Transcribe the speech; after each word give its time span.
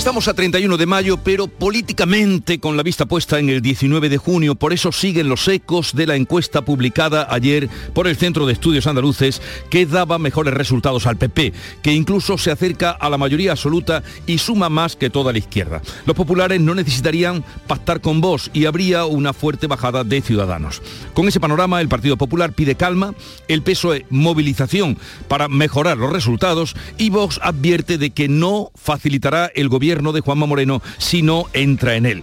Estamos 0.00 0.28
a 0.28 0.34
31 0.34 0.78
de 0.78 0.86
mayo, 0.86 1.18
pero 1.18 1.46
políticamente 1.46 2.58
con 2.58 2.74
la 2.74 2.82
vista 2.82 3.04
puesta 3.04 3.38
en 3.38 3.50
el 3.50 3.60
19 3.60 4.08
de 4.08 4.16
junio, 4.16 4.54
por 4.54 4.72
eso 4.72 4.92
siguen 4.92 5.28
los 5.28 5.46
ecos 5.46 5.94
de 5.94 6.06
la 6.06 6.16
encuesta 6.16 6.62
publicada 6.62 7.26
ayer 7.28 7.68
por 7.92 8.08
el 8.08 8.16
Centro 8.16 8.46
de 8.46 8.54
Estudios 8.54 8.86
Andaluces 8.86 9.42
que 9.68 9.84
daba 9.84 10.18
mejores 10.18 10.54
resultados 10.54 11.06
al 11.06 11.18
PP, 11.18 11.52
que 11.82 11.92
incluso 11.92 12.38
se 12.38 12.50
acerca 12.50 12.92
a 12.92 13.10
la 13.10 13.18
mayoría 13.18 13.50
absoluta 13.50 14.02
y 14.26 14.38
suma 14.38 14.70
más 14.70 14.96
que 14.96 15.10
toda 15.10 15.32
la 15.32 15.38
izquierda. 15.38 15.82
Los 16.06 16.16
populares 16.16 16.62
no 16.62 16.74
necesitarían 16.74 17.44
pactar 17.66 18.00
con 18.00 18.22
Vox 18.22 18.50
y 18.54 18.64
habría 18.64 19.04
una 19.04 19.34
fuerte 19.34 19.66
bajada 19.66 20.02
de 20.02 20.22
ciudadanos. 20.22 20.80
Con 21.12 21.28
ese 21.28 21.40
panorama, 21.40 21.78
el 21.82 21.90
Partido 21.90 22.16
Popular 22.16 22.54
pide 22.54 22.74
calma, 22.74 23.14
el 23.48 23.62
PSOE 23.62 24.06
movilización 24.08 24.96
para 25.28 25.48
mejorar 25.48 25.98
los 25.98 26.10
resultados 26.10 26.74
y 26.96 27.10
Vox 27.10 27.38
advierte 27.42 27.98
de 27.98 28.08
que 28.12 28.30
no 28.30 28.70
facilitará 28.74 29.52
el 29.54 29.68
gobierno 29.68 29.89
gobierno 29.90 30.12
de 30.12 30.20
Juanma 30.20 30.46
Moreno 30.46 30.80
si 30.98 31.22
no 31.22 31.46
entra 31.52 31.96
en 31.96 32.06
él. 32.06 32.22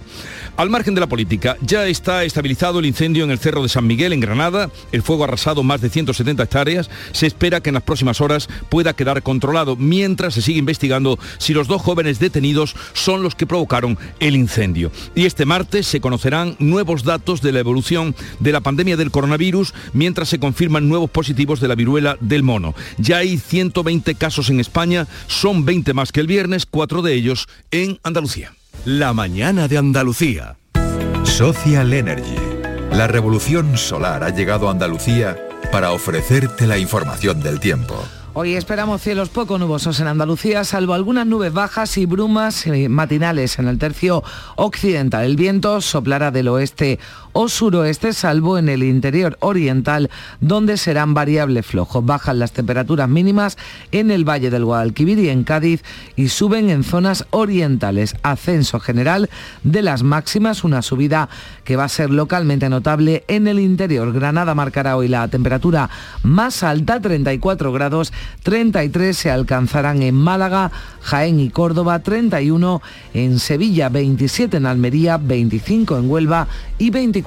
Al 0.58 0.72
margen 0.72 0.96
de 0.96 1.02
la 1.02 1.08
política, 1.08 1.56
ya 1.62 1.86
está 1.86 2.24
estabilizado 2.24 2.80
el 2.80 2.88
incendio 2.88 3.24
en 3.24 3.30
el 3.30 3.38
Cerro 3.38 3.62
de 3.62 3.70
San 3.70 3.86
Miguel, 3.86 4.12
en 4.12 4.22
Granada. 4.22 4.72
El 4.92 5.04
fuego 5.04 5.24
ha 5.24 5.28
arrasado 5.28 5.62
más 5.62 5.82
de 5.82 5.92
170 5.92 6.42
hectáreas. 6.42 6.90
Se 7.12 7.28
espera 7.28 7.62
que 7.62 7.70
en 7.70 7.76
las 7.76 7.84
próximas 7.84 8.22
horas 8.22 8.50
pueda 8.68 8.94
quedar 8.96 9.22
controlado, 9.22 9.76
mientras 9.76 10.34
se 10.34 10.42
sigue 10.42 10.58
investigando 10.58 11.20
si 11.38 11.54
los 11.54 11.68
dos 11.68 11.84
jóvenes 11.84 12.18
detenidos 12.18 12.76
son 12.94 13.22
los 13.22 13.36
que 13.36 13.46
provocaron 13.46 14.00
el 14.20 14.36
incendio. 14.36 14.92
Y 15.14 15.28
este 15.28 15.46
martes 15.46 15.86
se 15.86 16.02
conocerán 16.02 16.56
nuevos 16.58 17.04
datos 17.04 17.44
de 17.44 17.52
la 17.52 17.60
evolución 17.60 18.16
de 18.40 18.52
la 18.52 18.62
pandemia 18.62 18.98
del 18.98 19.12
coronavirus, 19.12 19.76
mientras 19.94 20.28
se 20.28 20.40
confirman 20.40 20.90
nuevos 20.90 21.12
positivos 21.12 21.60
de 21.60 21.68
la 21.68 21.76
viruela 21.76 22.18
del 22.20 22.42
mono. 22.42 22.74
Ya 22.98 23.18
hay 23.18 23.38
120 23.38 24.16
casos 24.16 24.50
en 24.50 24.60
España, 24.60 25.08
son 25.28 25.66
20 25.66 25.94
más 25.94 26.12
que 26.12 26.22
el 26.22 26.26
viernes, 26.26 26.66
cuatro 26.66 27.04
de 27.04 27.14
ellos 27.14 27.48
en 27.70 28.00
Andalucía. 28.02 28.57
La 28.86 29.14
mañana 29.14 29.68
de 29.68 29.78
Andalucía. 29.78 30.58
Social 31.24 31.94
Energy. 31.94 32.36
La 32.92 33.08
revolución 33.08 33.78
solar 33.78 34.24
ha 34.24 34.30
llegado 34.30 34.68
a 34.68 34.72
Andalucía 34.72 35.38
para 35.72 35.92
ofrecerte 35.92 36.66
la 36.68 36.78
información 36.78 37.42
del 37.42 37.60
tiempo. 37.60 37.96
Hoy 38.34 38.54
esperamos 38.54 39.02
cielos 39.02 39.30
poco 39.30 39.58
nubosos 39.58 40.00
en 40.00 40.06
Andalucía, 40.06 40.64
salvo 40.64 40.94
algunas 40.94 41.26
nubes 41.26 41.52
bajas 41.52 41.98
y 41.98 42.06
brumas 42.06 42.68
eh, 42.68 42.88
matinales 42.88 43.58
en 43.58 43.68
el 43.68 43.80
tercio 43.80 44.24
occidental. 44.56 45.26
El 45.26 45.36
viento 45.36 45.82
soplará 45.82 46.30
del 46.30 46.48
oeste 46.50 47.00
o 47.40 47.50
suroeste, 47.50 48.14
salvo 48.14 48.58
en 48.58 48.68
el 48.68 48.82
interior 48.82 49.38
oriental, 49.42 50.10
donde 50.42 50.76
serán 50.76 51.14
variables 51.14 51.68
flojos. 51.68 52.04
Bajan 52.04 52.40
las 52.40 52.52
temperaturas 52.52 53.08
mínimas 53.08 53.60
en 53.92 54.10
el 54.10 54.28
Valle 54.28 54.50
del 54.50 54.66
Guadalquivir 54.66 55.20
y 55.20 55.30
en 55.30 55.44
Cádiz 55.44 55.84
y 56.16 56.30
suben 56.30 56.72
en 56.72 56.84
zonas 56.84 57.28
orientales. 57.30 58.16
Ascenso 58.24 58.80
general 58.80 59.30
de 59.64 59.84
las 59.84 60.02
máximas, 60.02 60.64
una 60.64 60.82
subida 60.82 61.30
que 61.64 61.76
va 61.76 61.84
a 61.84 61.90
ser 61.90 62.10
localmente 62.10 62.70
notable 62.70 63.24
en 63.28 63.46
el 63.46 63.60
interior. 63.60 64.12
Granada 64.14 64.56
marcará 64.56 64.98
hoy 64.98 65.08
la 65.08 65.28
temperatura 65.28 65.92
más 66.24 66.64
alta, 66.64 67.00
34 67.00 67.72
grados 67.72 68.14
33 68.42 69.16
se 69.16 69.30
alcanzarán 69.30 70.02
en 70.02 70.16
Málaga, 70.16 70.72
Jaén 71.02 71.40
y 71.40 71.52
Córdoba, 71.52 72.00
31 72.00 72.82
en 73.14 73.38
Sevilla, 73.38 73.90
27 73.90 74.58
en 74.58 74.66
Almería, 74.66 75.18
25 75.18 76.00
en 76.00 76.10
Huelva 76.10 76.48
y 76.80 76.90
24 76.90 77.27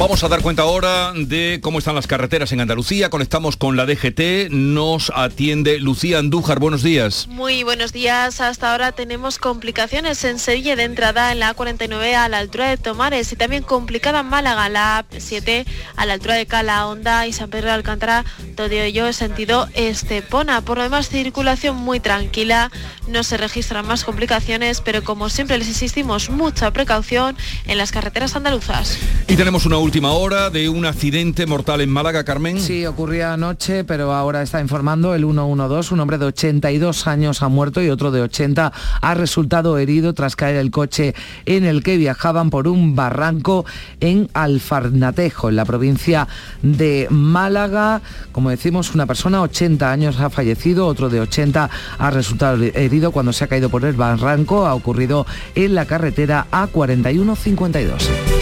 Vamos 0.00 0.24
a 0.24 0.28
dar 0.28 0.40
cuenta 0.40 0.62
ahora 0.62 1.12
de 1.14 1.60
cómo 1.62 1.78
están 1.78 1.94
las 1.94 2.06
carreteras 2.06 2.50
en 2.52 2.62
Andalucía. 2.62 3.10
Conectamos 3.10 3.58
con 3.58 3.76
la 3.76 3.84
DGT. 3.84 4.48
Nos 4.50 5.12
atiende 5.14 5.78
Lucía 5.78 6.20
Andújar. 6.20 6.58
Buenos 6.58 6.82
días. 6.82 7.26
Muy 7.28 7.64
buenos 7.64 7.92
días. 7.92 8.40
Hasta 8.40 8.72
ahora 8.72 8.92
tenemos 8.92 9.36
complicaciones 9.36 10.24
en 10.24 10.38
Sevilla 10.38 10.74
de 10.74 10.84
entrada 10.84 11.32
en 11.32 11.40
la 11.40 11.54
A49 11.54 12.14
a 12.14 12.30
la 12.30 12.38
altura 12.38 12.70
de 12.70 12.78
Tomares 12.78 13.30
y 13.30 13.36
también 13.36 13.62
complicada 13.62 14.20
en 14.20 14.26
Málaga, 14.28 14.70
la 14.70 15.04
A7 15.10 15.66
a 15.96 16.06
la 16.06 16.14
altura 16.14 16.36
de 16.36 16.46
Cala 16.46 16.86
Honda 16.86 17.26
y 17.26 17.34
San 17.34 17.50
Pedro 17.50 17.66
de 17.66 17.74
Alcántara, 17.74 18.24
todo 18.56 18.70
ello 18.70 19.06
en 19.06 19.12
sentido 19.12 19.68
Estepona. 19.74 20.62
Por 20.62 20.78
lo 20.78 20.84
demás, 20.84 21.10
circulación 21.10 21.76
muy 21.76 22.00
tranquila. 22.00 22.70
No 23.06 23.22
se 23.22 23.36
registran 23.36 23.86
más 23.86 24.04
complicaciones, 24.04 24.80
pero 24.80 25.04
como 25.04 25.28
siempre 25.28 25.58
les 25.58 25.68
insistimos, 25.68 26.30
mucha 26.30 26.70
precaución 26.70 27.36
en 27.66 27.76
las 27.76 27.92
carreteras 27.92 28.34
andaluzas. 28.34 28.96
Y 29.28 29.36
tenemos 29.36 29.66
una 29.66 29.76
última 29.76 29.89
hora 29.98 30.50
de 30.50 30.68
un 30.68 30.86
accidente 30.86 31.46
mortal 31.46 31.80
en 31.80 31.90
Málaga, 31.90 32.24
Carmen. 32.24 32.60
Sí, 32.60 32.86
ocurría 32.86 33.34
anoche, 33.34 33.84
pero 33.84 34.12
ahora 34.12 34.40
está 34.40 34.60
informando 34.60 35.14
el 35.14 35.24
112. 35.24 35.92
Un 35.92 36.00
hombre 36.00 36.16
de 36.16 36.26
82 36.26 37.06
años 37.06 37.42
ha 37.42 37.48
muerto 37.48 37.82
y 37.82 37.90
otro 37.90 38.10
de 38.10 38.22
80 38.22 38.72
ha 39.00 39.14
resultado 39.14 39.76
herido 39.78 40.14
tras 40.14 40.36
caer 40.36 40.56
el 40.56 40.70
coche 40.70 41.14
en 41.44 41.64
el 41.64 41.82
que 41.82 41.96
viajaban 41.96 42.50
por 42.50 42.68
un 42.68 42.94
barranco 42.94 43.66
en 44.00 44.28
Alfarnatejo, 44.32 45.48
en 45.48 45.56
la 45.56 45.64
provincia 45.64 46.28
de 46.62 47.08
Málaga. 47.10 48.00
Como 48.32 48.50
decimos, 48.50 48.94
una 48.94 49.06
persona, 49.06 49.42
80 49.42 49.90
años, 49.90 50.20
ha 50.20 50.30
fallecido, 50.30 50.86
otro 50.86 51.10
de 51.10 51.20
80 51.20 51.68
ha 51.98 52.10
resultado 52.10 52.62
herido 52.62 53.10
cuando 53.10 53.32
se 53.32 53.44
ha 53.44 53.48
caído 53.48 53.68
por 53.68 53.84
el 53.84 53.94
barranco. 53.94 54.66
Ha 54.66 54.74
ocurrido 54.74 55.26
en 55.54 55.74
la 55.74 55.84
carretera 55.84 56.46
A4152. 56.52 58.39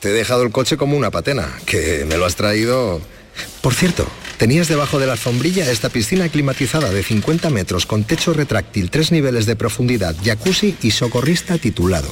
Te 0.00 0.10
he 0.10 0.12
dejado 0.12 0.42
el 0.42 0.52
coche 0.52 0.76
como 0.76 0.96
una 0.96 1.10
patena, 1.10 1.48
que 1.66 2.04
me 2.08 2.16
lo 2.16 2.26
has 2.26 2.36
traído... 2.36 3.00
Por 3.60 3.74
cierto, 3.74 4.06
tenías 4.36 4.68
debajo 4.68 4.98
de 4.98 5.06
la 5.06 5.12
alfombrilla 5.12 5.70
esta 5.70 5.88
piscina 5.88 6.28
climatizada 6.28 6.90
de 6.90 7.02
50 7.02 7.50
metros 7.50 7.86
con 7.86 8.04
techo 8.04 8.32
retráctil, 8.32 8.90
tres 8.90 9.12
niveles 9.12 9.46
de 9.46 9.56
profundidad, 9.56 10.16
jacuzzi 10.24 10.76
y 10.82 10.90
socorrista 10.90 11.58
titulado. 11.58 12.08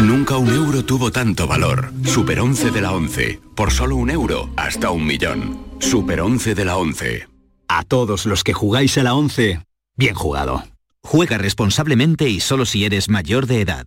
Nunca 0.00 0.36
un 0.36 0.48
euro 0.48 0.84
tuvo 0.84 1.10
tanto 1.10 1.46
valor. 1.46 1.92
Super 2.04 2.40
11 2.40 2.70
de 2.70 2.80
la 2.80 2.92
11. 2.92 3.40
Por 3.56 3.72
solo 3.72 3.96
un 3.96 4.10
euro, 4.10 4.50
hasta 4.56 4.90
un 4.90 5.06
millón. 5.06 5.66
Super 5.80 6.20
11 6.20 6.54
de 6.54 6.64
la 6.64 6.76
11. 6.76 7.28
A 7.68 7.84
todos 7.84 8.24
los 8.24 8.44
que 8.44 8.52
jugáis 8.52 8.96
a 8.98 9.02
la 9.02 9.14
11, 9.14 9.60
bien 9.96 10.14
jugado. 10.14 10.64
Juega 11.02 11.38
responsablemente 11.38 12.28
y 12.28 12.40
solo 12.40 12.64
si 12.64 12.84
eres 12.84 13.08
mayor 13.08 13.46
de 13.46 13.60
edad. 13.60 13.86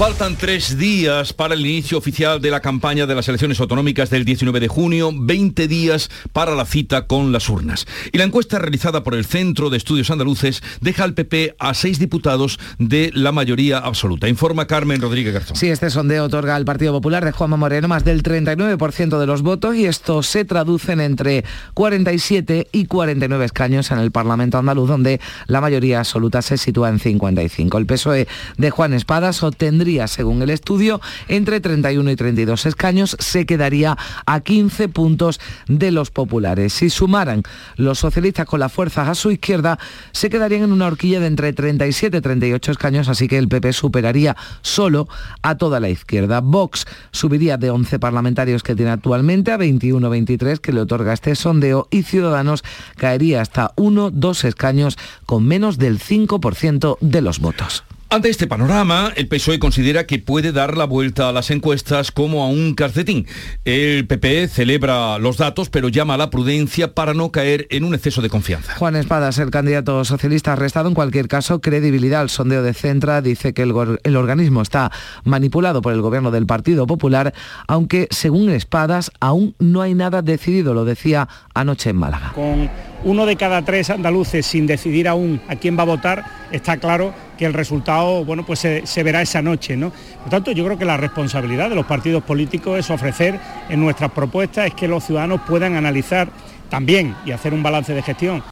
Faltan 0.00 0.34
tres 0.34 0.78
días 0.78 1.34
para 1.34 1.52
el 1.52 1.60
inicio 1.60 1.98
oficial 1.98 2.40
de 2.40 2.50
la 2.50 2.60
campaña 2.60 3.04
de 3.04 3.14
las 3.14 3.28
elecciones 3.28 3.60
autonómicas 3.60 4.08
del 4.08 4.24
19 4.24 4.58
de 4.58 4.66
junio, 4.66 5.10
20 5.14 5.68
días 5.68 6.08
para 6.32 6.54
la 6.54 6.64
cita 6.64 7.06
con 7.06 7.32
las 7.32 7.50
urnas. 7.50 7.86
Y 8.10 8.16
la 8.16 8.24
encuesta 8.24 8.58
realizada 8.58 9.02
por 9.02 9.14
el 9.14 9.26
Centro 9.26 9.68
de 9.68 9.76
Estudios 9.76 10.10
Andaluces 10.10 10.62
deja 10.80 11.04
al 11.04 11.12
PP 11.12 11.54
a 11.58 11.74
seis 11.74 11.98
diputados 11.98 12.58
de 12.78 13.10
la 13.12 13.30
mayoría 13.30 13.76
absoluta. 13.76 14.26
Informa 14.26 14.66
Carmen 14.66 15.02
Rodríguez 15.02 15.34
Garzón. 15.34 15.56
Sí, 15.58 15.68
este 15.68 15.90
sondeo 15.90 16.24
otorga 16.24 16.56
al 16.56 16.64
Partido 16.64 16.94
Popular 16.94 17.22
de 17.22 17.32
Juanma 17.32 17.58
Moreno 17.58 17.86
más 17.86 18.02
del 18.02 18.22
39% 18.22 19.18
de 19.18 19.26
los 19.26 19.42
votos 19.42 19.76
y 19.76 19.84
esto 19.84 20.22
se 20.22 20.46
traduce 20.46 20.92
en 20.92 21.02
entre 21.02 21.44
47 21.74 22.68
y 22.72 22.86
49 22.86 23.44
escaños 23.44 23.90
en 23.90 23.98
el 23.98 24.12
Parlamento 24.12 24.56
andaluz, 24.56 24.88
donde 24.88 25.20
la 25.46 25.60
mayoría 25.60 25.98
absoluta 25.98 26.40
se 26.40 26.56
sitúa 26.56 26.88
en 26.88 27.00
55. 27.00 27.76
El 27.76 27.84
PSOE 27.84 28.26
de 28.56 28.70
Juan 28.70 28.94
Espadas 28.94 29.42
obtendría 29.42 29.89
según 30.06 30.42
el 30.42 30.50
estudio, 30.50 31.00
entre 31.28 31.60
31 31.60 32.10
y 32.10 32.16
32 32.16 32.66
escaños, 32.66 33.16
se 33.18 33.46
quedaría 33.46 33.96
a 34.26 34.40
15 34.40 34.88
puntos 34.88 35.40
de 35.66 35.90
los 35.90 36.10
populares. 36.10 36.72
Si 36.72 36.90
sumaran 36.90 37.42
los 37.76 37.98
socialistas 37.98 38.46
con 38.46 38.60
las 38.60 38.72
fuerzas 38.72 39.08
a 39.08 39.14
su 39.14 39.30
izquierda, 39.30 39.78
se 40.12 40.30
quedarían 40.30 40.62
en 40.64 40.72
una 40.72 40.86
horquilla 40.86 41.20
de 41.20 41.26
entre 41.26 41.52
37 41.52 42.16
y 42.16 42.20
38 42.20 42.72
escaños, 42.72 43.08
así 43.08 43.28
que 43.28 43.38
el 43.38 43.48
PP 43.48 43.72
superaría 43.72 44.36
solo 44.62 45.08
a 45.42 45.56
toda 45.56 45.80
la 45.80 45.88
izquierda. 45.88 46.40
Vox 46.40 46.86
subiría 47.10 47.56
de 47.56 47.70
11 47.70 47.98
parlamentarios 47.98 48.62
que 48.62 48.74
tiene 48.74 48.92
actualmente 48.92 49.52
a 49.52 49.58
21-23 49.58 50.58
que 50.58 50.72
le 50.72 50.80
otorga 50.80 51.12
este 51.12 51.34
sondeo 51.34 51.88
y 51.90 52.02
Ciudadanos 52.02 52.62
caería 52.96 53.40
hasta 53.40 53.74
1-2 53.76 54.44
escaños 54.44 54.98
con 55.26 55.44
menos 55.44 55.78
del 55.78 55.98
5% 55.98 56.98
de 57.00 57.20
los 57.20 57.40
votos. 57.40 57.84
Ante 58.12 58.28
este 58.28 58.48
panorama, 58.48 59.12
el 59.14 59.28
PSOE 59.28 59.60
considera 59.60 60.04
que 60.04 60.18
puede 60.18 60.50
dar 60.50 60.76
la 60.76 60.84
vuelta 60.84 61.28
a 61.28 61.32
las 61.32 61.52
encuestas 61.52 62.10
como 62.10 62.42
a 62.42 62.48
un 62.48 62.74
calcetín. 62.74 63.28
El 63.64 64.04
PP 64.08 64.48
celebra 64.48 65.20
los 65.20 65.36
datos, 65.36 65.70
pero 65.70 65.88
llama 65.88 66.14
a 66.14 66.16
la 66.16 66.28
prudencia 66.28 66.92
para 66.92 67.14
no 67.14 67.30
caer 67.30 67.68
en 67.70 67.84
un 67.84 67.94
exceso 67.94 68.20
de 68.20 68.28
confianza. 68.28 68.74
Juan 68.74 68.96
Espadas, 68.96 69.38
el 69.38 69.52
candidato 69.52 70.04
socialista, 70.04 70.54
ha 70.54 70.56
restado 70.56 70.88
en 70.88 70.94
cualquier 70.96 71.28
caso 71.28 71.60
credibilidad 71.60 72.22
al 72.22 72.30
sondeo 72.30 72.64
de 72.64 72.74
Centra. 72.74 73.22
Dice 73.22 73.54
que 73.54 73.62
el, 73.62 73.72
el 74.02 74.16
organismo 74.16 74.60
está 74.60 74.90
manipulado 75.22 75.80
por 75.80 75.92
el 75.92 76.02
gobierno 76.02 76.32
del 76.32 76.46
Partido 76.46 76.88
Popular, 76.88 77.32
aunque 77.68 78.08
según 78.10 78.50
Espadas 78.50 79.12
aún 79.20 79.54
no 79.60 79.82
hay 79.82 79.94
nada 79.94 80.20
decidido, 80.20 80.74
lo 80.74 80.84
decía 80.84 81.28
anoche 81.54 81.90
en 81.90 81.96
Málaga. 81.98 82.32
Con 82.34 82.68
uno 83.04 83.26
de 83.26 83.36
cada 83.36 83.62
tres 83.62 83.90
andaluces 83.90 84.44
sin 84.46 84.66
decidir 84.66 85.08
aún 85.08 85.40
a 85.48 85.56
quién 85.56 85.78
va 85.78 85.82
a 85.82 85.86
votar, 85.86 86.24
está 86.52 86.76
claro 86.76 87.14
que 87.38 87.46
el 87.46 87.54
resultado 87.54 88.24
bueno, 88.24 88.44
pues 88.44 88.58
se, 88.58 89.02
verá 89.02 89.22
esa 89.22 89.42
noche. 89.42 89.76
¿no? 89.76 89.92
Por 90.20 90.30
tanto, 90.30 90.52
yo 90.52 90.64
creo 90.64 90.78
que 90.78 90.84
la 90.84 90.96
responsabilidad 90.96 91.70
de 91.70 91.76
los 91.76 91.86
partidos 91.86 92.22
políticos 92.22 92.78
es 92.78 92.90
ofrecer 92.90 93.38
en 93.68 93.80
nuestras 93.80 94.10
propuestas 94.10 94.66
es 94.66 94.74
que 94.74 94.88
los 94.88 95.04
ciudadanos 95.04 95.40
puedan 95.46 95.74
analizar 95.74 96.28
también 96.68 97.16
y 97.24 97.32
hacer 97.32 97.54
un 97.54 97.62
balance 97.62 97.94
de 97.94 98.02
gestión. 98.02 98.42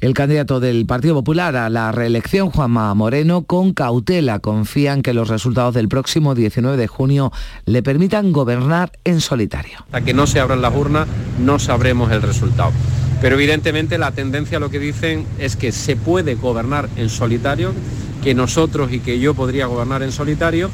El 0.00 0.12
candidato 0.12 0.60
del 0.60 0.84
Partido 0.84 1.14
Popular 1.14 1.56
a 1.56 1.70
la 1.70 1.90
reelección, 1.90 2.50
Juanma 2.50 2.92
Moreno, 2.94 3.44
con 3.44 3.72
cautela 3.72 4.40
confía 4.40 4.92
en 4.92 5.02
que 5.02 5.14
los 5.14 5.28
resultados 5.28 5.74
del 5.74 5.88
próximo 5.88 6.34
19 6.34 6.76
de 6.76 6.86
junio 6.86 7.32
le 7.64 7.82
permitan 7.82 8.30
gobernar 8.30 8.92
en 9.04 9.22
solitario. 9.22 9.78
Hasta 9.86 10.02
que 10.02 10.12
no 10.12 10.26
se 10.26 10.38
abran 10.38 10.60
las 10.60 10.74
urnas 10.74 11.08
no 11.38 11.58
sabremos 11.58 12.12
el 12.12 12.20
resultado. 12.20 12.72
Pero 13.22 13.36
evidentemente 13.36 13.96
la 13.96 14.12
tendencia 14.12 14.60
lo 14.60 14.68
que 14.68 14.78
dicen 14.78 15.26
es 15.38 15.56
que 15.56 15.72
se 15.72 15.96
puede 15.96 16.34
gobernar 16.34 16.90
en 16.96 17.08
solitario, 17.08 17.72
que 18.22 18.34
nosotros 18.34 18.92
y 18.92 19.00
que 19.00 19.18
yo 19.18 19.32
podría 19.32 19.64
gobernar 19.64 20.02
en 20.02 20.12
solitario. 20.12 20.70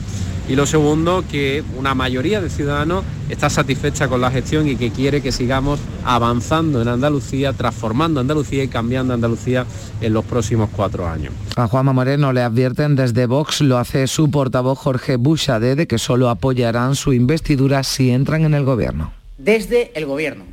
Y 0.52 0.54
lo 0.54 0.66
segundo, 0.66 1.24
que 1.30 1.64
una 1.78 1.94
mayoría 1.94 2.42
de 2.42 2.50
ciudadanos 2.50 3.06
está 3.30 3.48
satisfecha 3.48 4.06
con 4.08 4.20
la 4.20 4.30
gestión 4.30 4.68
y 4.68 4.76
que 4.76 4.90
quiere 4.90 5.22
que 5.22 5.32
sigamos 5.32 5.80
avanzando 6.04 6.82
en 6.82 6.88
Andalucía, 6.88 7.54
transformando 7.54 8.20
Andalucía 8.20 8.62
y 8.62 8.68
cambiando 8.68 9.14
Andalucía 9.14 9.64
en 10.02 10.12
los 10.12 10.26
próximos 10.26 10.68
cuatro 10.76 11.08
años. 11.08 11.32
A 11.56 11.68
Juanma 11.68 11.94
Moreno 11.94 12.34
le 12.34 12.42
advierten 12.42 12.96
desde 12.96 13.24
Vox, 13.24 13.62
lo 13.62 13.78
hace 13.78 14.06
su 14.06 14.30
portavoz 14.30 14.78
Jorge 14.78 15.16
Bushade, 15.16 15.74
de 15.74 15.86
que 15.86 15.96
solo 15.96 16.28
apoyarán 16.28 16.96
su 16.96 17.14
investidura 17.14 17.82
si 17.82 18.10
entran 18.10 18.44
en 18.44 18.52
el 18.52 18.66
gobierno. 18.66 19.10
Desde 19.38 19.90
el 19.94 20.04
gobierno, 20.04 20.44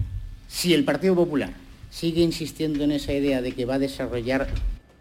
si 0.47 0.73
el 0.73 0.85
Partido 0.85 1.13
Popular 1.13 1.51
sigue 1.89 2.21
insistiendo 2.21 2.85
en 2.85 2.93
esa 2.93 3.11
idea 3.11 3.41
de 3.41 3.51
que 3.51 3.65
va 3.65 3.73
a 3.73 3.79
desarrollar 3.79 4.47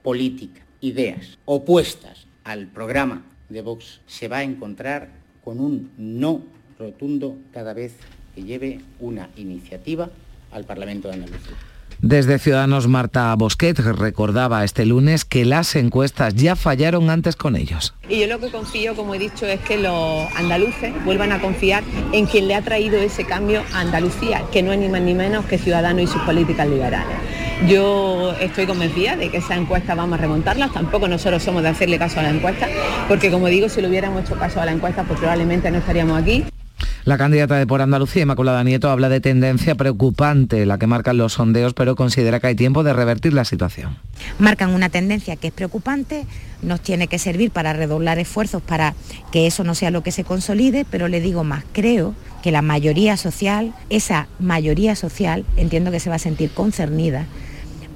política 0.03 0.61
ideas 0.81 1.39
opuestas 1.45 2.27
al 2.43 2.67
programa 2.67 3.23
de 3.49 3.63
Vox 3.63 4.01
se 4.07 4.29
va 4.29 4.39
a 4.39 4.43
encontrar 4.43 5.09
con 5.45 5.61
un 5.61 5.91
no 5.97 6.43
rotundo 6.79 7.39
cada 7.53 7.73
vez 7.73 7.95
que 8.35 8.43
lleve 8.43 8.81
una 9.01 9.31
iniciativa 9.37 10.11
al 10.53 10.65
Parlamento 10.65 11.09
de 11.09 11.15
Andalucía. 11.15 11.57
Desde 12.01 12.39
Ciudadanos, 12.39 12.87
Marta 12.87 13.35
Bosquet 13.35 13.77
recordaba 13.81 14.63
este 14.63 14.87
lunes 14.87 15.25
que 15.25 15.45
las 15.45 15.75
encuestas 15.75 16.35
ya 16.37 16.55
fallaron 16.55 17.11
antes 17.11 17.35
con 17.35 17.57
ellos. 17.57 17.93
Y 18.09 18.21
yo 18.21 18.29
lo 18.29 18.39
que 18.39 18.51
confío, 18.53 18.95
como 18.95 19.17
he 19.17 19.19
dicho, 19.19 19.47
es 19.47 19.59
que 19.61 19.79
los 19.79 20.33
andaluces 20.37 20.93
vuelvan 21.05 21.33
a 21.33 21.41
confiar 21.41 21.83
en 22.13 22.27
quien 22.27 22.47
le 22.47 22.55
ha 22.55 22.63
traído 22.63 22.99
ese 22.99 23.25
cambio 23.25 23.65
a 23.73 23.81
Andalucía, 23.81 24.45
que 24.53 24.63
no 24.63 24.73
es 24.73 24.79
ni 24.79 24.89
más 24.89 25.01
ni 25.03 25.15
menos 25.15 25.45
que 25.47 25.59
Ciudadanos 25.59 26.03
y 26.03 26.07
sus 26.07 26.23
políticas 26.23 26.69
liberales. 26.69 27.17
Yo 27.67 28.33
estoy 28.41 28.67
convencida 28.67 29.17
de 29.17 29.31
que 29.31 29.39
esa 29.39 29.57
encuesta 29.57 29.97
vamos 29.97 30.21
a 30.21 30.23
remontarlas, 30.23 30.73
tampoco 30.73 31.09
nosotros 31.09 31.43
somos 31.43 31.65
de 31.65 31.71
hacerle 31.71 31.99
caso 31.99 32.21
a 32.21 32.23
la 32.23 32.31
encuesta, 32.31 32.69
porque 33.09 33.33
como 33.33 33.49
digo, 33.49 33.69
si 33.69 33.83
le 33.83 33.89
hubiéramos 33.89 34.23
hecho 34.23 34.39
caso 34.39 34.61
a 34.61 34.65
la 34.65 34.71
encuesta, 34.71 35.03
pues 35.03 35.19
probablemente 35.19 35.69
no 35.73 35.79
estaríamos 35.79 36.23
aquí. 36.23 36.45
La 37.05 37.17
candidata 37.17 37.57
de 37.57 37.67
Por 37.67 37.81
Andalucía, 37.81 38.23
Inmaculada 38.23 38.63
Nieto, 38.65 38.91
habla 38.91 39.09
de 39.09 39.21
tendencia 39.21 39.75
preocupante, 39.75 40.67
la 40.67 40.79
que 40.79 40.87
marcan 40.87 41.17
los 41.17 41.35
sondeos, 41.35 41.75
pero 41.75 41.97
considera 41.97 42.39
que 42.39 42.49
hay 42.49 42.55
tiempo 42.55 42.83
de 42.83 42.93
revertir 42.93 43.33
la 43.33 43.45
situación. 43.45 43.97
Marcan 44.39 44.75
una 44.75 44.89
tendencia 44.89 45.37
que 45.37 45.49
es 45.49 45.53
preocupante, 45.53 46.27
nos 46.63 46.81
tiene 46.83 47.07
que 47.07 47.19
servir 47.19 47.51
para 47.51 47.73
redoblar 47.73 48.19
esfuerzos 48.19 48.63
para 48.63 48.95
que 49.33 49.47
eso 49.47 49.65
no 49.65 49.75
sea 49.75 49.91
lo 49.91 50.03
que 50.03 50.13
se 50.13 50.25
consolide, 50.25 50.85
pero 50.91 51.09
le 51.09 51.21
digo 51.21 51.45
más, 51.45 51.65
creo 51.73 52.15
que 52.43 52.53
la 52.53 52.63
mayoría 52.63 53.17
social, 53.17 53.73
esa 53.91 54.29
mayoría 54.39 54.95
social, 54.95 55.45
entiendo 55.57 55.91
que 55.91 56.01
se 56.01 56.11
va 56.11 56.17
a 56.17 56.21
sentir 56.21 56.51
concernida 56.51 57.27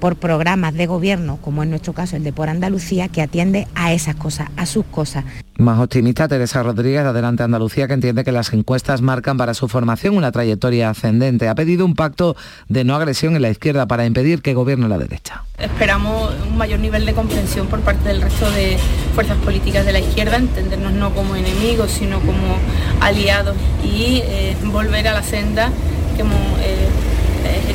por 0.03 0.17
programas 0.17 0.73
de 0.73 0.85
gobierno, 0.85 1.37
como 1.37 1.63
en 1.63 1.69
nuestro 1.69 1.93
caso 1.93 2.17
el 2.17 2.25
de 2.25 2.33
Por 2.33 2.49
Andalucía, 2.49 3.07
que 3.07 3.21
atiende 3.21 3.69
a 3.73 3.93
esas 3.93 4.17
cosas, 4.17 4.49
a 4.57 4.65
sus 4.65 4.83
cosas. 4.83 5.23
Más 5.55 5.79
optimista, 5.79 6.27
Teresa 6.27 6.61
Rodríguez, 6.61 7.03
de 7.03 7.09
Adelante 7.11 7.43
Andalucía, 7.43 7.87
que 7.87 7.93
entiende 7.93 8.25
que 8.25 8.33
las 8.33 8.51
encuestas 8.51 9.01
marcan 9.01 9.37
para 9.37 9.53
su 9.53 9.69
formación 9.69 10.17
una 10.17 10.33
trayectoria 10.33 10.89
ascendente. 10.89 11.47
Ha 11.47 11.55
pedido 11.55 11.85
un 11.85 11.95
pacto 11.95 12.35
de 12.67 12.83
no 12.83 12.97
agresión 12.97 13.37
en 13.37 13.43
la 13.43 13.49
izquierda 13.49 13.85
para 13.85 14.05
impedir 14.05 14.41
que 14.41 14.53
gobierne 14.53 14.89
la 14.89 14.97
derecha. 14.97 15.45
Esperamos 15.57 16.33
un 16.49 16.57
mayor 16.57 16.81
nivel 16.81 17.05
de 17.05 17.13
comprensión 17.13 17.67
por 17.67 17.79
parte 17.79 18.09
del 18.09 18.21
resto 18.21 18.51
de 18.51 18.77
fuerzas 19.15 19.37
políticas 19.37 19.85
de 19.85 19.93
la 19.93 19.99
izquierda, 20.01 20.35
entendernos 20.35 20.91
no 20.91 21.15
como 21.15 21.37
enemigos, 21.37 21.91
sino 21.91 22.19
como 22.19 22.57
aliados 22.99 23.55
y 23.85 24.21
eh, 24.25 24.57
volver 24.65 25.07
a 25.07 25.13
la 25.13 25.23
senda 25.23 25.71
que 26.17 26.21
hemos 26.23 26.35
eh, 26.59 26.82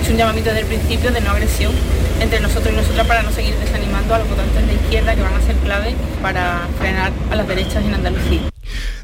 hecho 0.09 0.15
un 0.15 0.19
llamamiento 0.19 0.51
desde 0.51 0.63
el 0.63 0.67
principio 0.67 1.11
de 1.11 1.21
no 1.21 1.31
agresión 1.31 1.73
entre 2.21 2.41
nosotros 2.41 2.73
y 2.73 2.77
nosotras 2.77 3.07
para 3.07 3.23
no 3.23 3.31
seguir 3.31 3.55
desanimando 3.57 4.15
a 4.15 4.19
los 4.19 4.29
votantes 4.29 4.67
de 4.67 4.75
izquierda 4.75 5.15
que 5.15 5.21
van 5.21 5.35
a 5.35 5.43
ser 5.43 5.57
clave 5.57 5.95
para 6.23 6.67
frenar 6.79 7.13
a 7.31 7.37
las 7.37 7.47
derechas 7.47 7.85
en 7.85 7.95
Andalucía. 7.95 8.41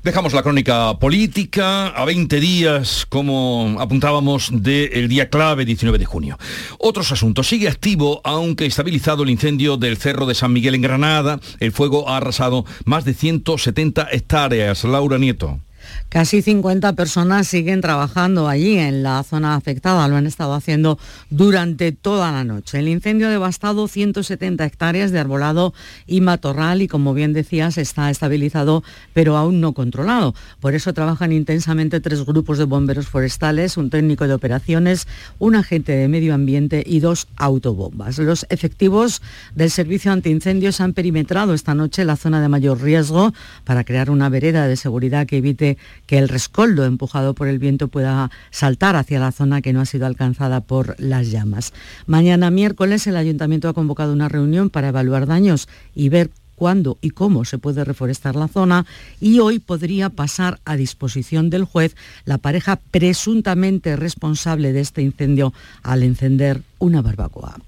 Dejamos 0.03 0.33
la 0.33 0.43
crónica 0.43 0.99
política 0.99 1.89
a 1.89 2.05
20 2.05 2.41
días, 2.41 3.07
como 3.09 3.77
apuntábamos, 3.79 4.51
del 4.53 5.09
día 5.09 5.29
clave 5.29 5.65
19 5.65 5.99
de 5.99 6.05
junio. 6.07 6.39
Otros 6.79 7.13
asuntos. 7.13 7.49
Sigue 7.49 7.69
activo, 7.69 8.21
aunque 8.25 8.67
estabilizado 8.67 9.25
el 9.25 9.31
incendio 9.31 9.77
del 9.77 9.99
Cerro 9.99 10.27
de 10.27 10.35
San 10.35 10.53
Miguel 10.53 10.75
en 10.75 10.83
Granada. 10.83 11.39
El 11.61 11.73
fuego 11.73 12.09
ha 12.09 12.19
arrasado 12.19 12.65
más 12.85 13.05
de 13.05 13.15
170 13.15 14.09
hectáreas. 14.11 14.85
Laura 14.85 15.19
Nieto. 15.19 15.61
Casi 16.09 16.43
50 16.43 16.93
personas 16.95 17.49
siguen 17.49 17.81
trabajando 17.81 18.49
allí 18.49 18.79
en 18.79 19.03
la 19.03 19.23
zona 19.23 19.55
afectada, 19.55 20.07
lo 20.09 20.17
han 20.17 20.27
estado 20.27 20.55
haciendo 20.55 20.99
durante 21.31 21.93
toda 21.93 22.31
la 22.33 22.45
noche. 22.45 22.79
El 22.79 22.89
incendio 22.89 23.29
ha 23.29 23.31
devastado 23.31 23.89
170 23.89 24.65
hectáreas 24.65 25.11
de 25.11 25.19
arbolado 25.19 25.75
y 26.07 26.21
matorral 26.21 26.83
y 26.83 26.89
como 26.89 27.15
bien 27.15 27.33
decías 27.33 27.79
está 27.79 28.11
estabilizado 28.11 28.83
pero 29.13 29.37
aún 29.37 29.61
no 29.61 29.73
controlado. 29.73 30.35
Por 30.61 30.75
eso 30.75 30.93
trabajan 30.93 31.33
intensamente 31.33 32.01
tres 32.01 32.25
grupos 32.25 32.59
de 32.59 32.65
bomberos 32.65 33.09
forestales, 33.09 33.77
un 33.77 33.91
técnico 33.91 34.27
de 34.27 34.35
operaciones, 34.35 35.07
un 35.39 35.55
agente 35.55 35.93
de 35.93 36.09
medio 36.09 36.35
ambiente 36.35 36.83
y 36.87 37.01
dos 37.01 37.29
autobombas. 37.37 38.19
Los 38.19 38.47
efectivos 38.49 39.23
del 39.55 39.71
servicio 39.71 40.13
antiincendios 40.13 40.81
han 40.81 40.93
perimetrado 40.93 41.55
esta 41.55 41.75
noche 41.75 42.05
la 42.05 42.17
zona 42.17 42.41
de 42.41 42.49
mayor 42.49 42.83
riesgo 42.83 43.33
para 43.65 43.85
crear 43.85 44.11
una 44.11 44.29
vereda 44.29 44.67
de 44.67 44.77
seguridad 44.77 45.27
que 45.27 45.39
evite 45.39 45.74
que 46.07 46.19
el 46.19 46.29
rescoldo 46.29 46.85
empujado 46.85 47.35
por 47.35 47.49
el 47.49 47.59
viento 47.59 47.89
pueda 47.89 48.31
saltar 48.51 48.97
hacia 48.97 49.21
la 49.21 49.33
zona 49.33 49.63
que 49.63 49.73
no 49.73 49.81
ha 49.81 49.87
sido 49.87 50.07
alcanzada 50.07 50.61
por 50.61 50.95
las 50.99 51.31
llamas. 51.31 51.73
Mañana 52.07 52.51
miércoles 52.51 53.07
el 53.07 53.17
ayuntamiento 53.17 53.69
ha 53.69 53.75
convocado 53.75 54.13
una 54.13 54.29
reunión 54.29 54.71
para 54.71 54.89
evaluar 54.89 55.27
daños 55.27 55.69
y 55.95 56.09
ver 56.09 56.31
cuándo 56.55 56.99
y 57.01 57.11
cómo 57.11 57.45
se 57.45 57.59
puede 57.59 57.85
reforestar 57.85 58.37
la 58.37 58.49
zona 58.49 58.87
y 59.21 59.41
hoy 59.41 59.59
podría 59.59 60.11
pasar 60.11 60.61
a 60.65 60.77
disposición 60.77 61.51
del 61.51 61.65
juez 61.65 61.97
la 62.25 62.39
pareja 62.39 62.81
presuntamente 62.91 63.97
responsable 63.97 64.73
de 64.73 64.81
este 64.81 65.03
incendio 65.03 65.53
al 65.83 66.03
encender 66.03 66.63
una 66.79 67.03
barbacoa. 67.03 67.59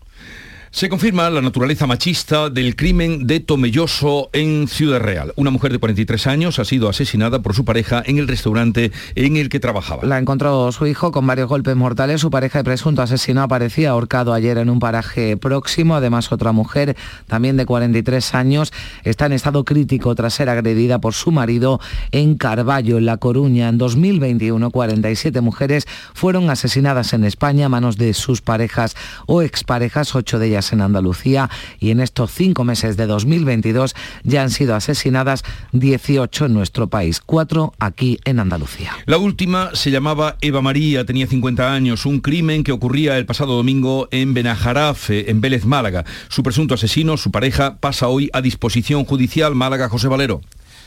Se 0.73 0.89
confirma 0.89 1.31
la 1.31 1.41
naturaleza 1.41 1.87
machista 1.87 2.51
del 2.51 2.75
crimen 2.77 3.27
de 3.27 3.41
Tomelloso 3.41 4.29
en 4.33 4.67
Ciudad 4.69 5.01
Real. 5.01 5.33
Una 5.37 5.51
mujer 5.51 5.73
de 5.73 5.79
43 5.79 6.27
años 6.27 6.59
ha 6.59 6.65
sido 6.65 6.89
asesinada 6.89 7.41
por 7.41 7.55
su 7.55 7.65
pareja 7.65 8.03
en 8.05 8.19
el 8.19 8.29
restaurante 8.29 8.91
en 9.15 9.37
el 9.37 9.49
que 9.49 9.61
trabajaba. 9.61 10.05
La 10.05 10.19
encontró 10.19 10.71
su 10.73 10.87
hijo 10.87 11.13
con 11.13 11.27
varios 11.27 11.49
golpes 11.49 11.77
mortales. 11.77 12.21
Su 12.21 12.31
pareja 12.31 12.59
de 12.59 12.65
presunto 12.65 13.01
asesino 13.01 13.43
aparecía 13.43 13.91
ahorcado 13.91 14.35
ayer 14.35 14.59
en 14.59 14.69
un 14.69 14.81
paraje 14.81 15.37
próximo. 15.37 15.95
Además, 15.95 16.33
otra 16.33 16.53
mujer, 16.53 16.97
también 17.27 17.57
de 17.57 17.65
43 17.65 18.35
años, 18.35 18.73
está 19.05 19.27
en 19.27 19.33
estado 19.33 19.65
crítico 19.65 20.15
tras 20.15 20.35
ser 20.35 20.49
agredida 20.49 20.99
por 20.99 21.15
su 21.15 21.31
marido 21.31 21.81
en 22.11 22.37
Carballo, 22.37 22.99
en 22.99 23.07
La 23.07 23.17
Coruña. 23.17 23.69
En 23.69 23.79
2021, 23.79 24.71
47 24.71 25.41
mujeres 25.41 25.87
fueron 26.13 26.51
asesinadas 26.51 27.13
en 27.13 27.25
España 27.25 27.67
a 27.67 27.69
manos 27.71 27.97
de 27.97 28.13
sus 28.15 28.43
parejas 28.43 28.97
o 29.27 29.43
exparejas, 29.43 30.15
ocho 30.15 30.39
de 30.39 30.49
ellas 30.49 30.56
en 30.73 30.81
Andalucía 30.81 31.51
y 31.79 31.91
en 31.91 32.01
estos 32.01 32.33
cinco 32.33 32.65
meses 32.65 32.97
de 32.97 33.07
2022 33.07 33.95
ya 34.23 34.43
han 34.43 34.51
sido 34.51 34.75
asesinadas 34.75 35.45
18 35.73 36.47
en 36.47 36.55
nuestro 36.55 36.89
país, 36.89 37.21
cuatro 37.25 37.75
aquí 37.79 38.19
en 38.25 38.41
Andalucía. 38.41 38.93
La 39.05 39.19
última 39.19 39.71
se 39.75 39.91
llamaba 39.91 40.37
Eva 40.41 40.63
María, 40.63 41.05
tenía 41.05 41.27
50 41.27 41.73
años, 41.73 42.07
un 42.07 42.21
crimen 42.21 42.65
que 42.65 42.73
ocurría 42.73 43.19
el 43.19 43.27
pasado 43.27 43.55
domingo 43.55 44.09
en 44.11 44.35
Benajarafe, 44.35 45.31
en 45.31 45.41
Vélez, 45.41 45.65
Málaga. 45.67 46.05
Su 46.29 46.43
presunto 46.43 46.75
asesino, 46.75 47.17
su 47.17 47.31
pareja, 47.31 47.77
pasa 47.77 48.09
hoy 48.09 48.31
a 48.33 48.41
disposición 48.41 49.05
judicial 49.05 49.55
Málaga 49.55 49.89
José 49.89 50.09
Valero. 50.09 50.41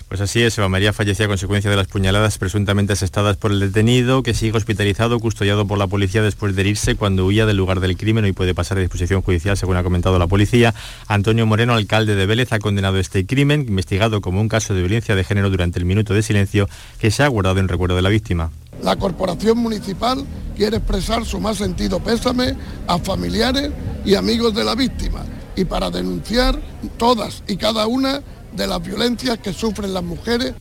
Pues 0.10 0.22
así 0.22 0.42
es, 0.42 0.58
Eva 0.58 0.68
María 0.70 0.92
fallecía 0.92 1.28
a 1.28 1.30
consecuencia 1.30 1.70
de 1.70 1.78
las 1.78 1.86
puñaladas 1.86 2.40
presuntamente 2.40 2.94
asestadas 2.94 3.38
por 3.38 3.52
el 3.52 3.60
detenido, 3.60 4.24
que 4.24 4.34
sigue 4.34 4.58
hospitalizado, 4.58 5.20
custodiado 5.20 5.68
por 5.68 5.78
la 5.78 5.86
policía 5.86 6.24
después 6.24 6.56
de 6.56 6.62
herirse 6.62 6.96
cuando 6.96 7.28
huía 7.28 7.46
del 7.46 7.58
lugar 7.58 7.80
del 7.80 7.96
crimen 7.96 8.26
y 8.26 8.32
puede 8.32 8.56
pasar 8.56 8.80
a 8.80 8.82
disposición 8.82 9.22
judicial, 9.22 9.56
según 9.56 9.78
ha 9.78 9.84
comentado 9.84 10.18
la 10.18 10.26
policía. 10.26 10.74
Antonio 11.08 11.46
Moreno, 11.46 11.76
alcalde 11.76 12.16
de 12.16 12.26
Vélez, 12.26 12.52
ha 12.54 12.58
condenado 12.58 12.98
este 12.98 13.28
crimen, 13.28 13.68
investigado 13.68 14.20
como 14.20 14.42
un 14.42 14.50
caso 14.50 14.74
de 14.74 14.80
violencia 14.80 15.14
de 15.14 15.24
género 15.24 15.52
durante 15.52 15.78
el 15.78 15.86
minuto 15.86 16.16
de 16.16 16.24
silencio 16.24 16.68
que 16.98 17.12
se 17.12 17.22
ha 17.22 17.28
guardado 17.28 17.60
en 17.60 17.68
recuerdo 17.68 17.96
de 17.96 18.02
la 18.02 18.10
víctima. 18.10 18.50
La 18.82 18.96
Corporación 18.96 19.60
Municipal 19.60 20.26
quiere 20.58 20.78
expresar 20.78 21.24
su 21.24 21.40
más 21.40 21.58
sentido 21.58 22.00
pésame 22.00 22.56
a 22.88 22.98
familiares 22.98 23.70
y 24.04 24.16
amigos 24.16 24.56
de 24.56 24.64
la 24.64 24.74
víctima 24.74 25.24
y 25.56 25.66
para 25.66 25.92
denunciar 25.92 26.60
todas 26.98 27.44
y 27.48 27.58
cada 27.58 27.86
una 27.86 28.24
de 28.54 28.68
las 28.68 28.82
violencias 28.82 29.38
que 29.40 29.54
sufren 29.54 29.94
las 29.94 30.04
mujeres. 30.04 30.54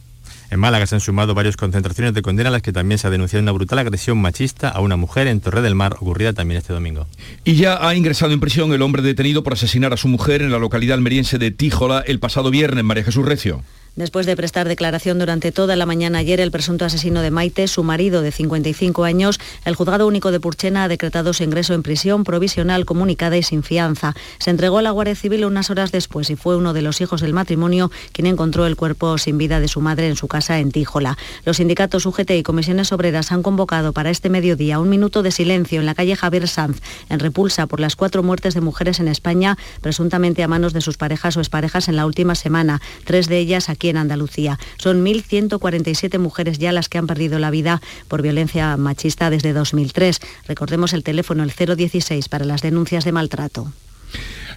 En 0.50 0.60
Málaga 0.60 0.86
se 0.86 0.94
han 0.94 1.00
sumado 1.02 1.34
varias 1.34 1.58
concentraciones 1.58 2.14
de 2.14 2.22
condena 2.22 2.48
a 2.48 2.52
las 2.52 2.62
que 2.62 2.72
también 2.72 2.98
se 2.98 3.06
ha 3.06 3.10
denunciado 3.10 3.42
una 3.42 3.52
brutal 3.52 3.80
agresión 3.80 4.18
machista 4.18 4.70
a 4.70 4.80
una 4.80 4.96
mujer 4.96 5.26
en 5.26 5.40
Torre 5.40 5.60
del 5.60 5.74
Mar, 5.74 5.96
ocurrida 6.00 6.32
también 6.32 6.58
este 6.58 6.72
domingo. 6.72 7.06
Y 7.44 7.56
ya 7.56 7.86
ha 7.86 7.94
ingresado 7.94 8.32
en 8.32 8.40
prisión 8.40 8.72
el 8.72 8.80
hombre 8.80 9.02
detenido 9.02 9.42
por 9.42 9.52
asesinar 9.52 9.92
a 9.92 9.98
su 9.98 10.08
mujer 10.08 10.40
en 10.40 10.50
la 10.50 10.58
localidad 10.58 10.94
almeriense 10.94 11.38
de 11.38 11.50
Tíjola 11.50 12.02
el 12.06 12.18
pasado 12.18 12.50
viernes, 12.50 12.82
María 12.82 13.04
Jesús 13.04 13.26
Recio. 13.26 13.62
Después 13.98 14.26
de 14.26 14.36
prestar 14.36 14.68
declaración 14.68 15.18
durante 15.18 15.50
toda 15.50 15.74
la 15.74 15.84
mañana 15.84 16.20
ayer, 16.20 16.38
el 16.38 16.52
presunto 16.52 16.84
asesino 16.84 17.20
de 17.20 17.32
Maite, 17.32 17.66
su 17.66 17.82
marido 17.82 18.22
de 18.22 18.30
55 18.30 19.02
años, 19.02 19.40
el 19.64 19.74
juzgado 19.74 20.06
único 20.06 20.30
de 20.30 20.38
Purchena 20.38 20.84
ha 20.84 20.88
decretado 20.88 21.32
su 21.32 21.42
ingreso 21.42 21.74
en 21.74 21.82
prisión 21.82 22.22
provisional 22.22 22.84
comunicada 22.84 23.36
y 23.36 23.42
sin 23.42 23.64
fianza. 23.64 24.14
Se 24.38 24.50
entregó 24.50 24.78
a 24.78 24.82
la 24.82 24.92
Guardia 24.92 25.16
Civil 25.16 25.44
unas 25.44 25.70
horas 25.70 25.90
después 25.90 26.30
y 26.30 26.36
fue 26.36 26.56
uno 26.56 26.74
de 26.74 26.82
los 26.82 27.00
hijos 27.00 27.20
del 27.20 27.32
matrimonio 27.32 27.90
quien 28.12 28.28
encontró 28.28 28.66
el 28.66 28.76
cuerpo 28.76 29.18
sin 29.18 29.36
vida 29.36 29.58
de 29.58 29.66
su 29.66 29.80
madre 29.80 30.06
en 30.06 30.14
su 30.14 30.28
casa 30.28 30.60
en 30.60 30.70
Tíjola. 30.70 31.18
Los 31.44 31.56
sindicatos 31.56 32.06
UGT 32.06 32.30
y 32.30 32.44
comisiones 32.44 32.92
obreras 32.92 33.32
han 33.32 33.42
convocado 33.42 33.92
para 33.92 34.10
este 34.10 34.30
mediodía 34.30 34.78
un 34.78 34.90
minuto 34.90 35.24
de 35.24 35.32
silencio 35.32 35.80
en 35.80 35.86
la 35.86 35.96
calle 35.96 36.14
Javier 36.14 36.46
Sanz, 36.46 36.80
en 37.08 37.18
repulsa 37.18 37.66
por 37.66 37.80
las 37.80 37.96
cuatro 37.96 38.22
muertes 38.22 38.54
de 38.54 38.60
mujeres 38.60 39.00
en 39.00 39.08
España, 39.08 39.58
presuntamente 39.80 40.44
a 40.44 40.46
manos 40.46 40.72
de 40.72 40.82
sus 40.82 40.96
parejas 40.96 41.36
o 41.36 41.40
exparejas 41.40 41.88
en 41.88 41.96
la 41.96 42.06
última 42.06 42.36
semana, 42.36 42.80
tres 43.04 43.26
de 43.26 43.38
ellas 43.38 43.68
aquí 43.68 43.87
en 43.88 43.96
Andalucía. 43.96 44.58
Son 44.78 45.04
1.147 45.04 46.18
mujeres 46.18 46.58
ya 46.58 46.72
las 46.72 46.88
que 46.88 46.98
han 46.98 47.06
perdido 47.06 47.38
la 47.38 47.50
vida 47.50 47.80
por 48.08 48.22
violencia 48.22 48.76
machista 48.76 49.30
desde 49.30 49.52
2003. 49.52 50.20
Recordemos 50.46 50.92
el 50.92 51.02
teléfono, 51.02 51.42
el 51.42 51.52
016, 51.52 52.28
para 52.28 52.44
las 52.44 52.62
denuncias 52.62 53.04
de 53.04 53.12
maltrato. 53.12 53.72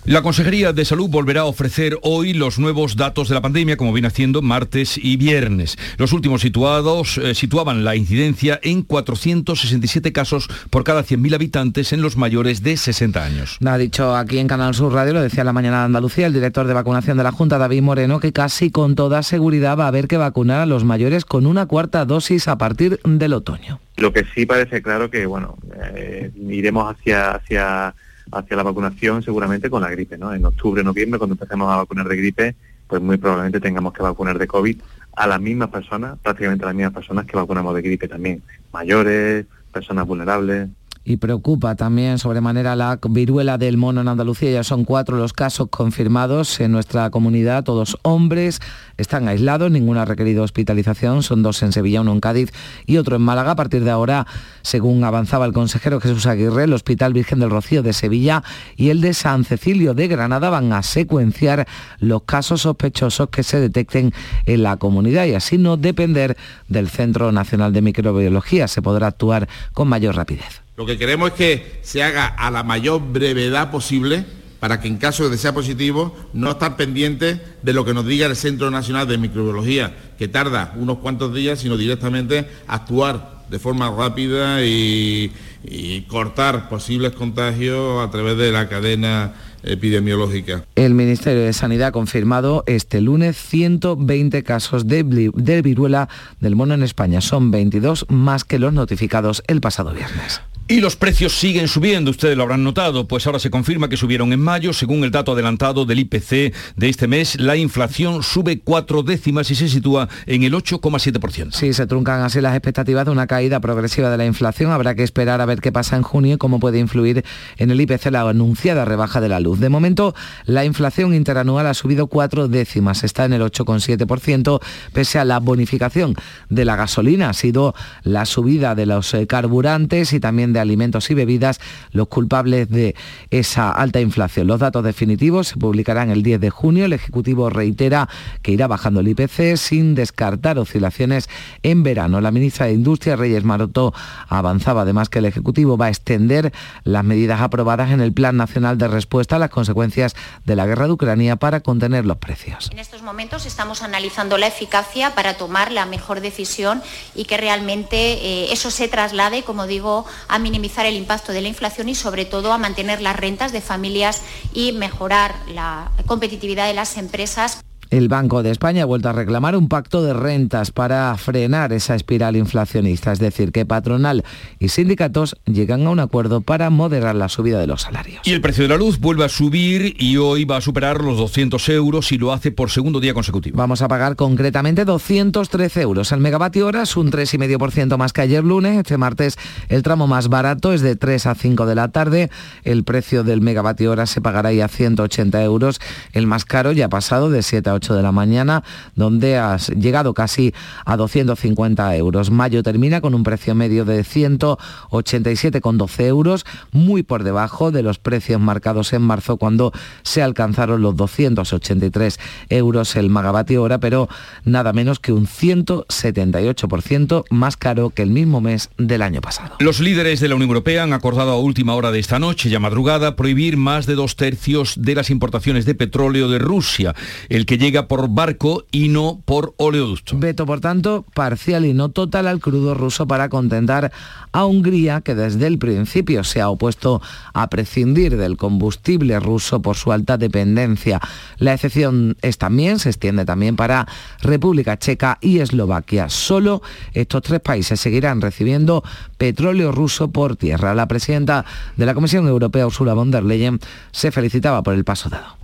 La 0.04 0.24
Consejería 0.24 0.74
de 0.74 0.84
Salud 0.84 1.10
volverá 1.10 1.42
a 1.42 1.46
ofrecer 1.46 1.96
hoy 2.02 2.34
los 2.34 2.58
nuevos 2.58 2.96
datos 2.96 3.30
de 3.30 3.36
la 3.36 3.42
pandemia, 3.42 3.78
como 3.78 3.94
viene 3.94 4.08
haciendo 4.08 4.42
martes 4.42 4.98
y 4.98 5.16
viernes. 5.16 5.78
Los 5.98 6.12
últimos 6.12 6.42
situados 6.42 7.20
eh, 7.20 7.36
situaban 7.36 7.84
la 7.84 7.96
incidencia 7.96 8.60
en 8.64 8.82
467 8.82 10.12
casos 10.12 10.50
por 10.72 10.84
cada 10.84 11.04
100.000 11.04 11.36
habitantes 11.36 11.94
en 11.94 12.02
los 12.02 12.18
mayores 12.18 12.64
de 12.64 12.78
60 12.78 13.24
años. 13.24 13.60
Ha 13.64 13.78
dicho 13.78 14.16
aquí 14.16 14.40
en 14.40 14.48
Canal 14.48 14.74
Sur 14.74 14.92
Radio, 14.92 15.14
lo 15.14 15.22
decía 15.22 15.44
la 15.44 15.54
mañana 15.54 15.82
de 15.82 15.86
Andalucía, 15.86 16.26
el 16.26 16.34
director 16.34 16.66
de 16.66 16.74
vacunación 16.74 17.18
de 17.18 17.24
la 17.24 17.32
Junta, 17.32 17.60
David 17.60 17.84
Moreno, 17.84 18.20
que 18.20 18.34
casi 18.34 18.72
con 18.72 18.96
toda 18.96 19.22
seguridad 19.22 19.78
va 19.78 19.86
a 19.86 19.90
haber 19.90 20.08
que 20.08 20.18
vacunar 20.18 20.62
a 20.62 20.66
los 20.66 20.84
mayores 20.84 21.26
con 21.26 21.46
una 21.46 21.68
cuarta 21.68 22.06
dosis 22.06 22.48
a 22.48 22.58
partir 22.58 23.00
del 23.04 23.34
otoño. 23.34 23.80
Lo 23.98 24.12
que 24.12 24.26
sí 24.34 24.48
parece 24.48 24.82
claro 24.82 25.12
que, 25.12 25.28
bueno, 25.28 25.60
eh, 25.94 26.32
iremos 26.50 26.92
hacia... 26.92 27.34
hacia 27.34 27.94
hacia 28.32 28.58
la 28.58 28.64
vacunación 28.64 29.24
seguramente 29.24 29.70
con 29.70 29.82
la 29.82 29.90
gripe, 29.90 30.18
¿no? 30.18 30.34
En 30.34 30.46
octubre, 30.46 30.84
noviembre, 30.84 31.18
cuando 31.18 31.34
empecemos 31.34 31.72
a 31.72 31.78
vacunar 31.78 32.08
de 32.08 32.16
gripe, 32.18 32.56
pues 32.88 33.02
muy 33.02 33.18
probablemente 33.18 33.60
tengamos 33.60 33.94
que 33.94 34.04
vacunar 34.04 34.38
de 34.38 34.48
COVID 34.48 34.78
a 35.16 35.28
las 35.28 35.42
mismas 35.42 35.70
personas, 35.70 36.18
prácticamente 36.20 36.64
a 36.64 36.68
las 36.68 36.76
mismas 36.76 36.94
personas 36.94 37.26
que 37.26 37.38
vacunamos 37.38 37.76
de 37.76 37.82
gripe 37.82 38.08
también, 38.08 38.42
mayores, 38.72 39.46
personas 39.72 40.08
vulnerables 40.08 40.70
y 41.04 41.18
preocupa 41.18 41.76
también 41.76 42.20
sobremanera 42.20 42.76
la 42.76 43.00
viruela 43.10 43.58
del 43.58 43.78
mono 43.78 44.02
en 44.02 44.08
Andalucía. 44.08 44.52
Ya 44.52 44.64
son 44.64 44.86
cuatro 44.86 45.18
los 45.18 45.34
casos 45.34 45.68
confirmados 45.70 46.60
en 46.60 46.72
nuestra 46.72 47.10
comunidad, 47.10 47.64
todos 47.64 47.98
hombres, 48.04 48.60
están 48.98 49.28
aislados, 49.28 49.72
ninguno 49.72 50.00
ha 50.00 50.06
requerido 50.06 50.44
hospitalización, 50.44 51.24
son 51.24 51.42
dos 51.42 51.64
en 51.64 51.72
Sevilla, 51.72 52.02
uno 52.02 52.12
en 52.12 52.20
Cádiz 52.20 52.52
y 52.86 52.98
otro 52.98 53.16
en 53.16 53.24
Málaga. 53.24 53.52
A 53.52 53.56
partir 53.56 53.84
de 53.84 53.92
ahora, 53.92 54.28
según 54.62 55.04
avanzaba 55.04 55.46
el 55.46 55.54
consejero 55.54 56.00
Jesús 56.00 56.26
Aguirre, 56.28 56.66
el 56.66 56.74
Hospital 56.74 57.14
Virgen 57.14 57.40
del 57.40 57.50
Rocío 57.50 57.82
de 57.82 57.94
Sevilla 57.94 58.44
y 58.76 58.90
el 58.90 59.02
de 59.02 59.14
San 59.14 59.44
Cecilio 59.44 59.94
de 59.94 60.08
Granada 60.08 60.50
van 60.50 60.72
a 60.74 60.84
secuenciar 60.84 61.68
los 62.00 62.24
casos 62.24 62.62
sospechosos 62.62 63.30
que 63.30 63.44
se 63.44 63.60
detecten 63.60 64.14
en 64.46 64.64
la 64.64 64.78
comunidad 64.78 65.26
y 65.26 65.34
así 65.34 65.58
no 65.58 65.78
depender 65.78 66.38
del 66.68 66.90
Centro 66.90 67.32
Nacional 67.32 67.74
de 67.74 67.82
Microbiología. 67.82 68.68
Se 68.68 68.82
podrá 68.82 69.08
actuar 69.08 69.48
con 69.74 69.88
mayor 69.88 70.16
rapidez. 70.16 70.62
Lo 70.82 70.88
que 70.88 70.98
queremos 70.98 71.30
es 71.30 71.36
que 71.36 71.80
se 71.84 72.02
haga 72.02 72.26
a 72.26 72.50
la 72.50 72.64
mayor 72.64 73.04
brevedad 73.12 73.70
posible 73.70 74.26
para 74.60 74.82
que 74.82 74.88
en 74.88 74.98
caso 74.98 75.30
de 75.30 75.38
sea 75.38 75.54
positivo 75.54 76.18
no 76.34 76.50
estar 76.50 76.76
pendiente 76.76 77.40
de 77.62 77.74
lo 77.74 77.86
que 77.86 77.94
nos 77.94 78.08
diga 78.08 78.26
el 78.26 78.36
Centro 78.36 78.72
Nacional 78.72 79.08
de 79.08 79.20
Microbiología, 79.20 79.96
que 80.18 80.28
tarda 80.28 80.74
unos 80.78 80.98
cuantos 80.98 81.36
días, 81.36 81.60
sino 81.60 81.78
directamente 81.78 82.48
actuar 82.66 83.44
de 83.48 83.60
forma 83.60 83.92
rápida 83.96 84.66
y, 84.66 85.32
y 85.64 86.02
cortar 86.08 86.68
posibles 86.68 87.12
contagios 87.12 88.04
a 88.04 88.10
través 88.10 88.36
de 88.40 88.52
la 88.52 88.68
cadena 88.68 89.36
epidemiológica. 89.62 90.64
El 90.74 90.96
Ministerio 90.96 91.44
de 91.44 91.54
Sanidad 91.54 91.90
ha 91.90 91.92
confirmado 91.92 92.64
este 92.66 93.02
lunes 93.02 93.38
120 93.38 94.42
casos 94.42 94.88
de, 94.88 95.04
de 95.04 95.62
viruela 95.62 96.10
del 96.40 96.56
mono 96.56 96.74
en 96.74 96.82
España. 96.82 97.22
Son 97.22 97.52
22 97.52 98.08
más 98.10 98.44
que 98.46 98.58
los 98.58 98.74
notificados 98.74 99.44
el 99.46 99.62
pasado 99.62 99.94
viernes. 99.94 100.42
Y 100.68 100.80
los 100.80 100.96
precios 100.96 101.38
siguen 101.38 101.68
subiendo, 101.68 102.12
ustedes 102.12 102.38
lo 102.38 102.44
habrán 102.44 102.64
notado, 102.64 103.06
pues 103.06 103.28
ahora 103.28 103.40
se 103.40 103.50
confirma 103.50 103.90
que 103.90 103.98
subieron 103.98 104.32
en 104.32 104.40
mayo, 104.40 104.72
según 104.72 105.04
el 105.04 105.12
dato 105.12 105.34
adelantado 105.34 105.84
del 105.86 106.00
IPC 106.00 106.54
de 106.78 106.90
este 106.90 107.08
mes, 107.08 107.38
la 107.42 107.58
inflación 107.58 108.24
sube 108.24 108.62
cuatro 108.62 109.04
décimas 109.04 109.52
y 109.52 109.56
se 109.56 109.68
sitúa 109.68 110.08
en 110.28 110.44
el 110.44 110.54
8,7%. 110.54 111.52
Sí, 111.52 111.74
se 111.74 111.88
truncan 111.88 112.22
así 112.22 112.40
las 112.40 112.56
expectativas 112.56 113.04
de 113.06 113.12
una 113.12 113.28
caída 113.28 113.60
progresiva 113.60 114.10
de 114.10 114.18
la 114.18 114.26
inflación. 114.26 114.72
Habrá 114.72 114.96
que 114.96 115.04
esperar 115.04 115.42
a 115.42 115.46
ver 115.46 115.60
qué 115.60 115.74
pasa 115.74 115.98
en 115.98 116.04
junio 116.04 116.36
y 116.36 116.38
cómo 116.38 116.62
puede 116.62 116.80
influir 116.80 117.26
en 117.58 117.72
el 117.72 117.82
IPC 117.82 118.06
la 118.12 118.22
anunciada 118.22 118.86
rebaja 118.86 119.20
de 119.20 119.28
la 119.28 119.42
luz. 119.42 119.60
De 119.60 119.68
momento, 119.68 120.16
la 120.46 120.64
inflación 120.64 121.14
interanual 121.14 121.68
ha 121.68 121.74
subido 121.74 122.08
cuatro 122.08 122.48
décimas, 122.48 123.04
está 123.04 123.26
en 123.26 123.34
el 123.34 123.42
8,7%, 123.42 124.62
pese 124.94 125.20
a 125.20 125.26
la 125.26 125.40
bonificación 125.40 126.16
de 126.50 126.64
la 126.64 126.78
gasolina. 126.78 127.30
Ha 127.30 127.34
sido 127.34 127.76
la 128.04 128.26
subida 128.26 128.74
de 128.74 128.86
los 128.86 129.14
eh, 129.14 129.28
carburantes 129.28 130.14
y 130.14 130.22
también 130.22 130.51
de 130.54 130.60
alimentos 130.60 131.10
y 131.12 131.14
bebidas 131.14 131.60
los 131.92 132.08
culpables 132.08 132.70
de 132.70 132.96
esa 133.30 133.72
alta 133.72 134.00
inflación. 134.00 134.48
Los 134.48 134.60
datos 134.60 134.84
definitivos 134.84 135.50
se 135.50 135.58
publicarán 135.58 136.10
el 136.10 136.24
10 136.24 136.42
de 136.42 136.50
junio. 136.50 136.86
El 136.86 136.94
Ejecutivo 136.94 137.50
reitera 137.50 138.10
que 138.42 138.52
irá 138.52 138.68
bajando 138.68 139.00
el 139.00 139.08
IPC 139.08 139.58
sin 139.58 139.96
descartar 139.96 140.60
oscilaciones 140.60 141.30
en 141.64 141.84
verano. 141.84 142.22
La 142.22 142.32
ministra 142.32 142.68
de 142.68 142.74
Industria, 142.74 143.16
Reyes 143.16 143.44
Maroto, 143.44 143.94
avanzaba 144.28 144.82
además 144.82 145.10
que 145.10 145.20
el 145.20 145.26
Ejecutivo 145.26 145.78
va 145.78 145.88
a 145.88 145.90
extender 145.90 146.52
las 146.84 147.04
medidas 147.04 147.42
aprobadas 147.42 147.92
en 147.92 148.02
el 148.02 148.14
Plan 148.14 148.38
Nacional 148.38 148.78
de 148.78 148.88
Respuesta 148.88 149.36
a 149.36 149.40
las 149.40 149.50
consecuencias 149.50 150.16
de 150.46 150.56
la 150.56 150.66
guerra 150.66 150.88
de 150.88 150.94
Ucrania 150.94 151.36
para 151.36 151.62
contener 151.62 152.06
los 152.06 152.18
precios. 152.18 152.70
En 152.72 152.80
estos 152.80 153.02
momentos 153.02 153.46
estamos 153.46 153.82
analizando 153.82 154.38
la 154.38 154.48
eficacia 154.48 155.16
para 155.16 155.36
tomar 155.36 155.72
la 155.72 155.86
mejor 155.86 156.22
decisión 156.22 156.82
y 157.16 157.26
que 157.26 157.38
realmente 157.38 157.96
eh, 157.96 158.54
eso 158.54 158.72
se 158.72 158.88
traslade, 158.88 159.44
como 159.44 159.68
digo, 159.68 160.06
a 160.28 160.40
minimizar 160.42 160.86
el 160.86 160.96
impacto 160.96 161.32
de 161.32 161.42
la 161.42 161.48
inflación 161.48 161.90
y 161.90 161.96
sobre 161.96 162.26
todo 162.26 162.52
a 162.52 162.58
mantener 162.58 163.02
las 163.02 163.16
rentas 163.16 163.52
de 163.52 163.62
familias 163.62 164.22
y 164.54 164.74
mejorar 164.74 165.36
la 165.48 165.92
competitividad 166.06 166.68
de 166.68 166.74
las 166.74 166.98
empresas. 166.98 167.62
El 167.92 168.08
Banco 168.08 168.42
de 168.42 168.52
España 168.52 168.84
ha 168.84 168.86
vuelto 168.86 169.10
a 169.10 169.12
reclamar 169.12 169.58
un 169.58 169.68
pacto 169.68 170.02
de 170.02 170.14
rentas 170.14 170.72
para 170.72 171.14
frenar 171.18 171.74
esa 171.74 171.94
espiral 171.94 172.38
inflacionista, 172.38 173.12
es 173.12 173.20
decir, 173.20 173.52
que 173.52 173.66
patronal 173.66 174.24
y 174.60 174.70
sindicatos 174.70 175.36
llegan 175.46 175.86
a 175.86 175.90
un 175.90 176.00
acuerdo 176.00 176.40
para 176.40 176.70
moderar 176.70 177.16
la 177.16 177.28
subida 177.28 177.60
de 177.60 177.68
los 177.68 177.82
salarios. 177.82 178.26
Y 178.26 178.32
el 178.32 178.40
precio 178.40 178.64
de 178.64 178.70
la 178.70 178.78
luz 178.78 178.98
vuelve 179.02 179.26
a 179.26 179.30
subir 179.30 179.98
y 180.00 180.16
hoy 180.16 180.46
va 180.46 180.56
a 180.56 180.62
superar 180.62 181.02
los 181.02 181.18
200 181.18 181.68
euros 181.68 182.14
y 182.14 182.18
lo 182.18 182.32
hace 182.32 182.52
por 182.52 182.72
segundo 182.72 183.02
día 183.02 183.14
consecutivo. 183.14 183.58
Vamos 183.58 183.82
a 183.82 183.90
pagar 183.90 184.16
concretamente 184.16 184.86
213 184.86 185.82
euros. 185.82 186.14
El 186.14 186.22
megavatio 186.22 186.68
hora 186.68 186.84
es 186.84 186.96
un 186.96 187.12
3,5% 187.12 187.98
más 187.98 188.14
que 188.14 188.22
ayer 188.22 188.42
lunes. 188.42 188.78
Este 188.78 188.96
martes 188.96 189.38
el 189.68 189.84
tramo 189.84 190.08
más 190.08 190.30
barato 190.30 190.72
es 190.72 190.80
de 190.80 190.96
3 190.96 191.28
a 191.28 191.36
5 191.36 191.66
de 191.66 191.76
la 191.76 191.90
tarde. 191.90 192.30
El 192.64 192.86
precio 192.86 193.26
del 193.26 193.42
megavatio 193.42 193.92
hora 193.92 194.06
se 194.06 194.22
pagará 194.22 194.54
ya 194.54 194.64
a 194.64 194.70
180 194.70 195.44
euros. 195.44 195.82
El 196.14 196.26
más 196.26 196.46
caro 196.46 196.72
ya 196.72 196.86
ha 196.86 196.90
pasado 196.90 197.30
de 197.30 197.44
7 197.44 197.70
a 197.70 197.74
8 197.74 197.81
de 197.90 198.04
la 198.04 198.12
mañana, 198.12 198.64
donde 198.96 199.38
has 199.38 199.70
llegado 199.70 200.14
casi 200.14 200.54
a 200.86 200.96
250 200.96 201.96
euros. 201.96 202.30
Mayo 202.30 202.62
termina 202.64 203.02
con 203.02 203.16
un 203.16 203.24
precio 203.24 203.56
medio 203.56 203.84
de 203.84 204.04
187,12 204.04 206.06
euros, 206.06 206.46
muy 206.72 207.02
por 207.04 207.24
debajo 207.24 207.72
de 207.72 207.82
los 207.82 207.98
precios 207.98 208.40
marcados 208.40 208.94
en 208.94 209.02
marzo 209.02 209.38
cuando 209.38 209.74
se 210.04 210.22
alcanzaron 210.22 210.82
los 210.82 210.96
283 210.96 212.20
euros 212.50 212.96
el 212.96 213.10
megavatio 213.10 213.64
hora, 213.64 213.80
pero 213.80 214.08
nada 214.46 214.74
menos 214.74 215.00
que 215.00 215.12
un 215.12 215.26
178% 215.26 217.24
más 217.32 217.58
caro 217.58 217.90
que 217.90 218.04
el 218.04 218.12
mismo 218.12 218.42
mes 218.42 218.70
del 218.78 219.02
año 219.02 219.22
pasado. 219.22 219.56
Los 219.60 219.80
líderes 219.80 220.20
de 220.20 220.28
la 220.28 220.36
Unión 220.36 220.50
Europea 220.50 220.84
han 220.84 220.94
acordado 220.94 221.32
a 221.32 221.40
última 221.40 221.74
hora 221.74 221.90
de 221.92 221.98
esta 222.00 222.20
noche, 222.20 222.50
ya 222.50 222.60
madrugada, 222.60 223.16
prohibir 223.16 223.58
más 223.58 223.88
de 223.88 223.96
dos 223.96 224.16
tercios 224.16 224.76
de 224.78 224.94
las 224.96 225.10
importaciones 225.10 225.66
de 225.66 225.76
petróleo 225.76 226.28
de 226.30 226.40
Rusia, 226.40 226.94
el 227.30 227.46
que 227.46 227.58
llega 227.58 227.71
por 227.88 228.10
barco 228.10 228.66
y 228.72 228.90
no 228.90 229.22
por 229.26 229.54
oleoducto. 229.58 230.18
Veto, 230.18 230.46
por 230.46 230.60
tanto, 230.60 231.06
parcial 231.14 231.66
y 231.66 231.74
no 231.74 231.90
total 231.90 232.28
al 232.28 232.40
crudo 232.40 232.74
ruso 232.74 233.08
para 233.08 233.30
contentar 233.30 233.92
a 234.32 234.46
Hungría, 234.46 235.02
que 235.02 235.16
desde 235.16 235.48
el 235.48 235.58
principio 235.58 236.24
se 236.24 236.42
ha 236.42 236.50
opuesto 236.50 237.02
a 237.34 237.50
prescindir 237.50 238.18
del 238.18 238.38
combustible 238.38 239.20
ruso 239.20 239.62
por 239.62 239.76
su 239.76 239.92
alta 239.92 240.18
dependencia. 240.18 241.00
La 241.38 241.54
excepción 241.54 242.18
es 242.22 242.38
también, 242.38 242.80
se 242.80 242.90
extiende 242.90 243.26
también 243.26 243.56
para 243.56 243.88
República 244.22 244.78
Checa 244.78 245.18
y 245.22 245.40
Eslovaquia. 245.40 246.10
Solo 246.10 246.62
estos 246.94 247.22
tres 247.24 247.40
países 247.40 247.80
seguirán 247.80 248.22
recibiendo 248.22 248.84
petróleo 249.18 249.72
ruso 249.72 250.12
por 250.12 250.36
tierra. 250.36 250.76
La 250.76 250.88
presidenta 250.88 251.46
de 251.76 251.86
la 251.86 251.94
Comisión 251.94 252.28
Europea, 252.28 252.68
Ursula 252.68 252.94
von 252.94 253.12
der 253.12 253.24
Leyen, 253.24 253.60
se 253.92 254.12
felicitaba 254.12 254.64
por 254.64 254.74
el 254.74 254.84
paso 254.84 255.10
dado. 255.10 255.41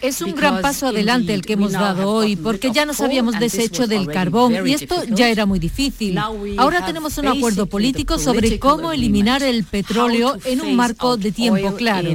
Es 0.00 0.20
un 0.20 0.34
gran 0.34 0.60
paso 0.60 0.88
adelante 0.88 1.32
el 1.32 1.40
que 1.40 1.54
hemos 1.54 1.72
dado 1.72 2.10
hoy, 2.10 2.36
porque 2.36 2.70
ya 2.72 2.84
nos 2.84 3.00
habíamos 3.00 3.38
deshecho 3.40 3.86
del 3.86 4.06
carbón 4.06 4.66
y 4.66 4.74
esto 4.74 5.02
ya 5.08 5.30
era 5.30 5.46
muy 5.46 5.58
difícil. 5.58 6.18
Ahora 6.58 6.84
tenemos 6.84 7.16
un 7.16 7.28
acuerdo 7.28 7.66
político 7.66 8.18
sobre 8.18 8.58
cómo 8.58 8.92
eliminar 8.92 9.42
el 9.42 9.64
petróleo 9.64 10.36
en 10.44 10.60
un 10.60 10.76
marco 10.76 11.16
de 11.16 11.32
tiempo 11.32 11.74
claro. 11.74 12.10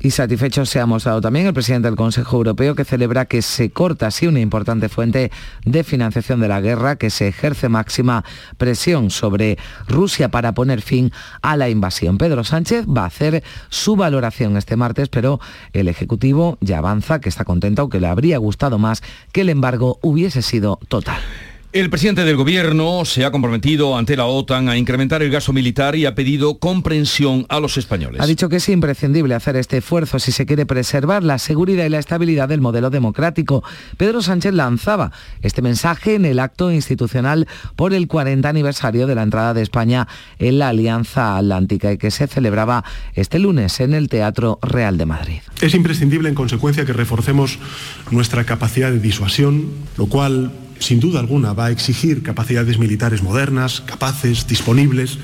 Y 0.00 0.10
satisfecho 0.10 0.66
se 0.66 0.80
ha 0.80 0.86
mostrado 0.86 1.20
también 1.20 1.46
el 1.46 1.54
presidente 1.54 1.88
del 1.88 1.96
Consejo 1.96 2.36
Europeo 2.36 2.74
que 2.74 2.84
celebra 2.84 3.24
que 3.24 3.42
se 3.42 3.70
corta 3.70 4.08
así 4.08 4.26
una 4.26 4.40
importante 4.40 4.88
fuente 4.88 5.30
de 5.64 5.84
financiación 5.84 6.40
de 6.40 6.48
la 6.48 6.60
guerra, 6.60 6.96
que 6.96 7.10
se 7.10 7.28
ejerce 7.28 7.68
máxima 7.68 8.24
presión 8.58 9.10
sobre 9.10 9.58
Rusia 9.88 10.30
para 10.30 10.52
poner 10.52 10.82
fin 10.82 11.10
a 11.42 11.56
la 11.56 11.70
invasión. 11.70 12.18
Pedro 12.18 12.44
Sánchez 12.44 12.86
va 12.86 13.04
a 13.04 13.06
hacer 13.06 13.42
su 13.70 13.96
valoración 13.96 14.56
este 14.56 14.76
martes, 14.76 15.08
pero 15.08 15.40
el 15.72 15.88
Ejecutivo 15.88 16.58
ya 16.60 16.78
avanza 16.78 17.20
que 17.20 17.28
está 17.28 17.44
contento, 17.44 17.82
aunque 17.82 18.00
le 18.00 18.06
habría 18.06 18.38
gustado 18.38 18.78
más 18.78 19.02
que 19.32 19.42
el 19.42 19.48
embargo 19.48 19.98
hubiese 20.02 20.42
sido 20.42 20.78
total. 20.88 21.20
El 21.74 21.90
presidente 21.90 22.24
del 22.24 22.36
gobierno 22.36 23.04
se 23.04 23.24
ha 23.24 23.32
comprometido 23.32 23.98
ante 23.98 24.16
la 24.16 24.26
OTAN 24.26 24.68
a 24.68 24.76
incrementar 24.76 25.24
el 25.24 25.30
gasto 25.32 25.52
militar 25.52 25.96
y 25.96 26.06
ha 26.06 26.14
pedido 26.14 26.60
comprensión 26.60 27.46
a 27.48 27.58
los 27.58 27.76
españoles. 27.76 28.20
Ha 28.20 28.28
dicho 28.28 28.48
que 28.48 28.58
es 28.58 28.68
imprescindible 28.68 29.34
hacer 29.34 29.56
este 29.56 29.78
esfuerzo 29.78 30.20
si 30.20 30.30
se 30.30 30.46
quiere 30.46 30.66
preservar 30.66 31.24
la 31.24 31.36
seguridad 31.38 31.84
y 31.84 31.88
la 31.88 31.98
estabilidad 31.98 32.48
del 32.48 32.60
modelo 32.60 32.90
democrático. 32.90 33.64
Pedro 33.96 34.22
Sánchez 34.22 34.54
lanzaba 34.54 35.10
este 35.42 35.62
mensaje 35.62 36.14
en 36.14 36.26
el 36.26 36.38
acto 36.38 36.70
institucional 36.70 37.48
por 37.74 37.92
el 37.92 38.06
40 38.06 38.48
aniversario 38.48 39.08
de 39.08 39.16
la 39.16 39.24
entrada 39.24 39.52
de 39.52 39.62
España 39.62 40.06
en 40.38 40.60
la 40.60 40.68
Alianza 40.68 41.36
Atlántica 41.36 41.90
y 41.90 41.98
que 41.98 42.12
se 42.12 42.28
celebraba 42.28 42.84
este 43.14 43.40
lunes 43.40 43.80
en 43.80 43.94
el 43.94 44.08
Teatro 44.08 44.60
Real 44.62 44.96
de 44.96 45.06
Madrid. 45.06 45.40
Es 45.60 45.74
imprescindible 45.74 46.28
en 46.28 46.36
consecuencia 46.36 46.84
que 46.84 46.92
reforcemos 46.92 47.58
nuestra 48.12 48.44
capacidad 48.44 48.92
de 48.92 49.00
disuasión, 49.00 49.72
lo 49.98 50.06
cual 50.06 50.52
sin 50.84 51.00
duda 51.00 51.20
alguna 51.20 51.54
va 51.54 51.66
a 51.66 51.70
exigir 51.70 52.22
capacidades 52.22 52.78
militares 52.78 53.22
modernas, 53.22 53.80
capaces, 53.80 54.46
disponibles, 54.46 55.18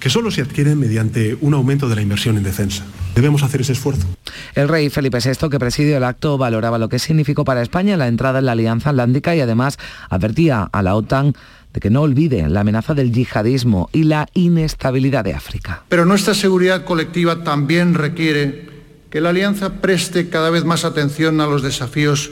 que 0.00 0.10
solo 0.10 0.30
se 0.30 0.40
adquieren 0.40 0.78
mediante 0.78 1.36
un 1.40 1.54
aumento 1.54 1.88
de 1.88 1.96
la 1.96 2.02
inversión 2.02 2.36
en 2.36 2.42
defensa. 2.42 2.84
Debemos 3.14 3.42
hacer 3.42 3.60
ese 3.60 3.72
esfuerzo. 3.72 4.06
El 4.54 4.68
rey 4.68 4.88
Felipe 4.88 5.18
VI, 5.22 5.50
que 5.50 5.58
presidió 5.58 5.98
el 5.98 6.04
acto, 6.04 6.38
valoraba 6.38 6.78
lo 6.78 6.88
que 6.88 6.98
significó 6.98 7.44
para 7.44 7.62
España 7.62 7.96
la 7.96 8.08
entrada 8.08 8.38
en 8.38 8.46
la 8.46 8.52
Alianza 8.52 8.90
Atlántica 8.90 9.36
y 9.36 9.40
además 9.40 9.78
advertía 10.08 10.68
a 10.72 10.82
la 10.82 10.94
OTAN 10.94 11.34
de 11.74 11.80
que 11.80 11.90
no 11.90 12.02
olvide 12.02 12.48
la 12.48 12.60
amenaza 12.60 12.94
del 12.94 13.12
yihadismo 13.12 13.90
y 13.92 14.04
la 14.04 14.28
inestabilidad 14.34 15.24
de 15.24 15.34
África. 15.34 15.84
Pero 15.88 16.04
nuestra 16.04 16.34
seguridad 16.34 16.84
colectiva 16.84 17.44
también 17.44 17.94
requiere 17.94 18.68
que 19.10 19.20
la 19.20 19.30
Alianza 19.30 19.80
preste 19.80 20.30
cada 20.30 20.50
vez 20.50 20.64
más 20.64 20.84
atención 20.84 21.40
a 21.40 21.46
los 21.46 21.62
desafíos 21.62 22.30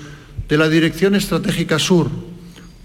de 0.49 0.57
la 0.57 0.69
Dirección 0.69 1.15
Estratégica 1.15 1.79
Sur, 1.79 2.11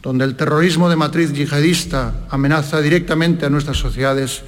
donde 0.06 0.24
el 0.24 0.36
terrorismo 0.36 0.88
de 0.88 0.96
matriz 0.96 1.34
yihadista 1.34 2.14
amenaza 2.30 2.80
directamente 2.80 3.48
a 3.48 3.50
nuestras 3.50 3.78
sociedades 3.78 4.44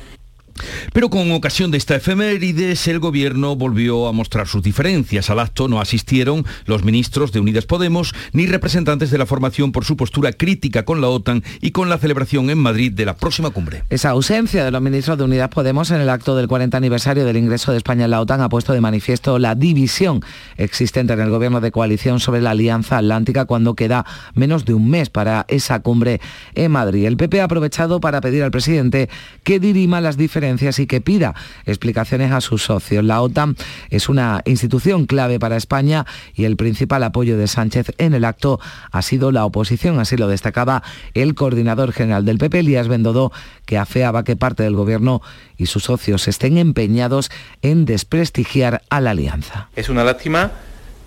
pero 0.93 1.09
con 1.09 1.31
ocasión 1.31 1.71
de 1.71 1.77
esta 1.77 1.95
efemérides, 1.95 2.87
el 2.87 2.99
gobierno 2.99 3.55
volvió 3.55 4.07
a 4.07 4.11
mostrar 4.11 4.47
sus 4.47 4.63
diferencias. 4.63 5.29
Al 5.29 5.39
acto 5.39 5.67
no 5.67 5.79
asistieron 5.79 6.45
los 6.65 6.83
ministros 6.83 7.31
de 7.31 7.39
Unidas 7.39 7.65
Podemos 7.65 8.13
ni 8.33 8.47
representantes 8.47 9.11
de 9.11 9.17
la 9.17 9.25
formación 9.25 9.71
por 9.71 9.85
su 9.85 9.97
postura 9.97 10.31
crítica 10.31 10.85
con 10.85 11.01
la 11.01 11.09
OTAN 11.09 11.43
y 11.61 11.71
con 11.71 11.89
la 11.89 11.97
celebración 11.97 12.49
en 12.49 12.57
Madrid 12.57 12.91
de 12.91 13.05
la 13.05 13.15
próxima 13.15 13.49
cumbre. 13.49 13.83
Esa 13.89 14.11
ausencia 14.11 14.63
de 14.65 14.71
los 14.71 14.81
ministros 14.81 15.17
de 15.17 15.23
Unidas 15.23 15.49
Podemos 15.49 15.91
en 15.91 16.01
el 16.01 16.09
acto 16.09 16.35
del 16.35 16.47
40 16.47 16.77
aniversario 16.77 17.25
del 17.25 17.37
ingreso 17.37 17.71
de 17.71 17.77
España 17.77 18.05
en 18.05 18.11
la 18.11 18.21
OTAN 18.21 18.41
ha 18.41 18.49
puesto 18.49 18.73
de 18.73 18.81
manifiesto 18.81 19.39
la 19.39 19.55
división 19.55 20.21
existente 20.57 21.13
en 21.13 21.19
el 21.19 21.29
gobierno 21.29 21.61
de 21.61 21.71
coalición 21.71 22.19
sobre 22.19 22.41
la 22.41 22.51
Alianza 22.51 22.97
Atlántica 22.97 23.45
cuando 23.45 23.75
queda 23.75 24.05
menos 24.33 24.65
de 24.65 24.73
un 24.73 24.89
mes 24.89 25.09
para 25.09 25.45
esa 25.47 25.81
cumbre 25.81 26.21
en 26.55 26.71
Madrid. 26.71 27.05
El 27.05 27.17
PP 27.17 27.41
ha 27.41 27.45
aprovechado 27.45 27.99
para 27.99 28.21
pedir 28.21 28.43
al 28.43 28.51
presidente 28.51 29.09
que 29.43 29.59
dirima 29.59 30.01
las 30.01 30.17
diferencias 30.17 30.46
y 30.77 30.87
que 30.87 31.01
pida 31.01 31.35
explicaciones 31.65 32.31
a 32.31 32.41
sus 32.41 32.63
socios. 32.63 33.03
La 33.03 33.21
OTAN 33.21 33.55
es 33.89 34.09
una 34.09 34.41
institución 34.45 35.05
clave 35.05 35.39
para 35.39 35.57
España 35.57 36.05
y 36.33 36.45
el 36.45 36.55
principal 36.55 37.03
apoyo 37.03 37.37
de 37.37 37.47
Sánchez 37.47 37.91
en 37.97 38.13
el 38.13 38.25
acto 38.25 38.59
ha 38.91 39.01
sido 39.01 39.31
la 39.31 39.45
oposición, 39.45 39.99
así 39.99 40.17
lo 40.17 40.27
destacaba 40.27 40.83
el 41.13 41.35
coordinador 41.35 41.91
general 41.91 42.25
del 42.25 42.37
PP, 42.37 42.59
Elías 42.59 42.87
Bendodo, 42.87 43.31
que 43.65 43.77
afeaba 43.77 44.23
que 44.23 44.35
parte 44.35 44.63
del 44.63 44.75
gobierno 44.75 45.21
y 45.57 45.65
sus 45.65 45.83
socios 45.83 46.27
estén 46.27 46.57
empeñados 46.57 47.29
en 47.61 47.85
desprestigiar 47.85 48.81
a 48.89 49.01
la 49.01 49.11
alianza. 49.11 49.69
Es 49.75 49.89
una 49.89 50.03
lástima 50.03 50.51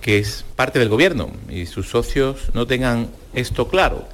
que 0.00 0.18
es 0.18 0.44
parte 0.56 0.78
del 0.78 0.88
gobierno 0.88 1.30
y 1.48 1.66
sus 1.66 1.88
socios 1.88 2.50
no 2.54 2.66
tengan 2.66 3.08
esto 3.34 3.68
claro 3.68 4.08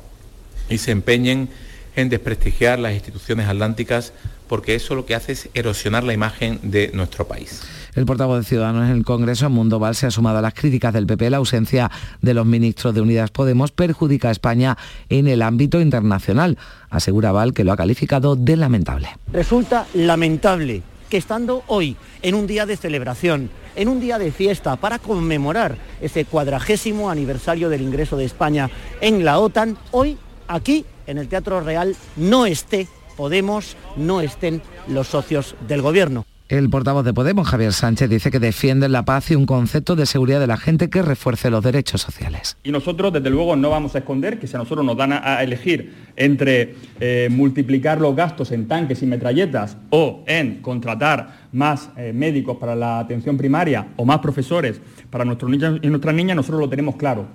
y 0.69 0.79
se 0.79 0.91
empeñen 0.91 1.49
en 1.97 2.09
desprestigiar 2.11 2.79
las 2.79 2.93
instituciones 2.93 3.49
atlánticas 3.49 4.13
porque 4.49 4.75
eso 4.75 4.95
lo 4.95 5.07
que 5.07 5.15
hace 5.15 5.33
es 5.33 5.49
erosionar 5.55 6.05
la 6.05 6.13
imagen 6.13 6.59
de 6.63 6.91
nuestro 6.95 7.27
país. 7.27 7.63
El 7.95 8.05
portavoz 8.05 8.41
de 8.41 8.45
Ciudadanos 8.45 8.91
en 8.91 8.97
el 8.97 9.05
Congreso, 9.05 9.49
Mundo 9.49 9.79
Val, 9.79 9.95
se 9.95 10.07
ha 10.07 10.11
sumado 10.11 10.39
a 10.39 10.43
las 10.43 10.53
críticas 10.53 10.93
del 10.93 11.07
PP. 11.07 11.31
La 11.31 11.39
ausencia 11.39 11.91
de 12.21 12.35
los 12.35 12.45
ministros 12.45 12.95
de 12.95 13.01
Unidas 13.01 13.31
Podemos 13.31 13.73
perjudica 13.73 14.29
a 14.29 14.33
España 14.33 14.77
en 15.09 15.29
el 15.29 15.41
ámbito 15.41 15.81
internacional. 15.81 16.59
Asegura 16.91 17.33
Val 17.33 17.55
que 17.55 17.65
lo 17.65 17.73
ha 17.73 17.77
calificado 17.77 18.37
de 18.37 18.57
lamentable. 18.57 19.09
Resulta 19.33 19.87
lamentable 19.95 20.83
que 21.09 21.17
estando 21.17 21.63
hoy 21.69 21.97
en 22.21 22.35
un 22.35 22.47
día 22.47 22.67
de 22.67 22.77
celebración, 22.77 23.49
en 23.77 23.89
un 23.89 24.01
día 24.01 24.19
de 24.19 24.33
fiesta 24.33 24.77
para 24.77 24.99
conmemorar 24.99 25.77
ese 26.01 26.25
cuadragésimo 26.27 27.11
aniversario 27.11 27.71
del 27.71 27.81
ingreso 27.81 28.17
de 28.17 28.25
España 28.25 28.71
en 29.01 29.25
la 29.25 29.39
OTAN, 29.39 29.79
hoy 29.93 30.19
aquí 30.49 30.85
en 31.07 31.19
el 31.19 31.29
Teatro 31.29 31.61
Real 31.61 31.97
no 32.17 32.47
esté 32.47 32.89
Podemos, 33.17 33.77
no 33.97 34.21
estén 34.21 34.63
los 34.89 35.09
socios 35.09 35.57
del 35.67 35.83
Gobierno. 35.83 36.25
El 36.49 36.71
portavoz 36.71 37.05
de 37.05 37.13
Podemos, 37.13 37.49
Javier 37.49 37.73
Sánchez, 37.73 38.09
dice 38.09 38.31
que 38.31 38.39
defienden 38.39 38.93
la 38.93 39.05
paz 39.05 39.33
y 39.33 39.35
un 39.35 39.47
concepto 39.47 39.97
de 39.97 40.07
seguridad 40.07 40.39
de 40.39 40.47
la 40.47 40.57
gente 40.57 40.89
que 40.89 41.03
refuerce 41.03 41.51
los 41.51 41.65
derechos 41.65 42.03
sociales. 42.03 42.57
Y 42.63 42.71
nosotros, 42.71 43.13
desde 43.13 43.31
luego, 43.31 43.57
no 43.57 43.71
vamos 43.71 43.97
a 43.97 43.99
esconder 43.99 44.39
que 44.39 44.47
si 44.47 44.55
a 44.55 44.61
nosotros 44.61 44.87
nos 44.87 44.97
dan 44.97 45.13
a, 45.13 45.43
elegir 45.43 45.93
entre 46.15 46.77
eh, 47.01 47.27
multiplicar 47.33 48.01
los 48.01 48.15
gastos 48.15 48.53
en 48.53 48.69
tanques 48.69 49.03
y 49.03 49.07
metralletas 49.07 49.77
o 49.91 50.23
en 50.29 50.63
contratar 50.63 51.49
más 51.51 51.91
eh, 51.97 52.13
médicos 52.15 52.59
para 52.59 52.77
la 52.77 53.01
atención 53.01 53.37
primaria 53.37 53.89
o 53.97 54.05
más 54.05 54.21
profesores 54.21 54.81
para 55.11 55.25
nuestros 55.25 55.51
niños 55.51 55.81
y 55.83 55.89
nuestras 55.89 56.15
niñas, 56.15 56.37
nosotros 56.37 56.61
lo 56.61 56.69
tenemos 56.69 56.95
claro. 56.95 57.27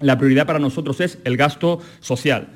La 0.00 0.18
prioridad 0.18 0.46
para 0.46 0.58
nosotros 0.58 1.00
es 1.00 1.18
el 1.24 1.38
gasto 1.38 1.80
social. 2.00 2.48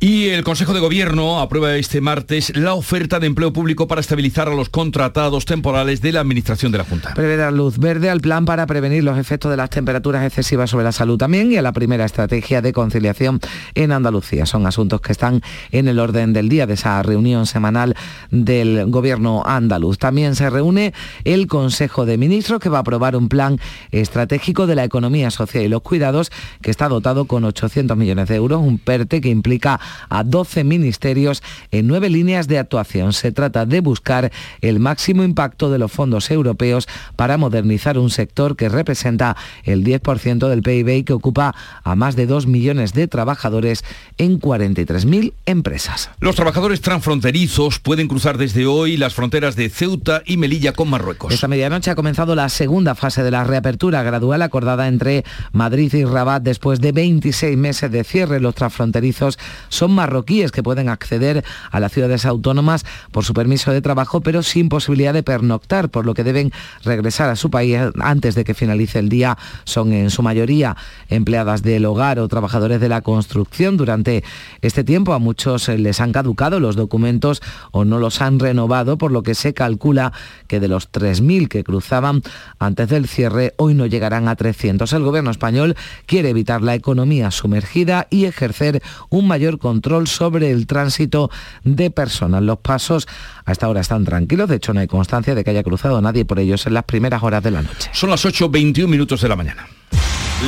Y 0.00 0.28
el 0.28 0.44
Consejo 0.44 0.74
de 0.74 0.80
Gobierno 0.80 1.40
aprueba 1.40 1.74
este 1.76 2.02
martes 2.02 2.54
la 2.56 2.74
oferta 2.74 3.20
de 3.20 3.26
empleo 3.26 3.52
público 3.52 3.88
para 3.88 4.02
estabilizar 4.02 4.48
a 4.48 4.54
los 4.54 4.68
contratados 4.68 5.46
temporales 5.46 6.02
de 6.02 6.12
la 6.12 6.20
Administración 6.20 6.72
de 6.72 6.78
la 6.78 6.84
Junta. 6.84 7.14
Prevé 7.14 7.36
dar 7.36 7.52
luz 7.52 7.78
verde 7.78 8.10
al 8.10 8.20
plan 8.20 8.44
para 8.44 8.66
prevenir 8.66 9.02
los 9.02 9.16
efectos 9.16 9.50
de 9.50 9.56
las 9.56 9.70
temperaturas 9.70 10.26
excesivas 10.26 10.68
sobre 10.68 10.84
la 10.84 10.92
salud 10.92 11.16
también 11.16 11.50
y 11.52 11.56
a 11.56 11.62
la 11.62 11.72
primera 11.72 12.04
estrategia 12.04 12.60
de 12.60 12.72
conciliación 12.74 13.40
en 13.74 13.92
Andalucía. 13.92 14.44
Son 14.44 14.66
asuntos 14.66 15.00
que 15.00 15.12
están 15.12 15.40
en 15.70 15.88
el 15.88 15.98
orden 15.98 16.34
del 16.34 16.50
día 16.50 16.66
de 16.66 16.74
esa 16.74 17.02
reunión 17.02 17.46
semanal 17.46 17.96
del 18.30 18.90
Gobierno 18.90 19.42
andaluz. 19.46 19.98
También 19.98 20.34
se 20.34 20.50
reúne 20.50 20.92
el 21.24 21.46
Consejo 21.46 22.04
de 22.04 22.18
Ministros 22.18 22.60
que 22.60 22.68
va 22.68 22.78
a 22.78 22.80
aprobar 22.82 23.16
un 23.16 23.28
plan 23.28 23.58
estratégico 23.90 24.66
de 24.66 24.74
la 24.74 24.84
economía 24.84 25.30
social 25.30 25.64
y 25.64 25.68
los 25.68 25.80
cuidados 25.80 26.30
que 26.60 26.70
está 26.70 26.88
dotado 26.88 27.24
con 27.24 27.44
800 27.44 27.96
millones 27.96 28.28
de 28.28 28.34
euros, 28.34 28.60
un 28.60 28.78
PERTE 28.78 29.22
que 29.22 29.30
implica 29.30 29.80
a 30.08 30.24
12 30.24 30.64
ministerios 30.64 31.42
en 31.70 31.86
nueve 31.86 32.10
líneas 32.10 32.48
de 32.48 32.58
actuación. 32.58 33.12
Se 33.12 33.32
trata 33.32 33.66
de 33.66 33.80
buscar 33.80 34.32
el 34.60 34.80
máximo 34.80 35.22
impacto 35.22 35.70
de 35.70 35.78
los 35.78 35.92
fondos 35.92 36.30
europeos 36.30 36.88
para 37.16 37.36
modernizar 37.36 37.98
un 37.98 38.10
sector 38.10 38.56
que 38.56 38.68
representa 38.68 39.36
el 39.64 39.84
10% 39.84 40.48
del 40.48 40.62
PIB 40.62 40.88
y 40.88 41.02
que 41.04 41.12
ocupa 41.12 41.54
a 41.82 41.94
más 41.94 42.16
de 42.16 42.26
2 42.26 42.46
millones 42.46 42.92
de 42.92 43.08
trabajadores 43.08 43.84
en 44.18 44.40
43.000 44.40 45.32
empresas. 45.46 46.10
Los 46.20 46.36
trabajadores 46.36 46.80
transfronterizos 46.80 47.78
pueden 47.78 48.08
cruzar 48.08 48.38
desde 48.38 48.66
hoy 48.66 48.96
las 48.96 49.14
fronteras 49.14 49.56
de 49.56 49.68
Ceuta 49.68 50.22
y 50.24 50.36
Melilla 50.36 50.72
con 50.72 50.88
Marruecos. 50.90 51.32
Esta 51.32 51.48
medianoche 51.48 51.90
ha 51.90 51.94
comenzado 51.94 52.34
la 52.34 52.48
segunda 52.48 52.94
fase 52.94 53.22
de 53.22 53.30
la 53.30 53.44
reapertura 53.44 54.02
gradual 54.02 54.42
acordada 54.42 54.88
entre 54.88 55.24
Madrid 55.52 55.92
y 55.94 56.04
Rabat 56.04 56.42
después 56.42 56.80
de 56.80 56.92
26 56.92 57.56
meses 57.56 57.90
de 57.90 58.04
cierre. 58.04 58.40
Los 58.40 58.54
transfronterizos 58.54 59.38
son 59.74 59.92
marroquíes 59.92 60.52
que 60.52 60.62
pueden 60.62 60.88
acceder 60.88 61.44
a 61.70 61.80
las 61.80 61.92
ciudades 61.92 62.24
autónomas 62.24 62.84
por 63.10 63.24
su 63.24 63.34
permiso 63.34 63.72
de 63.72 63.82
trabajo, 63.82 64.20
pero 64.20 64.42
sin 64.42 64.68
posibilidad 64.68 65.12
de 65.12 65.22
pernoctar, 65.22 65.90
por 65.90 66.06
lo 66.06 66.14
que 66.14 66.24
deben 66.24 66.52
regresar 66.84 67.28
a 67.28 67.36
su 67.36 67.50
país 67.50 67.78
antes 68.00 68.34
de 68.34 68.44
que 68.44 68.54
finalice 68.54 68.98
el 68.98 69.08
día. 69.08 69.36
Son 69.64 69.92
en 69.92 70.10
su 70.10 70.22
mayoría 70.22 70.76
empleadas 71.08 71.62
del 71.62 71.84
hogar 71.84 72.18
o 72.18 72.28
trabajadores 72.28 72.80
de 72.80 72.88
la 72.88 73.02
construcción. 73.02 73.76
Durante 73.76 74.24
este 74.62 74.84
tiempo 74.84 75.12
a 75.12 75.18
muchos 75.18 75.68
les 75.68 76.00
han 76.00 76.12
caducado 76.12 76.60
los 76.60 76.76
documentos 76.76 77.42
o 77.72 77.84
no 77.84 77.98
los 77.98 78.20
han 78.20 78.38
renovado, 78.38 78.96
por 78.98 79.10
lo 79.10 79.22
que 79.22 79.34
se 79.34 79.54
calcula 79.54 80.12
que 80.46 80.60
de 80.60 80.68
los 80.68 80.90
3.000 80.90 81.48
que 81.48 81.64
cruzaban 81.64 82.22
antes 82.58 82.88
del 82.88 83.08
cierre, 83.08 83.54
hoy 83.56 83.74
no 83.74 83.86
llegarán 83.86 84.28
a 84.28 84.36
300. 84.36 84.92
El 84.92 85.02
gobierno 85.02 85.30
español 85.30 85.76
quiere 86.06 86.30
evitar 86.30 86.62
la 86.62 86.74
economía 86.74 87.30
sumergida 87.30 88.06
y 88.10 88.24
ejercer 88.24 88.82
un 89.10 89.26
mayor 89.26 89.58
control 89.64 90.08
sobre 90.08 90.50
el 90.50 90.66
tránsito 90.66 91.30
de 91.62 91.90
personas. 91.90 92.42
Los 92.42 92.58
pasos 92.58 93.08
a 93.46 93.50
esta 93.50 93.66
hora 93.66 93.80
están 93.80 94.04
tranquilos, 94.04 94.46
de 94.46 94.56
hecho 94.56 94.74
no 94.74 94.80
hay 94.80 94.86
constancia 94.86 95.34
de 95.34 95.42
que 95.42 95.52
haya 95.52 95.62
cruzado 95.62 96.02
nadie 96.02 96.26
por 96.26 96.38
ellos 96.38 96.66
en 96.66 96.74
las 96.74 96.84
primeras 96.84 97.22
horas 97.22 97.42
de 97.42 97.50
la 97.50 97.62
noche. 97.62 97.88
Son 97.94 98.10
las 98.10 98.26
8.21 98.26 98.86
minutos 98.88 99.22
de 99.22 99.28
la 99.30 99.36
mañana. 99.36 99.66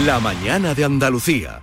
La 0.04 0.20
mañana 0.20 0.74
de 0.74 0.84
Andalucía. 0.84 1.62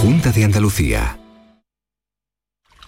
Junta 0.00 0.32
de 0.32 0.44
Andalucía. 0.44 1.20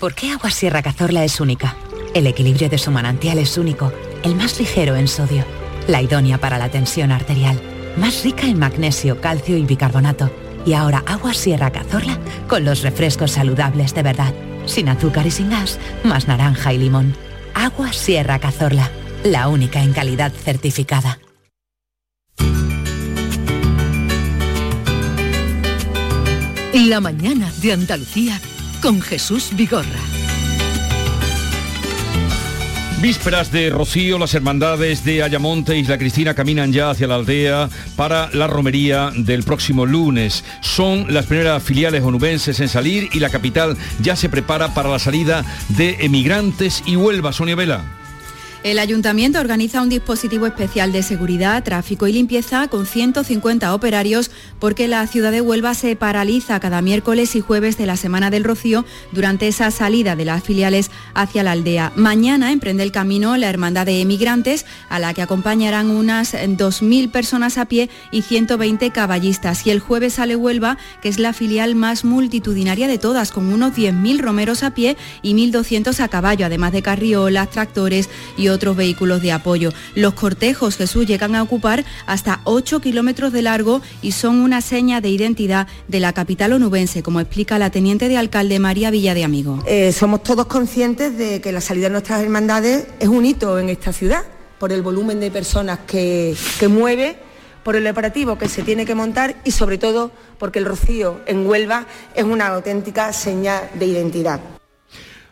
¿Por 0.00 0.14
qué 0.14 0.32
Agua 0.32 0.50
Sierra 0.50 0.82
Cazorla 0.82 1.24
es 1.24 1.40
única? 1.40 1.76
El 2.14 2.26
equilibrio 2.26 2.68
de 2.68 2.78
su 2.78 2.90
manantial 2.90 3.38
es 3.38 3.56
único, 3.58 3.92
el 4.24 4.34
más 4.34 4.58
ligero 4.58 4.96
en 4.96 5.06
sodio, 5.06 5.44
la 5.86 6.02
idónea 6.02 6.38
para 6.38 6.58
la 6.58 6.68
tensión 6.68 7.12
arterial, 7.12 7.62
más 7.96 8.24
rica 8.24 8.48
en 8.48 8.58
magnesio, 8.58 9.20
calcio 9.20 9.56
y 9.56 9.64
bicarbonato 9.64 10.32
y 10.66 10.72
ahora 10.74 11.02
agua 11.06 11.34
Sierra 11.34 11.70
Cazorla 11.70 12.18
con 12.48 12.64
los 12.64 12.82
refrescos 12.82 13.32
saludables 13.32 13.94
de 13.94 14.02
verdad. 14.02 14.34
Sin 14.66 14.88
azúcar 14.88 15.26
y 15.26 15.30
sin 15.30 15.50
gas, 15.50 15.78
más 16.04 16.26
naranja 16.26 16.72
y 16.72 16.78
limón. 16.78 17.14
Agua 17.54 17.92
Sierra 17.92 18.38
Cazorla, 18.38 18.90
la 19.22 19.48
única 19.48 19.82
en 19.82 19.92
calidad 19.92 20.32
certificada. 20.32 21.18
La 26.72 27.00
mañana 27.00 27.52
de 27.62 27.72
Andalucía 27.72 28.40
con 28.82 29.00
Jesús 29.00 29.50
Vigorra. 29.54 30.13
Vísperas 33.00 33.52
de 33.52 33.70
Rocío, 33.70 34.18
las 34.18 34.34
hermandades 34.34 35.04
de 35.04 35.22
Ayamonte 35.22 35.76
y 35.76 35.80
Isla 35.80 35.98
Cristina 35.98 36.34
caminan 36.34 36.72
ya 36.72 36.90
hacia 36.90 37.06
la 37.06 37.16
aldea 37.16 37.68
para 37.96 38.30
la 38.32 38.46
romería 38.46 39.10
del 39.14 39.42
próximo 39.42 39.84
lunes. 39.84 40.44
Son 40.60 41.12
las 41.12 41.26
primeras 41.26 41.62
filiales 41.62 42.02
onubenses 42.02 42.60
en 42.60 42.68
salir 42.68 43.10
y 43.12 43.20
la 43.20 43.30
capital 43.30 43.76
ya 44.00 44.16
se 44.16 44.28
prepara 44.28 44.72
para 44.72 44.88
la 44.88 44.98
salida 44.98 45.44
de 45.68 45.98
emigrantes 46.00 46.82
y 46.86 46.96
Huelva. 46.96 47.32
Sonia 47.32 47.56
Vela. 47.56 48.03
El 48.64 48.78
ayuntamiento 48.78 49.40
organiza 49.40 49.82
un 49.82 49.90
dispositivo 49.90 50.46
especial 50.46 50.90
de 50.90 51.02
seguridad, 51.02 51.62
tráfico 51.62 52.06
y 52.06 52.14
limpieza 52.14 52.66
con 52.68 52.86
150 52.86 53.74
operarios 53.74 54.30
porque 54.58 54.88
la 54.88 55.06
ciudad 55.06 55.32
de 55.32 55.42
Huelva 55.42 55.74
se 55.74 55.94
paraliza 55.96 56.58
cada 56.60 56.80
miércoles 56.80 57.36
y 57.36 57.42
jueves 57.42 57.76
de 57.76 57.84
la 57.84 57.98
Semana 57.98 58.30
del 58.30 58.42
Rocío 58.42 58.86
durante 59.12 59.48
esa 59.48 59.70
salida 59.70 60.16
de 60.16 60.24
las 60.24 60.42
filiales 60.42 60.90
hacia 61.12 61.42
la 61.42 61.52
aldea. 61.52 61.92
Mañana 61.94 62.52
emprende 62.52 62.84
el 62.84 62.90
camino 62.90 63.36
la 63.36 63.50
Hermandad 63.50 63.84
de 63.84 64.00
Emigrantes, 64.00 64.64
a 64.88 64.98
la 64.98 65.12
que 65.12 65.20
acompañarán 65.20 65.90
unas 65.90 66.32
2.000 66.32 67.10
personas 67.10 67.58
a 67.58 67.66
pie 67.66 67.90
y 68.12 68.22
120 68.22 68.90
caballistas. 68.92 69.66
Y 69.66 69.72
el 69.72 69.80
jueves 69.80 70.14
sale 70.14 70.36
Huelva, 70.36 70.78
que 71.02 71.10
es 71.10 71.18
la 71.18 71.34
filial 71.34 71.74
más 71.74 72.06
multitudinaria 72.06 72.88
de 72.88 72.96
todas, 72.96 73.30
con 73.30 73.52
unos 73.52 73.74
10.000 73.74 74.20
romeros 74.20 74.62
a 74.62 74.70
pie 74.70 74.96
y 75.20 75.34
1.200 75.34 76.00
a 76.00 76.08
caballo, 76.08 76.46
además 76.46 76.72
de 76.72 76.80
carriolas, 76.80 77.50
tractores 77.50 78.08
y 78.38 78.53
otros 78.54 78.76
vehículos 78.76 79.20
de 79.20 79.32
apoyo. 79.32 79.72
Los 79.94 80.14
cortejos 80.14 80.76
Jesús 80.76 81.06
llegan 81.06 81.34
a 81.34 81.42
ocupar 81.42 81.84
hasta 82.06 82.40
8 82.44 82.80
kilómetros 82.80 83.32
de 83.32 83.42
largo 83.42 83.82
y 84.00 84.12
son 84.12 84.40
una 84.40 84.60
seña 84.60 85.00
de 85.00 85.10
identidad 85.10 85.66
de 85.88 86.00
la 86.00 86.12
capital 86.12 86.52
onubense, 86.52 87.02
como 87.02 87.20
explica 87.20 87.58
la 87.58 87.70
teniente 87.70 88.08
de 88.08 88.16
alcalde 88.16 88.58
María 88.58 88.90
Villa 88.90 89.14
de 89.14 89.24
Amigo. 89.24 89.62
Eh, 89.66 89.92
somos 89.92 90.22
todos 90.22 90.46
conscientes 90.46 91.18
de 91.18 91.40
que 91.40 91.52
la 91.52 91.60
salida 91.60 91.88
de 91.88 91.92
nuestras 91.92 92.22
hermandades 92.22 92.86
es 93.00 93.08
un 93.08 93.26
hito 93.26 93.58
en 93.58 93.68
esta 93.68 93.92
ciudad, 93.92 94.22
por 94.58 94.72
el 94.72 94.82
volumen 94.82 95.20
de 95.20 95.30
personas 95.30 95.80
que, 95.86 96.34
que 96.58 96.68
mueve 96.68 97.18
por 97.64 97.76
el 97.76 97.86
operativo 97.86 98.38
que 98.38 98.48
se 98.48 98.62
tiene 98.62 98.84
que 98.84 98.94
montar 98.94 99.36
y 99.42 99.50
sobre 99.50 99.78
todo 99.78 100.12
porque 100.38 100.58
el 100.58 100.66
rocío 100.66 101.20
en 101.26 101.46
Huelva 101.46 101.86
es 102.14 102.24
una 102.24 102.48
auténtica 102.48 103.12
señal 103.12 103.68
de 103.74 103.86
identidad. 103.86 104.40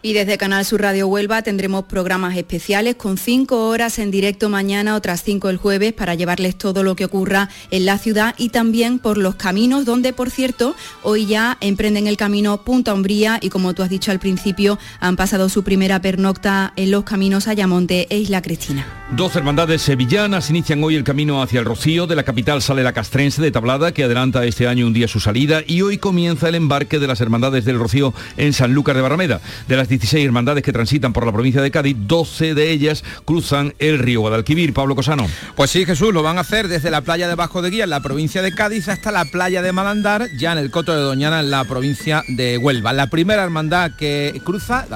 Y 0.05 0.15
desde 0.15 0.37
Canal 0.37 0.65
Sur 0.65 0.83
Radio 0.83 1.07
Huelva 1.07 1.43
tendremos 1.43 1.85
programas 1.85 2.37
especiales 2.37 2.97
con 2.97 3.17
cinco 3.17 3.69
horas 3.69 4.01
en 4.01 4.11
directo 4.11 4.49
mañana, 4.49 4.97
otras 4.97 5.23
cinco 5.23 5.49
el 5.49 5.59
jueves, 5.59 5.93
para 5.93 6.17
llevarles 6.17 6.59
todo 6.59 6.83
lo 6.83 6.97
que 6.97 7.05
ocurra 7.05 7.49
en 7.71 7.87
la 7.87 7.99
ciudad 7.99 8.35
y 8.37 8.49
también 8.49 8.99
por 8.99 9.17
los 9.17 9.37
caminos, 9.37 9.85
donde, 9.85 10.13
por 10.13 10.31
cierto, 10.31 10.75
hoy 11.05 11.27
ya 11.27 11.57
emprenden 11.61 12.09
el 12.09 12.17
camino 12.17 12.65
Punta 12.65 12.93
Umbría 12.95 13.39
y, 13.41 13.49
como 13.49 13.75
tú 13.75 13.85
has 13.85 13.91
dicho 13.91 14.11
al 14.11 14.19
principio, 14.19 14.77
han 14.99 15.15
pasado 15.15 15.49
su 15.49 15.63
primera 15.63 16.03
pernocta 16.03 16.73
en 16.75 16.91
los 16.91 17.05
caminos 17.05 17.47
Ayamonte 17.47 18.09
e 18.11 18.19
Isla 18.19 18.43
Cristina. 18.43 18.85
Dos 19.13 19.37
hermandades 19.37 19.83
sevillanas 19.83 20.51
inician 20.51 20.83
hoy 20.83 20.97
el 20.97 21.05
camino 21.05 21.43
hacia 21.43 21.61
el 21.61 21.67
Rocío. 21.67 22.09
De 22.09 22.17
la 22.17 22.25
capital 22.25 22.61
sale 22.61 22.83
la 22.83 22.93
castrense 22.93 23.41
de 23.41 23.53
Tablada, 23.53 23.93
que 23.93 24.03
adelanta 24.03 24.45
este 24.47 24.67
año 24.67 24.85
un 24.85 24.95
día 24.95 25.07
su 25.07 25.21
salida, 25.21 25.63
y 25.65 25.83
hoy 25.83 25.99
comienza 25.99 26.49
el 26.49 26.57
embarque 26.57 26.99
de 26.99 27.07
las 27.07 27.21
hermandades 27.21 27.65
del 27.65 27.79
Rocío 27.79 28.13
en 28.37 28.53
Sanlúcar 28.53 28.97
de 28.97 29.03
Barrameda. 29.03 29.41
De 29.69 29.77
las 29.77 29.92
16 29.93 30.25
hermandades 30.25 30.65
que 30.65 30.73
transitan 30.73 31.13
por 31.13 31.27
la 31.27 31.33
provincia 31.33 31.61
de 31.61 31.71
Cádiz, 31.71 31.97
12 31.99 32.55
de 32.55 32.71
ellas 32.71 33.05
cruzan 33.27 33.75
el 33.79 33.99
río 33.99 34.21
Guadalquivir. 34.21 34.73
Pablo 34.73 34.97
Cosano. 34.97 35.27
Pues 35.55 35.71
sí, 35.71 35.85
Jesús, 35.85 36.15
lo 36.15 36.23
van 36.23 36.39
a 36.39 36.41
hacer 36.41 36.69
desde 36.69 36.91
la 36.91 37.03
playa 37.03 37.29
de 37.29 37.35
Bajo 37.35 37.61
de 37.61 37.69
Guía, 37.69 37.85
en 37.85 37.91
la 37.91 38.01
provincia 38.01 38.41
de 38.41 38.55
Cádiz, 38.55 38.89
hasta 38.89 39.13
la 39.13 39.27
playa 39.27 39.61
de 39.61 39.71
Malandar, 39.73 40.29
ya 40.39 40.53
en 40.53 40.59
el 40.59 40.71
Coto 40.71 40.95
de 40.95 41.03
Doñana, 41.03 41.41
en 41.41 41.51
la 41.51 41.65
provincia 41.65 42.25
de 42.27 42.57
Huelva. 42.57 42.95
La 42.95 43.09
primera 43.09 43.43
hermandad 43.43 43.93
que 43.97 44.41
cruza, 44.45 44.87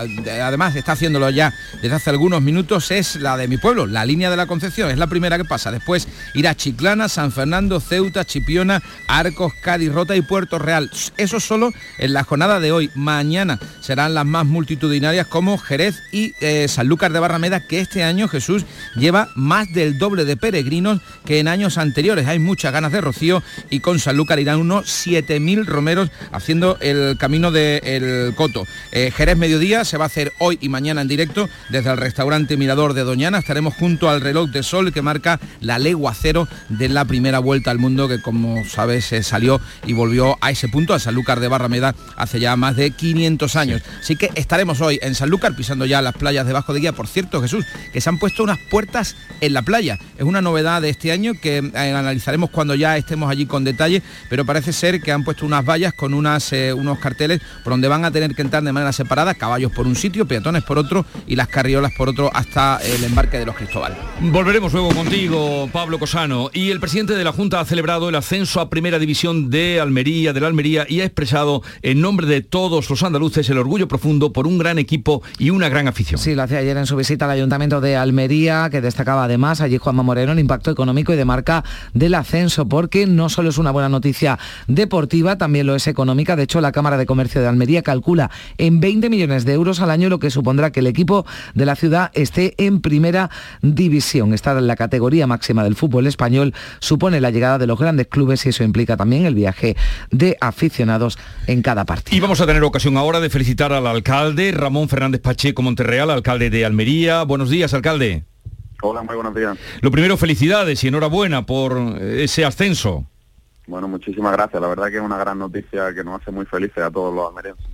además 0.42 0.74
está 0.76 0.92
haciéndolo 0.92 1.28
ya 1.28 1.52
desde 1.82 1.94
hace 1.94 2.08
algunos 2.08 2.40
minutos, 2.40 2.90
es 2.90 3.16
la 3.16 3.36
de 3.36 3.48
mi 3.48 3.58
pueblo, 3.58 3.86
la 3.86 4.06
línea 4.06 4.30
de 4.30 4.36
la 4.36 4.46
Concepción. 4.46 4.90
Es 4.90 4.96
la 4.96 5.08
primera 5.08 5.36
que 5.36 5.44
pasa. 5.44 5.70
Después 5.70 6.08
irá 6.32 6.54
Chiclana, 6.54 7.10
San 7.10 7.32
Fernando, 7.32 7.80
Ceuta, 7.80 8.24
Chipiona, 8.24 8.82
Arcos, 9.08 9.52
Cádiz, 9.60 9.92
Rota 9.92 10.16
y 10.16 10.22
Puerto 10.22 10.58
Real. 10.58 10.90
Eso 11.18 11.38
solo 11.38 11.70
en 11.98 12.14
la 12.14 12.24
jornada 12.24 12.60
de 12.60 12.72
hoy. 12.72 12.90
Mañana 12.94 13.58
serán 13.80 14.14
las 14.14 14.24
más 14.24 14.46
multitudinarias 14.86 15.26
como 15.26 15.58
Jerez 15.58 16.04
y 16.12 16.34
eh, 16.40 16.68
Sanlúcar 16.68 17.12
de 17.12 17.18
Barrameda, 17.18 17.66
que 17.66 17.80
este 17.80 18.04
año 18.04 18.28
Jesús 18.28 18.64
lleva 18.94 19.30
más 19.34 19.72
del 19.72 19.98
doble 19.98 20.24
de 20.24 20.36
peregrinos 20.36 21.00
que 21.24 21.40
en 21.40 21.48
años 21.48 21.76
anteriores. 21.76 22.28
Hay 22.28 22.38
muchas 22.38 22.72
ganas 22.72 22.92
de 22.92 23.00
rocío 23.00 23.42
y 23.68 23.80
con 23.80 23.98
Sanlúcar 23.98 24.38
irán 24.38 24.60
unos 24.60 24.86
7.000 24.86 25.64
romeros 25.64 26.10
haciendo 26.30 26.78
el 26.80 27.18
camino 27.18 27.50
del 27.50 28.32
Coto. 28.36 28.64
Eh, 28.92 29.10
Jerez 29.14 29.36
Mediodía 29.36 29.84
se 29.84 29.96
va 29.96 30.04
a 30.04 30.06
hacer 30.06 30.32
hoy 30.38 30.56
y 30.60 30.68
mañana 30.68 31.00
en 31.00 31.08
directo 31.08 31.48
desde 31.68 31.90
el 31.90 31.96
restaurante 31.96 32.56
Mirador 32.56 32.94
de 32.94 33.02
Doñana. 33.02 33.38
Estaremos 33.38 33.74
junto 33.74 34.08
al 34.08 34.20
reloj 34.20 34.50
de 34.50 34.62
sol 34.62 34.92
que 34.92 35.02
marca 35.02 35.40
la 35.60 35.80
legua 35.80 36.14
cero 36.14 36.46
de 36.68 36.88
la 36.88 37.04
primera 37.04 37.40
vuelta 37.40 37.72
al 37.72 37.80
mundo 37.80 38.06
que 38.06 38.22
como 38.22 38.64
sabes 38.64 39.06
se 39.06 39.24
salió 39.24 39.60
y 39.84 39.94
volvió 39.94 40.38
a 40.40 40.52
ese 40.52 40.68
punto, 40.68 40.94
a 40.94 41.00
Sanlúcar 41.00 41.40
de 41.40 41.48
Barrameda, 41.48 41.94
hace 42.16 42.38
ya 42.38 42.54
más 42.54 42.76
de 42.76 42.92
500 42.92 43.56
años. 43.56 43.82
Así 44.00 44.14
que 44.14 44.30
estaremos 44.36 44.75
hoy 44.80 44.98
en 45.02 45.14
Sanlúcar, 45.14 45.54
pisando 45.56 45.86
ya 45.86 46.02
las 46.02 46.14
playas 46.14 46.46
debajo 46.46 46.72
de 46.72 46.80
guía. 46.80 46.92
Por 46.92 47.08
cierto, 47.08 47.40
Jesús, 47.40 47.64
que 47.92 48.00
se 48.00 48.08
han 48.08 48.18
puesto 48.18 48.42
unas 48.42 48.58
puertas 48.70 49.16
en 49.40 49.52
la 49.52 49.62
playa. 49.62 49.98
Es 50.18 50.24
una 50.24 50.40
novedad 50.40 50.82
de 50.82 50.88
este 50.88 51.12
año 51.12 51.32
que 51.40 51.58
eh, 51.58 51.72
analizaremos 51.74 52.50
cuando 52.50 52.74
ya 52.74 52.96
estemos 52.96 53.30
allí 53.30 53.46
con 53.46 53.64
detalle, 53.64 54.02
pero 54.28 54.44
parece 54.44 54.72
ser 54.72 55.00
que 55.00 55.12
han 55.12 55.24
puesto 55.24 55.46
unas 55.46 55.64
vallas 55.64 55.92
con 55.94 56.14
unas, 56.14 56.52
eh, 56.52 56.72
unos 56.72 56.98
carteles 56.98 57.40
por 57.64 57.72
donde 57.72 57.88
van 57.88 58.04
a 58.04 58.10
tener 58.10 58.34
que 58.34 58.42
entrar 58.42 58.62
de 58.62 58.72
manera 58.72 58.92
separada, 58.92 59.34
caballos 59.34 59.72
por 59.72 59.86
un 59.86 59.96
sitio, 59.96 60.26
peatones 60.26 60.62
por 60.62 60.78
otro 60.78 61.04
y 61.26 61.36
las 61.36 61.48
carriolas 61.48 61.92
por 61.96 62.08
otro 62.08 62.30
hasta 62.32 62.78
el 62.82 63.04
embarque 63.04 63.38
de 63.38 63.46
los 63.46 63.56
Cristóbal. 63.56 63.96
Volveremos 64.20 64.72
luego 64.72 64.94
contigo, 64.94 65.68
Pablo 65.72 65.98
Cosano. 65.98 66.50
Y 66.52 66.70
el 66.70 66.80
presidente 66.80 67.14
de 67.14 67.24
la 67.24 67.32
Junta 67.32 67.60
ha 67.60 67.64
celebrado 67.64 68.08
el 68.08 68.14
ascenso 68.14 68.60
a 68.60 68.70
Primera 68.70 68.98
División 68.98 69.50
de 69.50 69.80
Almería, 69.80 70.32
de 70.32 70.40
la 70.40 70.46
Almería, 70.46 70.86
y 70.88 71.00
ha 71.00 71.04
expresado 71.04 71.62
en 71.82 72.00
nombre 72.00 72.26
de 72.26 72.42
todos 72.42 72.88
los 72.90 73.02
andaluces 73.02 73.48
el 73.48 73.58
orgullo 73.58 73.88
profundo 73.88 74.32
por 74.32 74.46
un 74.46 74.58
gran 74.58 74.65
equipo 74.78 75.22
y 75.38 75.50
una 75.50 75.68
gran 75.68 75.88
afición. 75.88 76.20
Sí, 76.20 76.34
lo 76.34 76.42
hacía 76.42 76.58
ayer 76.58 76.76
en 76.76 76.86
su 76.86 76.96
visita 76.96 77.24
al 77.24 77.30
Ayuntamiento 77.32 77.80
de 77.80 77.96
Almería, 77.96 78.68
que 78.70 78.80
destacaba 78.80 79.24
además 79.24 79.60
allí 79.60 79.78
Juanma 79.78 80.02
Moreno 80.02 80.32
el 80.32 80.38
impacto 80.38 80.70
económico 80.70 81.12
y 81.12 81.16
de 81.16 81.24
marca 81.24 81.64
del 81.94 82.14
ascenso, 82.14 82.66
porque 82.66 83.06
no 83.06 83.28
solo 83.28 83.50
es 83.50 83.58
una 83.58 83.70
buena 83.70 83.88
noticia 83.88 84.38
deportiva, 84.66 85.38
también 85.38 85.66
lo 85.66 85.74
es 85.74 85.86
económica. 85.86 86.36
De 86.36 86.44
hecho, 86.44 86.60
la 86.60 86.72
Cámara 86.72 86.96
de 86.96 87.06
Comercio 87.06 87.40
de 87.40 87.48
Almería 87.48 87.82
calcula 87.82 88.30
en 88.58 88.80
20 88.80 89.08
millones 89.10 89.44
de 89.44 89.52
euros 89.52 89.80
al 89.80 89.90
año 89.90 90.08
lo 90.08 90.18
que 90.18 90.30
supondrá 90.30 90.70
que 90.72 90.80
el 90.80 90.86
equipo 90.86 91.26
de 91.54 91.66
la 91.66 91.76
ciudad 91.76 92.10
esté 92.14 92.54
en 92.58 92.80
primera 92.80 93.30
división. 93.62 94.34
Estar 94.34 94.56
en 94.56 94.66
la 94.66 94.76
categoría 94.76 95.26
máxima 95.26 95.64
del 95.64 95.76
fútbol 95.76 96.06
español 96.06 96.54
supone 96.80 97.20
la 97.20 97.30
llegada 97.30 97.58
de 97.58 97.66
los 97.66 97.78
grandes 97.78 98.06
clubes 98.08 98.44
y 98.46 98.50
eso 98.50 98.64
implica 98.64 98.96
también 98.96 99.26
el 99.26 99.34
viaje 99.34 99.76
de 100.10 100.36
aficionados 100.40 101.18
en 101.46 101.62
cada 101.62 101.84
partido. 101.84 102.16
Y 102.16 102.20
vamos 102.20 102.40
a 102.40 102.46
tener 102.46 102.62
ocasión 102.64 102.96
ahora 102.96 103.20
de 103.20 103.30
felicitar 103.30 103.72
al 103.72 103.86
alcalde 103.86 104.52
Ramón 104.56 104.88
Fernández 104.88 105.20
Pacheco 105.20 105.62
Monterreal, 105.62 106.10
alcalde 106.10 106.50
de 106.50 106.64
Almería. 106.64 107.22
Buenos 107.22 107.50
días, 107.50 107.74
alcalde. 107.74 108.24
Hola, 108.82 109.02
muy 109.02 109.14
buenos 109.14 109.34
días. 109.34 109.56
Lo 109.80 109.90
primero, 109.90 110.16
felicidades 110.16 110.84
y 110.84 110.88
enhorabuena 110.88 111.46
por 111.46 112.00
ese 112.00 112.44
ascenso. 112.44 113.06
Bueno, 113.66 113.88
muchísimas 113.88 114.32
gracias. 114.32 114.62
La 114.62 114.68
verdad 114.68 114.88
que 114.90 114.96
es 114.96 115.02
una 115.02 115.18
gran 115.18 115.38
noticia 115.38 115.92
que 115.92 116.04
nos 116.04 116.20
hace 116.20 116.30
muy 116.30 116.46
felices 116.46 116.78
a 116.78 116.90
todos 116.90 117.12
los 117.12 117.28
almerienses. 117.28 117.66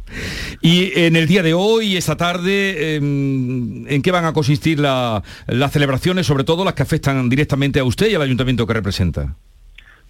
Y 0.62 0.92
en 0.98 1.16
el 1.16 1.26
día 1.26 1.42
de 1.42 1.52
hoy, 1.52 1.96
esta 1.96 2.16
tarde, 2.16 2.96
em, 2.96 3.86
¿en 3.86 4.00
qué 4.00 4.10
van 4.10 4.24
a 4.24 4.32
consistir 4.32 4.78
las 4.78 5.72
celebraciones, 5.72 6.26
sobre 6.26 6.44
todo 6.44 6.64
las 6.64 6.74
que 6.74 6.82
afectan 6.82 7.28
directamente 7.28 7.78
a 7.78 7.84
usted 7.84 8.08
y 8.08 8.14
al 8.14 8.22
ayuntamiento 8.22 8.66
que 8.66 8.72
representa? 8.72 9.36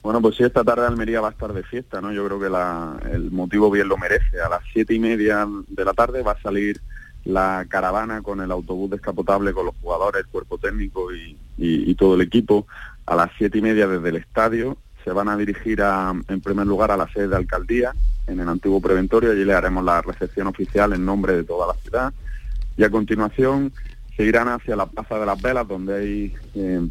Bueno, 0.03 0.21
pues 0.21 0.37
sí, 0.37 0.43
esta 0.43 0.65
tarde 0.65 0.87
Almería 0.87 1.21
va 1.21 1.29
a 1.29 1.31
estar 1.31 1.53
de 1.53 1.62
fiesta, 1.62 2.01
¿no? 2.01 2.12
Yo 2.12 2.27
creo 2.27 2.41
que 2.41 3.15
el 3.15 3.31
motivo 3.31 3.71
bien 3.71 3.87
lo 3.88 3.97
merece. 3.97 4.41
A 4.41 4.49
las 4.49 4.62
siete 4.73 4.95
y 4.95 4.99
media 4.99 5.47
de 5.69 5.85
la 5.85 5.93
tarde 5.93 6.23
va 6.23 6.33
a 6.33 6.43
salir 6.43 6.81
la 7.25 7.65
caravana 7.69 8.21
con 8.21 8.41
el 8.41 8.51
autobús 8.51 8.91
descapotable 8.91 9.53
con 9.53 9.67
los 9.67 9.77
jugadores, 9.81 10.25
el 10.25 10.31
cuerpo 10.31 10.59
técnico 10.59 11.15
y, 11.15 11.95
todo 11.95 12.17
el 12.17 12.23
equipo. 12.23 12.67
A 13.07 13.15
las 13.15 13.31
siete 13.38 13.59
y 13.59 13.62
media 13.62 13.87
desde 13.87 14.09
el 14.09 14.17
estadio 14.17 14.77
se 15.05 15.12
van 15.12 15.29
a 15.29 15.37
dirigir 15.37 15.83
a, 15.83 16.12
en 16.29 16.41
primer 16.41 16.67
lugar 16.67 16.91
a 16.91 16.97
la 16.97 17.09
sede 17.12 17.29
de 17.29 17.37
alcaldía, 17.37 17.93
en 18.27 18.41
el 18.41 18.49
antiguo 18.49 18.81
preventorio, 18.81 19.31
allí 19.31 19.45
le 19.45 19.55
haremos 19.55 19.85
la 19.85 20.03
recepción 20.03 20.49
oficial 20.49 20.93
en 20.93 21.05
nombre 21.05 21.37
de 21.37 21.45
toda 21.45 21.69
la 21.69 21.75
ciudad. 21.75 22.12
Y 22.77 22.83
a 22.83 22.91
continuación 22.91 23.73
se 24.17 24.25
irán 24.25 24.49
hacia 24.49 24.75
la 24.75 24.87
Plaza 24.87 25.19
de 25.19 25.27
las 25.27 25.41
Velas, 25.41 25.69
donde 25.69 25.95
hay 25.95 26.35
eh, 26.55 26.88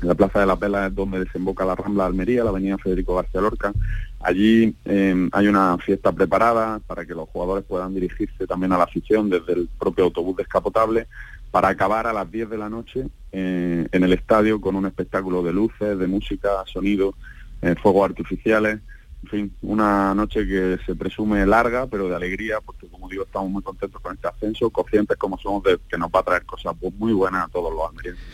la 0.00 0.14
Plaza 0.14 0.40
de 0.40 0.46
las 0.46 0.58
Velas 0.58 0.90
es 0.90 0.94
donde 0.94 1.20
desemboca 1.20 1.64
la 1.64 1.74
Rambla 1.74 2.04
de 2.04 2.08
Almería, 2.08 2.44
la 2.44 2.50
Avenida 2.50 2.78
Federico 2.78 3.14
García 3.14 3.40
Lorca. 3.40 3.72
Allí 4.20 4.74
em, 4.84 5.28
hay 5.32 5.48
una 5.48 5.76
fiesta 5.78 6.12
preparada 6.12 6.80
para 6.86 7.04
que 7.04 7.14
los 7.14 7.28
jugadores 7.28 7.64
puedan 7.64 7.94
dirigirse 7.94 8.46
también 8.46 8.72
a 8.72 8.78
la 8.78 8.84
afición 8.84 9.28
desde 9.30 9.52
el 9.52 9.68
propio 9.78 10.04
autobús 10.04 10.36
descapotable 10.36 11.06
para 11.50 11.68
acabar 11.68 12.06
a 12.06 12.12
las 12.12 12.30
10 12.30 12.50
de 12.50 12.58
la 12.58 12.70
noche 12.70 13.06
eh, 13.30 13.86
en 13.90 14.04
el 14.04 14.12
estadio 14.12 14.60
con 14.60 14.74
un 14.74 14.86
espectáculo 14.86 15.42
de 15.42 15.52
luces, 15.52 15.98
de 15.98 16.06
música, 16.06 16.48
sonido, 16.66 17.14
eh, 17.60 17.74
fuegos 17.80 18.08
artificiales. 18.08 18.80
En 19.24 19.28
fin, 19.28 19.56
una 19.62 20.14
noche 20.14 20.46
que 20.46 20.78
se 20.84 20.96
presume 20.96 21.46
larga, 21.46 21.86
pero 21.86 22.08
de 22.08 22.16
alegría, 22.16 22.60
porque 22.64 22.88
como 22.88 23.08
digo, 23.08 23.22
estamos 23.22 23.50
muy 23.50 23.62
contentos 23.62 24.00
con 24.00 24.14
este 24.14 24.26
ascenso, 24.26 24.70
conscientes 24.70 25.16
como 25.16 25.38
somos 25.38 25.62
de 25.62 25.78
que 25.88 25.96
nos 25.96 26.10
va 26.10 26.20
a 26.20 26.24
traer 26.24 26.44
cosas 26.44 26.74
muy 26.98 27.12
buenas 27.12 27.46
a 27.46 27.48
todos 27.48 27.72
los 27.72 27.88
almerienses. 27.88 28.24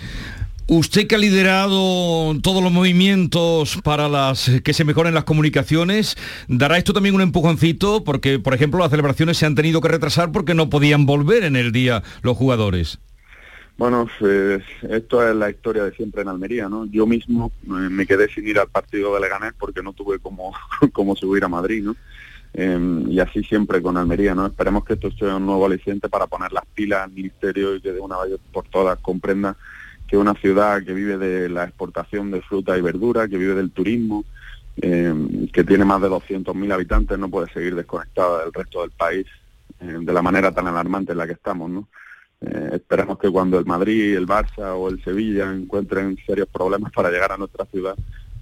Usted 0.71 1.07
que 1.07 1.15
ha 1.15 1.19
liderado 1.19 2.39
todos 2.43 2.63
los 2.63 2.71
movimientos 2.71 3.81
para 3.83 4.07
las 4.07 4.51
que 4.63 4.75
se 4.75 4.85
mejoren 4.85 5.15
las 5.15 5.25
comunicaciones, 5.25 6.15
¿dará 6.47 6.77
esto 6.77 6.93
también 6.93 7.15
un 7.15 7.23
empujoncito? 7.23 8.05
Porque, 8.05 8.39
por 8.39 8.53
ejemplo, 8.53 8.79
las 8.79 8.91
celebraciones 8.91 9.39
se 9.39 9.47
han 9.47 9.55
tenido 9.55 9.81
que 9.81 9.89
retrasar 9.89 10.31
porque 10.31 10.53
no 10.53 10.69
podían 10.69 11.07
volver 11.07 11.45
en 11.45 11.57
el 11.57 11.73
día 11.73 12.03
los 12.21 12.37
jugadores. 12.37 12.99
Bueno, 13.79 14.09
esto 14.91 15.27
es 15.27 15.35
la 15.35 15.49
historia 15.49 15.85
de 15.85 15.93
siempre 15.93 16.21
en 16.21 16.29
Almería, 16.29 16.69
¿no? 16.69 16.85
Yo 16.85 17.07
mismo 17.07 17.51
eh, 17.65 17.71
me 17.71 18.07
quedé 18.07 18.29
sin 18.29 18.47
ir 18.47 18.59
al 18.59 18.69
partido 18.69 19.15
de 19.15 19.21
Leganés 19.23 19.55
porque 19.59 19.83
no 19.83 19.95
tuve 19.95 20.19
como, 20.19 20.53
como 20.93 21.17
subir 21.17 21.45
a 21.45 21.49
Madrid, 21.49 21.83
¿no? 21.83 21.97
Em, 22.53 23.11
y 23.11 23.21
así 23.21 23.43
siempre 23.43 23.81
con 23.81 23.97
Almería, 23.97 24.35
¿no? 24.35 24.45
Esperemos 24.45 24.85
que 24.85 24.95
esto 24.95 25.11
sea 25.13 25.37
un 25.37 25.47
nuevo 25.47 25.65
aliciente 25.65 26.11
para 26.11 26.27
poner 26.27 26.53
las 26.53 26.67
pilas 26.67 27.05
al 27.05 27.13
Ministerio 27.13 27.75
y 27.75 27.81
que 27.81 27.93
de 27.93 28.01
una 28.01 28.19
vez 28.19 28.39
por 28.53 28.69
todas 28.69 28.99
comprenda 28.99 29.57
que 30.09 30.17
una 30.17 30.35
ciudad 30.35 30.83
que 30.83 30.95
vive 30.95 31.19
de 31.19 31.49
la 31.49 31.65
exportación 31.65 32.31
de 32.31 32.41
fruta 32.41 32.77
y 32.77 32.81
verdura, 32.81 33.29
que 33.29 33.37
vive 33.37 33.55
del 33.55 33.71
turismo, 33.71 34.25
eh, 34.81 35.15
que 35.53 35.65
tiene 35.65 35.85
más 35.85 36.01
de 36.01 36.09
200.000 36.09 36.73
habitantes, 36.73 37.19
no 37.19 37.29
puede 37.29 37.53
seguir 37.53 37.75
desconectada 37.75 38.45
del 38.45 38.53
resto 38.53 38.81
del 38.81 38.91
país 38.93 39.27
eh, 39.81 39.99
de 40.01 40.13
la 40.13 40.23
manera 40.23 40.51
tan 40.51 40.67
alarmante 40.67 41.13
en 41.13 41.19
la 41.19 41.27
que 41.27 41.35
estamos. 41.35 41.71
¿no? 41.71 41.89
Eh, 42.41 42.71
esperemos 42.75 43.19
que 43.19 43.31
cuando 43.31 43.59
el 43.59 43.67
Madrid, 43.67 44.17
el 44.17 44.27
Barça 44.27 44.75
o 44.75 44.89
el 44.89 45.03
Sevilla 45.05 45.53
encuentren 45.53 46.17
serios 46.27 46.49
problemas 46.49 46.91
para 46.93 47.11
llegar 47.11 47.33
a 47.33 47.37
nuestra 47.37 47.67
ciudad, 47.67 47.97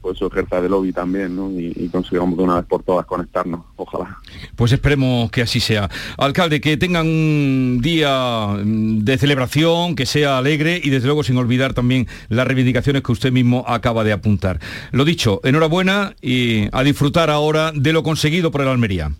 pues 0.06 0.18
eso 0.18 0.28
ejerza 0.28 0.60
de 0.60 0.68
lobby 0.68 0.92
también, 0.92 1.34
¿no? 1.34 1.50
Y, 1.50 1.88
consigamos 1.88 2.36
de 2.36 2.44
una 2.44 2.54
vez 2.58 2.66
por 2.66 2.84
todas 2.84 3.04
conectarnos, 3.06 3.62
ojalá. 3.74 4.16
Pues 4.54 4.70
esperemos 4.70 5.32
que 5.32 5.42
así 5.42 5.58
sea. 5.58 5.90
Alcalde, 6.16 6.60
que 6.60 6.76
tengan 6.76 7.08
un 7.08 7.80
día 7.82 8.46
mm, 8.64 9.00
de 9.00 9.18
celebración, 9.18 9.96
que 9.96 10.06
sea 10.06 10.38
alegre 10.38 10.80
y 10.80 10.90
desde 10.90 11.06
luego 11.06 11.24
sin 11.24 11.36
olvidar 11.38 11.74
también 11.74 12.06
las 12.28 12.46
reivindicaciones 12.46 13.02
que 13.02 13.10
usted 13.10 13.32
mismo 13.32 13.64
acaba 13.66 14.04
de 14.04 14.12
apuntar. 14.12 14.60
Lo 14.92 15.04
dicho, 15.04 15.40
enhorabuena 15.42 16.14
y 16.22 16.68
a 16.70 16.84
disfrutar 16.84 17.28
ahora 17.28 17.72
de 17.74 17.92
lo 17.92 18.04
conseguido 18.04 18.52
por 18.52 18.60
el 18.60 18.68
Almería. 18.68 19.10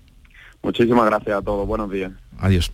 Muchísimas 0.63 1.07
gracias 1.07 1.37
a 1.37 1.43
todos, 1.43 1.67
buenos 1.67 1.91
días. 1.91 2.13
Adiós. 2.39 2.71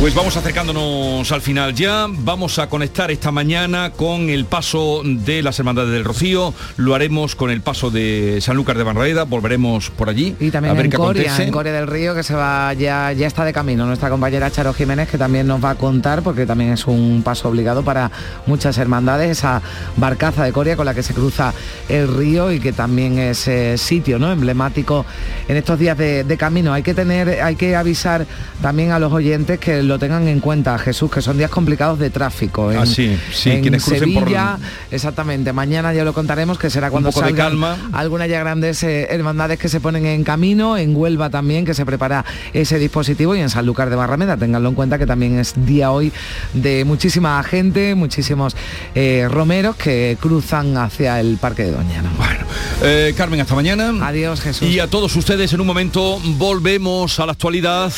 Pues 0.00 0.14
vamos 0.14 0.34
acercándonos 0.34 1.30
al 1.30 1.42
final 1.42 1.74
ya. 1.74 2.06
Vamos 2.08 2.58
a 2.58 2.70
conectar 2.70 3.10
esta 3.10 3.30
mañana 3.32 3.92
con 3.94 4.30
el 4.30 4.46
paso 4.46 5.02
de 5.04 5.42
las 5.42 5.58
Hermandades 5.58 5.92
del 5.92 6.04
Rocío. 6.04 6.54
Lo 6.78 6.94
haremos 6.94 7.36
con 7.36 7.50
el 7.50 7.60
paso 7.60 7.90
de 7.90 8.38
Sanlúcar 8.40 8.78
de 8.78 8.84
Barraeda. 8.84 9.24
Volveremos 9.24 9.90
por 9.90 10.08
allí. 10.08 10.34
Y 10.40 10.50
también 10.50 10.74
en, 10.74 10.90
Coria, 10.90 11.36
en 11.36 11.50
Coria 11.52 11.72
del 11.74 11.86
Río, 11.86 12.14
que 12.14 12.22
se 12.22 12.32
va 12.32 12.72
ya, 12.72 13.12
ya 13.12 13.26
está 13.26 13.44
de 13.44 13.52
camino. 13.52 13.84
Nuestra 13.84 14.08
compañera 14.08 14.50
Charo 14.50 14.72
Jiménez, 14.72 15.06
que 15.06 15.18
también 15.18 15.46
nos 15.46 15.62
va 15.62 15.72
a 15.72 15.74
contar, 15.74 16.22
porque 16.22 16.46
también 16.46 16.72
es 16.72 16.86
un 16.86 17.20
paso 17.22 17.50
obligado 17.50 17.82
para 17.82 18.10
muchas 18.46 18.78
hermandades, 18.78 19.30
esa 19.30 19.60
barcaza 19.98 20.44
de 20.44 20.52
Coria 20.52 20.76
con 20.76 20.86
la 20.86 20.94
que 20.94 21.02
se 21.02 21.12
cruza 21.12 21.52
el 21.90 22.08
río 22.08 22.50
y 22.52 22.58
que 22.58 22.72
también 22.72 23.18
es 23.18 23.46
eh, 23.48 23.76
sitio 23.76 24.18
¿no? 24.18 24.32
emblemático 24.32 25.04
en 25.46 25.58
estos 25.58 25.78
días 25.78 25.98
de, 25.98 26.36
camino. 26.38 26.72
Hay 26.72 26.82
que 26.82 26.94
tener, 26.94 27.42
hay 27.42 27.56
que 27.56 27.76
avisar 27.76 28.26
también 28.62 28.92
a 28.92 28.98
los 28.98 29.12
oyentes 29.12 29.58
que 29.58 29.89
lo 29.90 29.98
tengan 29.98 30.28
en 30.28 30.38
cuenta, 30.38 30.78
Jesús, 30.78 31.10
que 31.10 31.20
son 31.20 31.36
días 31.36 31.50
complicados 31.50 31.98
de 31.98 32.10
tráfico. 32.10 32.70
En, 32.70 32.78
ah, 32.78 32.86
sí, 32.86 33.18
sí, 33.32 33.50
en 33.50 33.80
Sevilla, 33.80 34.56
exactamente. 34.88 35.52
Mañana 35.52 35.92
ya 35.92 36.04
lo 36.04 36.12
contaremos, 36.12 36.58
que 36.58 36.70
será 36.70 36.92
cuando 36.92 37.10
salgan 37.10 37.34
calma. 37.34 37.76
algunas 37.92 38.28
ya 38.28 38.38
grandes 38.38 38.84
eh, 38.84 39.08
hermandades 39.10 39.58
que 39.58 39.68
se 39.68 39.80
ponen 39.80 40.06
en 40.06 40.22
camino, 40.22 40.76
en 40.76 40.94
Huelva 40.94 41.28
también, 41.28 41.64
que 41.64 41.74
se 41.74 41.84
prepara 41.84 42.24
ese 42.52 42.78
dispositivo, 42.78 43.34
y 43.34 43.40
en 43.40 43.50
Sanlúcar 43.50 43.90
de 43.90 43.96
Barrameda, 43.96 44.36
tenganlo 44.36 44.68
en 44.68 44.76
cuenta 44.76 44.96
que 44.96 45.06
también 45.06 45.40
es 45.40 45.54
día 45.66 45.90
hoy 45.90 46.12
de 46.54 46.84
muchísima 46.84 47.42
gente, 47.42 47.96
muchísimos 47.96 48.54
eh, 48.94 49.26
romeros 49.28 49.74
que 49.74 50.16
cruzan 50.20 50.76
hacia 50.76 51.18
el 51.18 51.36
Parque 51.38 51.64
de 51.64 51.72
Doñana. 51.72 52.12
Bueno, 52.16 52.44
eh, 52.84 53.12
Carmen, 53.16 53.40
hasta 53.40 53.56
mañana. 53.56 54.06
Adiós, 54.06 54.40
Jesús. 54.40 54.68
Y 54.68 54.78
a 54.78 54.86
todos 54.86 55.16
ustedes 55.16 55.52
en 55.52 55.60
un 55.60 55.66
momento 55.66 56.20
volvemos 56.38 57.18
a 57.18 57.26
la 57.26 57.32
actualidad 57.32 57.92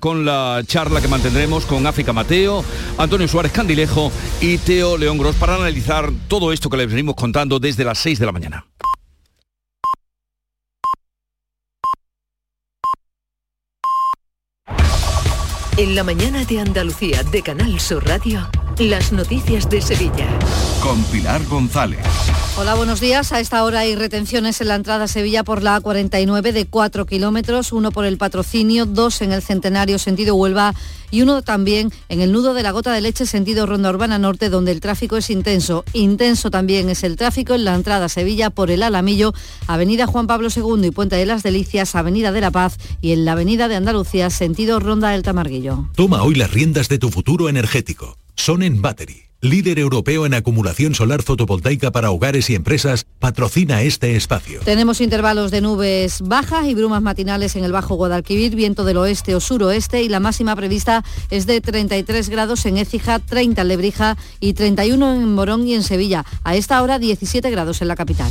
con 0.00 0.24
la 0.24 0.62
charla 0.66 1.00
que 1.00 1.06
mantendremos 1.26 1.66
con 1.66 1.84
África 1.88 2.12
Mateo, 2.12 2.64
Antonio 2.98 3.26
Suárez 3.26 3.50
Candilejo 3.50 4.12
y 4.40 4.58
Teo 4.58 4.96
León 4.96 5.18
Gros 5.18 5.34
para 5.34 5.56
analizar 5.56 6.12
todo 6.28 6.52
esto 6.52 6.70
que 6.70 6.76
les 6.76 6.88
venimos 6.88 7.16
contando 7.16 7.58
desde 7.58 7.82
las 7.82 7.98
6 7.98 8.20
de 8.20 8.26
la 8.26 8.30
mañana. 8.30 8.66
En 15.76 15.96
la 15.96 16.04
mañana 16.04 16.44
de 16.44 16.60
Andalucía 16.60 17.24
de 17.24 17.42
Canal 17.42 17.80
Sur 17.80 18.06
Radio. 18.06 18.48
Las 18.78 19.10
noticias 19.10 19.68
de 19.68 19.82
Sevilla. 19.82 20.28
Con 20.80 21.02
Pilar 21.04 21.44
González. 21.46 22.06
Hola, 22.58 22.74
buenos 22.74 23.00
días. 23.00 23.32
A 23.32 23.40
esta 23.40 23.62
hora 23.64 23.80
hay 23.80 23.94
retenciones 23.96 24.62
en 24.62 24.68
la 24.68 24.76
entrada 24.76 25.04
a 25.04 25.08
Sevilla 25.08 25.44
por 25.44 25.62
la 25.62 25.78
A49 25.78 26.52
de 26.52 26.64
4 26.64 27.04
kilómetros, 27.04 27.70
uno 27.70 27.92
por 27.92 28.06
el 28.06 28.16
patrocinio, 28.16 28.86
dos 28.86 29.20
en 29.20 29.32
el 29.32 29.42
Centenario 29.42 29.98
sentido 29.98 30.34
Huelva 30.34 30.74
y 31.10 31.20
uno 31.20 31.42
también 31.42 31.92
en 32.08 32.22
el 32.22 32.32
nudo 32.32 32.54
de 32.54 32.62
la 32.62 32.70
gota 32.70 32.94
de 32.94 33.02
leche 33.02 33.26
sentido 33.26 33.66
Ronda 33.66 33.90
Urbana 33.90 34.18
Norte, 34.18 34.48
donde 34.48 34.72
el 34.72 34.80
tráfico 34.80 35.18
es 35.18 35.28
intenso. 35.28 35.84
Intenso 35.92 36.50
también 36.50 36.88
es 36.88 37.04
el 37.04 37.16
tráfico 37.16 37.52
en 37.52 37.66
la 37.66 37.74
entrada 37.74 38.06
a 38.06 38.08
Sevilla 38.08 38.48
por 38.48 38.70
el 38.70 38.82
Alamillo, 38.82 39.34
Avenida 39.66 40.06
Juan 40.06 40.26
Pablo 40.26 40.48
II 40.48 40.86
y 40.86 40.90
Puente 40.92 41.16
de 41.16 41.26
las 41.26 41.42
Delicias, 41.42 41.94
Avenida 41.94 42.32
de 42.32 42.40
la 42.40 42.50
Paz 42.50 42.78
y 43.02 43.12
en 43.12 43.26
la 43.26 43.32
Avenida 43.32 43.68
de 43.68 43.76
Andalucía 43.76 44.30
sentido 44.30 44.80
Ronda 44.80 45.10
del 45.10 45.22
Tamarguillo. 45.22 45.90
Toma 45.94 46.22
hoy 46.22 46.36
las 46.36 46.50
riendas 46.50 46.88
de 46.88 46.98
tu 46.98 47.10
futuro 47.10 47.50
energético. 47.50 48.16
Sonen 48.34 48.80
Battery, 48.80 49.25
líder 49.40 49.78
europeo 49.78 50.26
en 50.26 50.34
acumulación 50.34 50.94
solar 50.94 51.22
fotovoltaica 51.22 51.90
para 51.90 52.10
hogares 52.10 52.50
y 52.50 52.54
empresas, 52.54 53.06
patrocina 53.18 53.82
este 53.82 54.16
espacio. 54.16 54.60
Tenemos 54.64 55.00
intervalos 55.00 55.50
de 55.50 55.60
nubes 55.60 56.20
bajas 56.22 56.66
y 56.66 56.74
brumas 56.74 57.02
matinales 57.02 57.56
en 57.56 57.64
el 57.64 57.72
Bajo 57.72 57.94
Guadalquivir, 57.94 58.54
viento 58.54 58.84
del 58.84 58.96
oeste 58.96 59.34
o 59.34 59.40
suroeste 59.40 60.02
y 60.02 60.08
la 60.08 60.20
máxima 60.20 60.56
prevista 60.56 61.04
es 61.30 61.46
de 61.46 61.60
33 61.60 62.28
grados 62.28 62.66
en 62.66 62.78
Écija, 62.78 63.18
30 63.18 63.62
en 63.62 63.68
Lebrija 63.68 64.16
y 64.40 64.54
31 64.54 65.14
en 65.14 65.34
Morón 65.34 65.66
y 65.66 65.74
en 65.74 65.82
Sevilla. 65.82 66.24
A 66.44 66.56
esta 66.56 66.82
hora 66.82 66.98
17 66.98 67.50
grados 67.50 67.82
en 67.82 67.88
la 67.88 67.96
capital. 67.96 68.30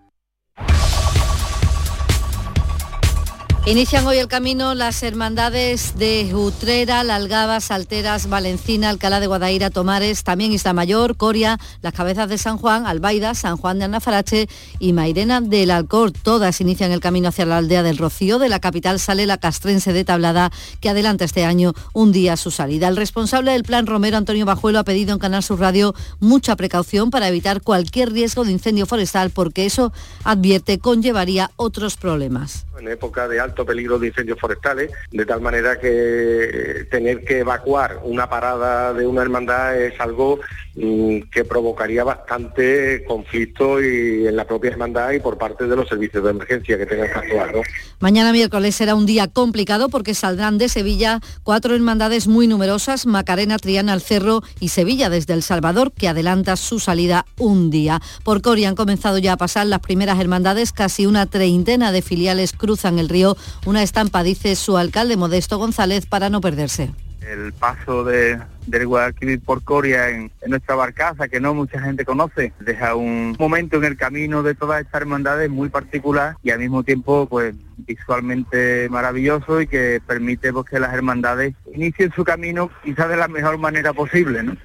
Inician 3.67 4.07
hoy 4.07 4.17
el 4.17 4.27
camino 4.27 4.73
las 4.73 5.03
hermandades 5.03 5.95
de 5.95 6.33
Utrera, 6.33 7.03
La 7.03 7.15
Algaba, 7.15 7.61
Salteras, 7.61 8.27
Valencina, 8.27 8.89
Alcalá 8.89 9.19
de 9.19 9.27
Guadaira, 9.27 9.69
Tomares, 9.69 10.23
también 10.23 10.51
Isla 10.51 10.73
Mayor, 10.73 11.15
Coria, 11.15 11.59
las 11.83 11.93
cabezas 11.93 12.27
de 12.27 12.39
San 12.39 12.57
Juan, 12.57 12.87
Albaida, 12.87 13.35
San 13.35 13.57
Juan 13.57 13.77
de 13.77 13.85
Anafarache 13.85 14.49
y 14.79 14.93
Mairena 14.93 15.41
del 15.41 15.69
Alcor. 15.69 16.11
Todas 16.11 16.59
inician 16.59 16.91
el 16.91 17.01
camino 17.01 17.29
hacia 17.29 17.45
la 17.45 17.57
aldea 17.57 17.83
del 17.83 17.99
Rocío. 17.99 18.39
De 18.39 18.49
la 18.49 18.59
capital 18.59 18.99
sale 18.99 19.27
la 19.27 19.37
castrense 19.37 19.93
de 19.93 20.05
Tablada, 20.05 20.51
que 20.79 20.89
adelanta 20.89 21.25
este 21.25 21.45
año 21.45 21.73
un 21.93 22.11
día 22.11 22.37
su 22.37 22.49
salida. 22.49 22.87
El 22.87 22.97
responsable 22.97 23.51
del 23.51 23.63
plan 23.63 23.85
Romero, 23.85 24.17
Antonio 24.17 24.43
Bajuelo, 24.43 24.79
ha 24.79 24.83
pedido 24.83 25.13
en 25.13 25.19
Canal 25.19 25.43
Sur 25.43 25.59
Radio 25.59 25.93
mucha 26.19 26.55
precaución 26.55 27.11
para 27.11 27.27
evitar 27.27 27.61
cualquier 27.61 28.11
riesgo 28.11 28.43
de 28.43 28.53
incendio 28.53 28.87
forestal, 28.87 29.29
porque 29.29 29.67
eso, 29.67 29.93
advierte, 30.23 30.79
conllevaría 30.79 31.51
otros 31.57 31.95
problemas. 31.95 32.65
En 32.79 32.87
época 32.87 33.27
de 33.27 33.39
alto 33.51 33.65
peligro 33.65 33.99
de 33.99 34.07
incendios 34.07 34.39
forestales, 34.39 34.91
de 35.11 35.25
tal 35.25 35.41
manera 35.41 35.79
que 35.79 36.87
tener 36.89 37.23
que 37.23 37.39
evacuar 37.39 37.99
una 38.03 38.29
parada 38.29 38.93
de 38.93 39.05
una 39.05 39.21
hermandad 39.21 39.77
es 39.77 39.99
algo 39.99 40.39
que 40.73 41.43
provocaría 41.43 42.03
bastante 42.03 43.03
conflicto 43.03 43.81
y 43.81 44.27
en 44.27 44.35
la 44.35 44.45
propia 44.45 44.71
hermandad 44.71 45.11
y 45.11 45.19
por 45.19 45.37
parte 45.37 45.67
de 45.67 45.75
los 45.75 45.87
servicios 45.87 46.23
de 46.23 46.29
emergencia 46.29 46.77
que 46.77 46.85
tengan 46.85 47.07
que 47.07 47.13
actuar. 47.13 47.53
Mañana 47.99 48.31
miércoles 48.31 48.75
será 48.75 48.95
un 48.95 49.05
día 49.05 49.27
complicado 49.27 49.89
porque 49.89 50.13
saldrán 50.13 50.57
de 50.57 50.69
Sevilla 50.69 51.19
cuatro 51.43 51.75
hermandades 51.75 52.27
muy 52.27 52.47
numerosas, 52.47 53.05
Macarena, 53.05 53.57
Triana, 53.57 53.93
El 53.93 54.01
Cerro 54.01 54.43
y 54.59 54.69
Sevilla 54.69 55.09
desde 55.09 55.33
El 55.33 55.43
Salvador, 55.43 55.91
que 55.91 56.07
adelanta 56.07 56.55
su 56.55 56.79
salida 56.79 57.25
un 57.37 57.69
día. 57.69 58.01
Por 58.23 58.41
Coria 58.41 58.69
han 58.69 58.75
comenzado 58.75 59.17
ya 59.17 59.33
a 59.33 59.37
pasar 59.37 59.67
las 59.67 59.81
primeras 59.81 60.19
hermandades, 60.19 60.71
casi 60.71 61.05
una 61.05 61.25
treintena 61.25 61.91
de 61.91 62.01
filiales 62.01 62.53
cruzan 62.53 62.97
el 62.97 63.09
río 63.09 63.35
una 63.65 63.83
estampa, 63.83 64.23
dice 64.23 64.55
su 64.55 64.77
alcalde 64.77 65.17
Modesto 65.17 65.57
González, 65.57 66.05
para 66.05 66.29
no 66.29 66.41
perderse 66.41 66.91
el 67.21 67.53
paso 67.53 68.03
de, 68.03 68.39
del 68.67 68.87
Guadalquivir 68.87 69.41
por 69.41 69.63
Coria 69.63 70.09
en, 70.09 70.31
nuestra 70.47 70.75
barcaza, 70.75 71.27
que 71.27 71.39
no 71.39 71.53
mucha 71.53 71.81
gente 71.81 72.05
conoce, 72.05 72.53
deja 72.59 72.95
un 72.95 73.35
momento 73.39 73.77
en 73.77 73.85
el 73.85 73.97
camino 73.97 74.43
de 74.43 74.55
todas 74.55 74.81
estas 74.81 75.01
hermandades 75.01 75.49
muy 75.49 75.69
particular 75.69 76.35
y 76.43 76.51
al 76.51 76.59
mismo 76.59 76.83
tiempo 76.83 77.27
pues 77.27 77.55
visualmente 77.77 78.87
maravilloso 78.89 79.61
y 79.61 79.67
que 79.67 80.01
permite 80.05 80.51
pues, 80.53 80.65
que 80.65 80.79
las 80.79 80.93
hermandades 80.93 81.55
inicien 81.73 82.11
su 82.13 82.23
camino 82.23 82.69
quizás 82.83 83.09
de 83.09 83.17
la 83.17 83.27
mejor 83.27 83.57
manera 83.57 83.93
posible. 83.93 84.43
¿no? 84.43 84.57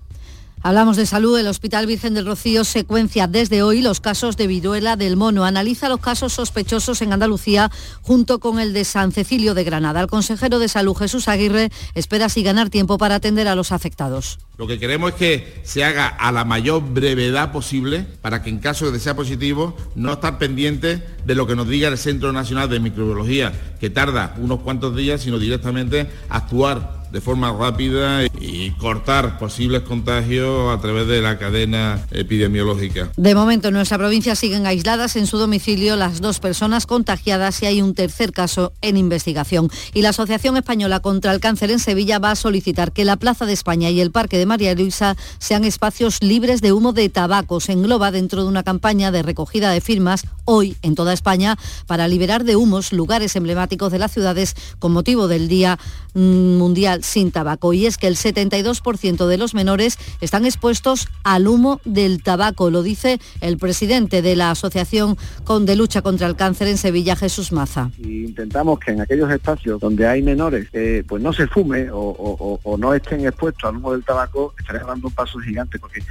Hablamos 0.67 0.97
de 0.97 1.07
salud. 1.07 1.39
El 1.39 1.47
Hospital 1.47 1.87
Virgen 1.87 2.15
del 2.15 2.27
Rocío 2.27 2.65
secuencia 2.65 3.29
desde 3.29 3.63
hoy 3.63 3.83
los 3.83 4.01
casos 4.01 4.37
de 4.37 4.49
viruela 4.49 4.97
del 4.97 5.17
mono. 5.17 5.45
Analiza 5.45 5.89
los 5.89 6.01
casos 6.01 6.33
sospechosos 6.33 7.03
en 7.03 7.13
Andalucía 7.13 7.71
junto 8.03 8.41
con 8.41 8.59
el 8.59 8.73
de 8.73 8.85
San 8.85 9.13
Cecilio 9.13 9.55
de 9.55 9.63
Granada. 9.63 10.01
El 10.01 10.09
consejero 10.09 10.59
de 10.59 10.69
salud 10.69 10.97
Jesús 10.97 11.29
Aguirre 11.29 11.71
espera 11.95 12.25
así 12.25 12.43
ganar 12.43 12.69
tiempo 12.69 12.99
para 12.99 13.15
atender 13.15 13.47
a 13.47 13.55
los 13.55 13.71
afectados. 13.71 14.41
Lo 14.59 14.67
que 14.67 14.81
queremos 14.81 15.13
es 15.13 15.17
que 15.17 15.61
se 15.63 15.85
haga 15.85 16.09
a 16.09 16.33
la 16.33 16.45
mayor 16.45 16.83
brevedad 16.83 17.53
posible 17.53 18.05
para 18.21 18.43
que 18.43 18.51
en 18.51 18.59
caso 18.59 18.91
de 18.91 18.99
sea 18.99 19.15
positivo 19.15 19.77
no 19.95 20.15
estar 20.15 20.37
pendiente 20.37 21.01
de 21.25 21.35
lo 21.37 21.47
que 21.47 21.55
nos 21.55 21.69
diga 21.69 21.87
el 21.87 21.97
Centro 21.97 22.33
Nacional 22.33 22.69
de 22.69 22.81
Microbiología, 22.81 23.53
que 23.79 23.89
tarda 23.89 24.35
unos 24.39 24.63
cuantos 24.63 24.97
días, 24.97 25.21
sino 25.21 25.39
directamente 25.39 26.11
actuar 26.29 27.06
de 27.17 27.23
forma 27.23 27.51
rápida 27.51 28.25
y 28.27 28.73
cortar 28.73 29.39
posibles 29.39 29.81
contagios 29.81 30.71
a 30.71 30.79
través 30.83 31.07
de 31.09 31.23
la 31.23 31.39
cadena 31.39 32.05
epidemiológica. 32.11 33.11
De 33.17 33.35
momento 33.35 33.69
en 33.69 33.75
nuestra 33.75 33.97
provincia 33.97 34.37
siguen 34.37 34.67
aisladas 34.67 35.17
en 35.17 35.27
su 35.27 35.39
domicilio 35.39 35.97
las 35.97 36.21
dos 36.21 36.41
personas 36.41 36.85
contagiadas 36.85 37.63
y 37.63 37.67
hay 37.67 37.81
un 37.81 37.95
tercer 37.95 38.33
caso 38.33 38.75
en 38.83 38.99
investigación. 38.99 39.71
Y 39.95 40.03
la 40.03 40.11
Asociación 40.11 40.59
Española 40.59 41.01
contra 41.01 41.33
el 41.33 41.41
Cáncer 41.41 41.71
en 41.71 41.79
Sevilla 41.79 42.19
va 42.19 42.33
a 42.33 42.37
solicitar 42.37 42.93
que 42.93 43.07
la 43.07 43.17
Plaza 43.17 43.47
de 43.47 43.55
España 43.55 43.89
y 43.89 44.03
el 44.03 44.11
Parque 44.11 44.37
de 44.37 44.45
María 44.45 44.75
Luisa 44.75 45.17
sean 45.39 45.65
espacios 45.65 46.19
libres 46.21 46.61
de 46.61 46.73
humo 46.73 46.93
de 46.93 47.09
tabaco. 47.09 47.61
Se 47.61 47.73
engloba 47.73 48.11
dentro 48.11 48.43
de 48.43 48.49
una 48.49 48.63
campaña 48.63 49.11
de 49.11 49.23
recogida 49.23 49.71
de 49.71 49.81
firmas 49.81 50.27
hoy 50.45 50.77
en 50.83 50.95
toda 50.95 51.15
España 51.15 51.57
para 51.87 52.09
liberar 52.09 52.45
de 52.45 52.57
humos 52.57 52.93
lugares 52.93 53.37
emblemáticos 53.37 53.91
de 53.91 54.01
las 54.01 54.13
ciudades 54.13 54.55
con 54.79 54.93
motivo 54.93 55.29
del 55.29 55.49
Día 55.49 55.79
mm, 56.13 56.59
Mundial 56.59 57.05
sin 57.07 57.31
Tabaco. 57.31 57.73
Y 57.73 57.87
es 57.87 57.97
que 57.97 58.07
el 58.07 58.17
72% 58.17 59.27
de 59.27 59.39
los 59.39 59.55
menores 59.55 59.99
están 60.21 60.45
expuestos 60.45 61.09
al 61.25 61.47
humo 61.49 61.81
del 61.85 62.23
tabaco, 62.23 62.71
lo 62.71 62.83
dice 62.83 63.19
el 63.41 63.59
presidente 63.59 64.23
de 64.23 64.37
la 64.37 64.51
Asociación 64.51 65.17
de 65.61 65.77
Lucha 65.77 66.03
contra 66.03 66.27
el 66.27 66.37
Cáncer 66.37 66.69
en 66.69 66.77
Sevilla, 66.77 67.17
Jesús 67.17 67.53
Maza. 67.53 67.91
intentamos 68.03 68.79
que 68.79 68.93
en 68.93 69.01
aquellos 69.01 69.31
espacios 69.31 69.81
donde 69.81 70.07
hay 70.07 70.23
menores, 70.23 70.69
eh, 70.73 71.05
pues 71.07 71.23
no 71.23 71.33
se 71.33 71.47
fume 71.47 71.89
o, 71.93 72.77
no 72.79 72.95
estén 72.95 73.27
expuestos 73.27 73.65
al 73.65 73.77
humo 73.77 73.93
del 73.93 74.05
tabaco, 74.05 74.55
estaría 74.59 74.83
dando 74.83 75.09
un 75.09 75.15
paso 75.15 75.39
gigante, 75.39 75.79
porque 75.79 76.03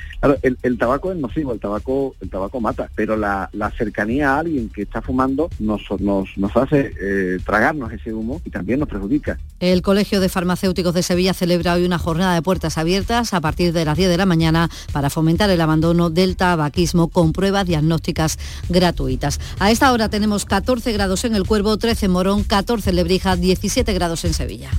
el, 0.42 0.78
tabaco 0.78 1.12
es 1.12 1.18
nocivo, 1.18 1.54
el 1.54 1.60
tabaco, 1.60 2.16
el 2.22 2.30
tabaco 2.30 2.60
mata, 2.60 2.90
pero 2.96 3.16
la, 3.18 3.50
cercanía 3.78 4.34
a 4.34 4.40
alguien 4.40 4.70
que 4.70 4.84
está 4.84 5.02
fumando 5.02 5.50
nos, 5.60 5.82
nos, 6.00 6.58
hace 6.58 6.94
eh, 7.00 7.38
tragarnos 7.46 7.92
ese 7.92 8.14
humo 8.14 8.42
y 8.46 8.50
también 8.50 8.80
nos 8.80 8.88
perjudica. 8.88 9.38
El 9.60 9.82
Colegio 9.82 10.22
de 10.22 10.30
Farmacéuticos 10.30 10.75
de 10.76 11.04
Sevilla 11.04 11.34
celebra 11.34 11.74
hoy 11.74 11.86
una 11.86 11.98
jornada 11.98 12.34
de 12.34 12.42
puertas 12.42 12.78
abiertas 12.78 13.34
a 13.34 13.40
partir 13.40 13.72
de 13.72 13.86
las 13.86 13.96
10 13.96 14.10
de 14.10 14.18
la 14.18 14.26
mañana 14.26 14.70
para 14.92 15.10
fomentar 15.10 15.50
el 15.50 15.62
abandono 15.62 16.10
del 16.10 16.36
tabaquismo 16.36 17.08
con 17.08 17.32
pruebas 17.32 17.66
diagnósticas 17.66 18.38
gratuitas. 18.68 19.40
A 19.58 19.72
esta 19.72 19.94
hora 19.94 20.10
tenemos 20.10 20.44
14 20.44 20.92
grados 20.92 21.24
en 21.24 21.34
el 21.34 21.46
Cuervo, 21.46 21.78
13 21.78 22.08
en 22.08 22.12
Morón, 22.12 22.44
14 22.44 22.90
en 22.90 22.96
Lebrija, 22.98 23.38
17 23.38 23.94
grados 23.94 24.26
en 24.26 24.34
Sevilla. 24.34 24.70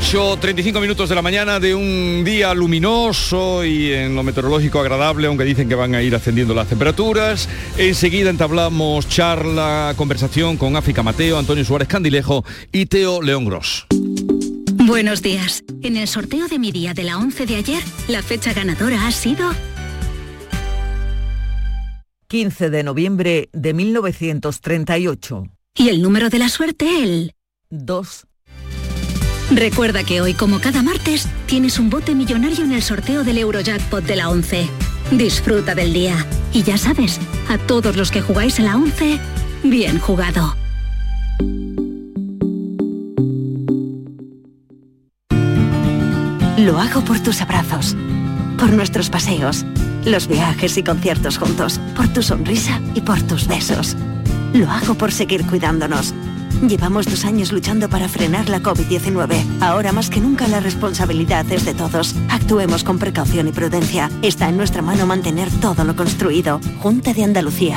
8.35 0.00 0.80
minutos 0.80 1.10
de 1.10 1.14
la 1.14 1.20
mañana 1.20 1.60
de 1.60 1.74
un 1.74 2.24
día 2.24 2.54
luminoso 2.54 3.64
y 3.66 3.92
en 3.92 4.16
lo 4.16 4.22
meteorológico 4.22 4.80
agradable, 4.80 5.26
aunque 5.26 5.44
dicen 5.44 5.68
que 5.68 5.74
van 5.74 5.94
a 5.94 6.00
ir 6.00 6.14
ascendiendo 6.14 6.54
las 6.54 6.68
temperaturas. 6.68 7.50
Enseguida 7.76 8.30
entablamos 8.30 9.06
charla, 9.08 9.92
conversación 9.96 10.56
con 10.56 10.74
África 10.74 11.02
Mateo, 11.02 11.38
Antonio 11.38 11.66
Suárez 11.66 11.86
Candilejo 11.86 12.44
y 12.72 12.86
Teo 12.86 13.20
León 13.20 13.44
Gross. 13.44 13.86
Buenos 14.72 15.20
días. 15.20 15.62
En 15.82 15.98
el 15.98 16.08
sorteo 16.08 16.48
de 16.48 16.58
mi 16.58 16.72
día 16.72 16.94
de 16.94 17.04
la 17.04 17.18
11 17.18 17.44
de 17.44 17.56
ayer, 17.56 17.82
la 18.08 18.22
fecha 18.22 18.54
ganadora 18.54 19.06
ha 19.06 19.12
sido... 19.12 19.50
15 22.26 22.70
de 22.70 22.82
noviembre 22.82 23.50
de 23.52 23.74
1938. 23.74 25.44
Y 25.76 25.88
el 25.90 26.00
número 26.00 26.30
de 26.30 26.38
la 26.38 26.48
suerte, 26.48 27.02
el... 27.02 27.34
2. 27.68 28.26
Recuerda 29.50 30.04
que 30.04 30.20
hoy, 30.20 30.34
como 30.34 30.60
cada 30.60 30.80
martes, 30.80 31.26
tienes 31.46 31.80
un 31.80 31.90
bote 31.90 32.14
millonario 32.14 32.64
en 32.64 32.70
el 32.70 32.82
sorteo 32.82 33.24
del 33.24 33.38
Eurojackpot 33.38 34.04
de 34.04 34.14
la 34.14 34.28
11. 34.30 34.68
Disfruta 35.10 35.74
del 35.74 35.92
día. 35.92 36.24
Y 36.52 36.62
ya 36.62 36.78
sabes, 36.78 37.18
a 37.48 37.58
todos 37.58 37.96
los 37.96 38.12
que 38.12 38.20
jugáis 38.20 38.60
en 38.60 38.66
la 38.66 38.76
11, 38.76 39.18
bien 39.64 39.98
jugado. 39.98 40.54
Lo 46.56 46.78
hago 46.78 47.04
por 47.04 47.18
tus 47.20 47.40
abrazos, 47.40 47.96
por 48.56 48.70
nuestros 48.70 49.10
paseos, 49.10 49.66
los 50.04 50.28
viajes 50.28 50.76
y 50.76 50.84
conciertos 50.84 51.38
juntos, 51.38 51.80
por 51.96 52.06
tu 52.08 52.22
sonrisa 52.22 52.80
y 52.94 53.00
por 53.00 53.20
tus 53.22 53.48
besos. 53.48 53.96
Lo 54.52 54.70
hago 54.70 54.94
por 54.94 55.10
seguir 55.10 55.44
cuidándonos 55.46 56.14
Llevamos 56.66 57.06
dos 57.06 57.24
años 57.24 57.52
luchando 57.52 57.88
para 57.88 58.06
frenar 58.06 58.50
la 58.50 58.60
COVID-19. 58.60 59.62
Ahora 59.62 59.92
más 59.92 60.10
que 60.10 60.20
nunca 60.20 60.46
la 60.46 60.60
responsabilidad 60.60 61.50
es 61.50 61.64
de 61.64 61.72
todos. 61.72 62.14
Actuemos 62.28 62.84
con 62.84 62.98
precaución 62.98 63.48
y 63.48 63.52
prudencia. 63.52 64.10
Está 64.22 64.50
en 64.50 64.58
nuestra 64.58 64.82
mano 64.82 65.06
mantener 65.06 65.48
todo 65.62 65.84
lo 65.84 65.96
construido. 65.96 66.60
Junta 66.80 67.14
de 67.14 67.24
Andalucía. 67.24 67.76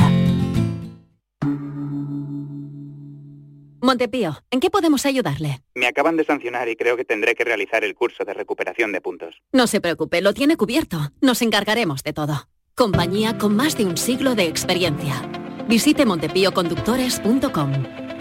Montepío, 3.81 4.37
¿en 4.49 4.59
qué 4.59 4.69
podemos 4.69 5.05
ayudarle? 5.05 5.61
Me 5.75 5.87
acaban 5.87 6.15
de 6.17 6.23
sancionar 6.23 6.67
y 6.69 6.75
creo 6.75 6.95
que 6.95 7.05
tendré 7.05 7.35
que 7.35 7.43
realizar 7.43 7.83
el 7.83 7.95
curso 7.95 8.23
de 8.25 8.33
recuperación 8.33 8.91
de 8.91 9.01
puntos. 9.01 9.41
No 9.51 9.67
se 9.67 9.81
preocupe, 9.81 10.21
lo 10.21 10.33
tiene 10.33 10.57
cubierto. 10.57 11.11
Nos 11.21 11.41
encargaremos 11.41 12.03
de 12.03 12.13
todo. 12.13 12.47
Compañía 12.75 13.37
con 13.37 13.55
más 13.55 13.77
de 13.77 13.85
un 13.85 13.97
siglo 13.97 14.35
de 14.35 14.47
experiencia. 14.47 15.21
Visite 15.67 16.05
montepíoconductores.com. 16.05 18.02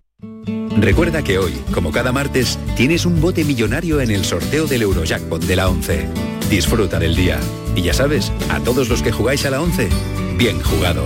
Recuerda 0.80 1.22
que 1.24 1.38
hoy, 1.38 1.54
como 1.74 1.92
cada 1.92 2.12
martes, 2.12 2.60
tienes 2.76 3.06
un 3.06 3.22
bote 3.22 3.46
millonario 3.46 4.02
en 4.02 4.12
el 4.12 4.26
sorteo 4.26 4.68
del 4.68 4.82
Eurojackpot 4.82 5.42
de 5.44 5.56
la 5.56 5.70
11. 5.70 6.10
Disfruta 6.50 7.00
del 7.00 7.16
día. 7.16 7.40
Y 7.76 7.84
ya 7.84 7.94
sabes, 7.94 8.34
a 8.50 8.60
todos 8.60 8.90
los 8.90 9.02
que 9.02 9.14
jugáis 9.14 9.46
a 9.46 9.52
la 9.52 9.62
11, 9.62 9.88
bien 10.38 10.62
jugado. 10.62 11.06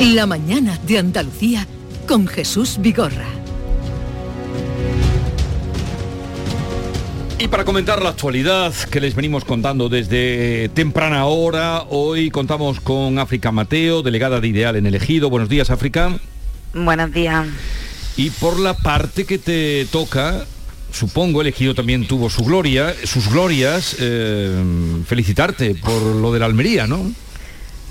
La 0.00 0.24
mañana 0.24 0.78
de 0.86 0.96
Andalucía 0.96 1.66
con 2.08 2.26
Jesús 2.26 2.78
Vigorra. 2.80 3.26
Y 7.38 7.48
para 7.48 7.66
comentar 7.66 8.00
la 8.00 8.08
actualidad 8.08 8.72
que 8.90 8.98
les 8.98 9.14
venimos 9.14 9.44
contando 9.44 9.90
desde 9.90 10.70
temprana 10.70 11.26
hora, 11.26 11.82
hoy 11.90 12.30
contamos 12.30 12.80
con 12.80 13.18
África 13.18 13.52
Mateo, 13.52 14.00
delegada 14.00 14.40
de 14.40 14.48
Ideal 14.48 14.76
en 14.76 14.86
el 14.86 14.94
Ejido. 14.94 15.28
Buenos 15.28 15.50
días, 15.50 15.68
África. 15.68 16.18
Buenos 16.72 17.12
días. 17.12 17.46
Y 18.16 18.30
por 18.30 18.58
la 18.58 18.72
parte 18.72 19.26
que 19.26 19.36
te 19.36 19.84
toca, 19.92 20.46
supongo 20.92 21.42
el 21.42 21.48
Ejido 21.48 21.74
también 21.74 22.06
tuvo 22.08 22.30
su 22.30 22.42
gloria, 22.42 22.94
sus 23.04 23.28
glorias, 23.28 23.96
eh, 24.00 24.50
felicitarte 25.06 25.74
por 25.74 26.00
lo 26.00 26.32
de 26.32 26.38
la 26.38 26.46
Almería, 26.46 26.86
¿no? 26.86 27.12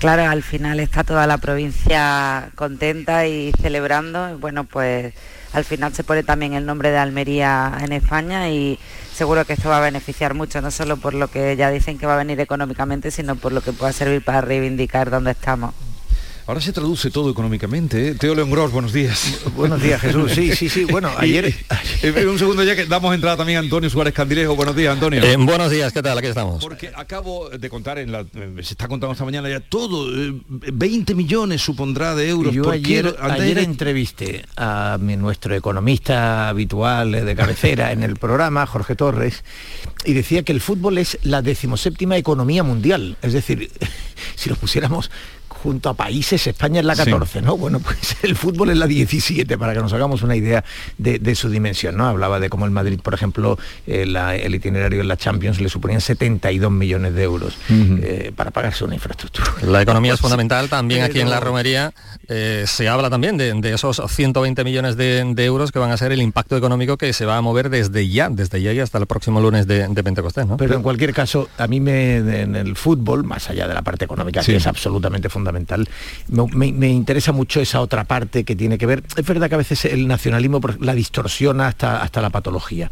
Claro, 0.00 0.22
al 0.22 0.42
final 0.42 0.80
está 0.80 1.04
toda 1.04 1.26
la 1.26 1.36
provincia 1.36 2.52
contenta 2.54 3.26
y 3.26 3.52
celebrando. 3.60 4.38
Bueno, 4.38 4.64
pues 4.64 5.12
al 5.52 5.66
final 5.66 5.92
se 5.92 6.04
pone 6.04 6.22
también 6.22 6.54
el 6.54 6.64
nombre 6.64 6.90
de 6.90 6.96
Almería 6.96 7.76
en 7.82 7.92
España 7.92 8.48
y 8.48 8.78
seguro 9.12 9.44
que 9.44 9.52
esto 9.52 9.68
va 9.68 9.76
a 9.76 9.82
beneficiar 9.82 10.32
mucho, 10.32 10.62
no 10.62 10.70
solo 10.70 10.96
por 10.96 11.12
lo 11.12 11.28
que 11.28 11.54
ya 11.54 11.70
dicen 11.70 11.98
que 11.98 12.06
va 12.06 12.14
a 12.14 12.16
venir 12.16 12.40
económicamente, 12.40 13.10
sino 13.10 13.36
por 13.36 13.52
lo 13.52 13.60
que 13.60 13.74
pueda 13.74 13.92
servir 13.92 14.24
para 14.24 14.40
reivindicar 14.40 15.10
dónde 15.10 15.32
estamos. 15.32 15.74
Ahora 16.50 16.60
se 16.60 16.72
traduce 16.72 17.12
todo 17.12 17.30
económicamente. 17.30 18.08
¿eh? 18.08 18.14
Teo 18.16 18.34
León 18.34 18.50
Gros, 18.50 18.72
buenos 18.72 18.92
días. 18.92 19.38
Buenos 19.54 19.80
días, 19.80 20.00
Jesús. 20.00 20.32
Sí, 20.32 20.50
sí, 20.56 20.68
sí. 20.68 20.84
Bueno, 20.84 21.12
ayer... 21.16 21.54
Eh, 22.02 22.26
un 22.26 22.40
segundo 22.40 22.64
ya 22.64 22.74
que 22.74 22.86
damos 22.86 23.14
entrada 23.14 23.36
también 23.36 23.58
a 23.58 23.60
Antonio 23.60 23.88
Suárez 23.88 24.12
Candilejo. 24.12 24.56
Buenos 24.56 24.74
días, 24.74 24.92
Antonio. 24.92 25.22
Eh, 25.22 25.36
buenos 25.36 25.70
días, 25.70 25.92
¿qué 25.92 26.02
tal? 26.02 26.18
Aquí 26.18 26.26
estamos. 26.26 26.60
Porque 26.60 26.90
acabo 26.92 27.50
de 27.50 27.70
contar, 27.70 28.00
en 28.00 28.10
la, 28.10 28.24
se 28.24 28.72
está 28.72 28.88
contando 28.88 29.12
esta 29.12 29.24
mañana 29.24 29.48
ya 29.48 29.60
todo, 29.60 30.08
20 30.48 31.14
millones 31.14 31.62
supondrá 31.62 32.16
de 32.16 32.30
euros. 32.30 32.52
Yo 32.52 32.68
ayer, 32.68 33.14
ayer 33.20 33.58
entrevisté 33.58 34.44
a 34.56 34.98
mi, 35.00 35.16
nuestro 35.16 35.54
economista 35.54 36.48
habitual 36.48 37.12
de 37.12 37.36
cabecera 37.36 37.92
en 37.92 38.02
el 38.02 38.16
programa, 38.16 38.66
Jorge 38.66 38.96
Torres, 38.96 39.44
y 40.04 40.14
decía 40.14 40.42
que 40.42 40.50
el 40.50 40.60
fútbol 40.60 40.98
es 40.98 41.16
la 41.22 41.42
decimoséptima 41.42 42.16
economía 42.16 42.64
mundial. 42.64 43.18
Es 43.22 43.34
decir, 43.34 43.70
si 44.34 44.50
lo 44.50 44.56
pusiéramos 44.56 45.12
junto 45.62 45.90
a 45.90 45.94
países, 45.94 46.46
España 46.46 46.80
es 46.80 46.86
la 46.86 46.96
14, 46.96 47.42
¿no? 47.42 47.56
Bueno, 47.56 47.80
pues 47.80 48.16
el 48.22 48.34
fútbol 48.34 48.70
es 48.70 48.78
la 48.78 48.86
17, 48.86 49.58
para 49.58 49.74
que 49.74 49.80
nos 49.80 49.92
hagamos 49.92 50.22
una 50.22 50.34
idea 50.34 50.64
de, 50.96 51.34
su 51.34 51.50
dimensión, 51.50 51.96
¿no? 51.96 52.06
Hablaba 52.06 52.40
de 52.40 52.48
cómo 52.48 52.64
el 52.64 52.70
Madrid, 52.70 52.98
por 53.02 53.14
ejemplo, 53.14 53.58
eh, 53.86 54.04
el 54.42 54.54
itinerario 54.54 55.00
en 55.00 55.08
la 55.08 55.16
Champions 55.16 55.60
le 55.60 55.68
suponían 55.68 56.00
72 56.00 56.70
millones 56.70 57.14
de 57.14 57.22
euros 57.22 57.56
eh, 57.68 58.32
para 58.34 58.50
pagarse 58.50 58.84
una 58.84 58.94
infraestructura. 58.94 59.52
La 59.62 59.82
economía 59.82 60.14
es 60.14 60.20
fundamental, 60.20 60.68
también 60.68 61.02
aquí 61.02 61.20
en 61.20 61.30
la 61.30 61.40
romería 61.40 61.92
eh, 62.28 62.64
se 62.66 62.88
habla 62.88 63.10
también 63.10 63.36
de, 63.36 63.72
esos 63.72 64.02
120 64.06 64.64
millones 64.64 64.96
de, 64.96 65.20
euros 65.44 65.72
que 65.72 65.78
van 65.78 65.90
a 65.90 65.96
ser 65.96 66.12
el 66.12 66.22
impacto 66.22 66.56
económico 66.56 66.96
que 66.96 67.12
se 67.12 67.24
va 67.24 67.36
a 67.36 67.40
mover 67.40 67.70
desde 67.70 68.08
ya, 68.08 68.28
desde 68.30 68.60
ya 68.60 68.72
y 68.72 68.80
hasta 68.80 68.98
el 68.98 69.06
próximo 69.06 69.40
lunes 69.40 69.66
de, 69.66 69.88
Pentecostés, 70.00 70.46
¿no? 70.46 70.56
Pero 70.56 70.76
en 70.76 70.82
cualquier 70.82 71.12
caso, 71.12 71.50
a 71.58 71.66
mí 71.66 71.78
me, 71.78 72.16
en 72.16 72.56
el 72.56 72.74
fútbol, 72.74 73.24
más 73.24 73.50
allá 73.50 73.68
de 73.68 73.74
la 73.74 73.82
parte 73.82 74.06
económica, 74.06 74.42
que 74.42 74.56
es 74.56 74.66
absolutamente 74.66 75.28
fundamental, 75.28 75.49
fundamental. 75.50 75.88
Me, 76.54 76.88
interesa 76.88 77.32
mucho 77.32 77.60
esa 77.60 77.80
otra 77.80 78.04
parte 78.04 78.44
que 78.44 78.56
tiene 78.56 78.78
que 78.78 78.86
ver, 78.86 79.02
es 79.16 79.26
verdad 79.26 79.48
que 79.48 79.54
a 79.54 79.58
veces 79.58 79.84
el 79.84 80.06
nacionalismo 80.06 80.60
la 80.80 80.94
distorsiona 80.94 81.68
hasta, 81.68 82.02
hasta 82.02 82.20
la 82.20 82.30
patología, 82.30 82.90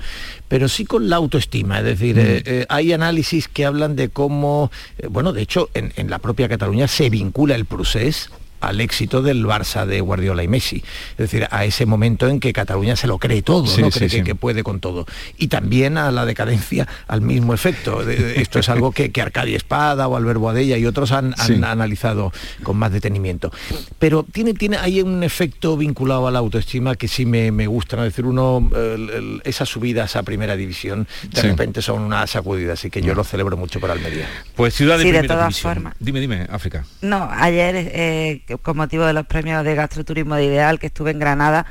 pero 0.48 0.68
sí 0.68 0.84
con 0.84 1.08
la 1.08 1.16
autoestima, 1.16 1.78
es 1.78 1.84
decir, 1.84 2.16
mm. 2.16 2.20
eh, 2.20 2.42
eh, 2.44 2.66
hay 2.68 2.92
análisis 2.92 3.48
que 3.48 3.64
hablan 3.64 3.96
de 3.96 4.08
cómo, 4.08 4.70
eh, 4.98 5.06
bueno, 5.08 5.32
de 5.32 5.42
hecho 5.42 5.70
en, 5.74 5.92
en 5.96 6.10
la 6.10 6.18
propia 6.18 6.48
Cataluña 6.48 6.88
se 6.88 7.10
vincula 7.10 7.54
el 7.54 7.64
procés 7.64 8.30
al 8.60 8.80
éxito 8.80 9.22
del 9.22 9.44
Barça 9.44 9.86
de 9.86 10.00
Guardiola 10.00 10.42
y 10.42 10.48
Messi. 10.48 10.82
Es 11.12 11.16
decir, 11.16 11.46
a 11.50 11.64
ese 11.64 11.86
momento 11.86 12.28
en 12.28 12.40
que 12.40 12.52
Cataluña 12.52 12.96
se 12.96 13.06
lo 13.06 13.18
cree 13.18 13.42
todo, 13.42 13.64
¿no? 13.78 13.90
cree 13.90 14.22
que, 14.22 14.34
puede 14.34 14.62
con 14.62 14.80
todo. 14.80 15.06
Y 15.36 15.48
también 15.48 15.98
a 15.98 16.10
la 16.10 16.24
decadencia, 16.24 16.86
al 17.06 17.20
mismo 17.20 17.54
efecto. 17.54 18.02
Esto 18.08 18.58
es 18.58 18.68
algo 18.68 18.92
que, 18.92 19.10
que 19.10 19.22
Arcadia 19.22 19.56
Espada 19.56 20.08
o 20.08 20.16
Albert 20.16 20.40
Boadella 20.40 20.76
y 20.76 20.86
otros 20.86 21.12
han, 21.12 21.34
analizado 21.64 22.32
con 22.62 22.76
más 22.76 22.92
detenimiento. 22.92 23.52
Pero 23.98 24.24
tiene, 24.30 24.54
tiene, 24.54 24.76
hay 24.76 25.00
un 25.02 25.22
efecto 25.22 25.76
vinculado 25.76 26.26
a 26.26 26.30
la 26.30 26.38
autoestima 26.38 26.96
que 26.96 27.08
sí 27.08 27.26
me, 27.26 27.66
gusta, 27.66 27.96
¿no? 27.96 28.04
Es 28.04 28.12
decir, 28.12 28.24
uno, 28.24 28.70
esas 29.44 29.68
subidas 29.68 30.16
a 30.16 30.22
primera 30.22 30.56
división 30.56 31.06
de 31.30 31.42
repente 31.42 31.82
son 31.82 32.02
una 32.02 32.26
sacudida, 32.26 32.74
así 32.74 32.90
que 32.90 33.02
yo 33.02 33.14
lo 33.14 33.24
celebro 33.24 33.56
mucho 33.56 33.80
para 33.80 33.92
Almería. 33.92 34.28
Pues 34.56 34.74
ciudad 34.74 34.98
de 34.98 35.04
primera 35.04 35.42
división. 35.42 35.92
Dime, 35.98 36.20
dime, 36.20 36.46
África. 36.50 36.84
No, 37.02 37.28
ayer 37.30 37.74
eh, 37.76 38.42
con 38.56 38.76
motivo 38.78 39.04
de 39.04 39.12
los 39.12 39.26
premios 39.26 39.62
de 39.64 39.74
gastroturismo 39.74 40.36
de 40.36 40.44
Ideal, 40.46 40.78
que 40.78 40.86
estuve 40.86 41.10
en 41.10 41.18
Granada, 41.18 41.66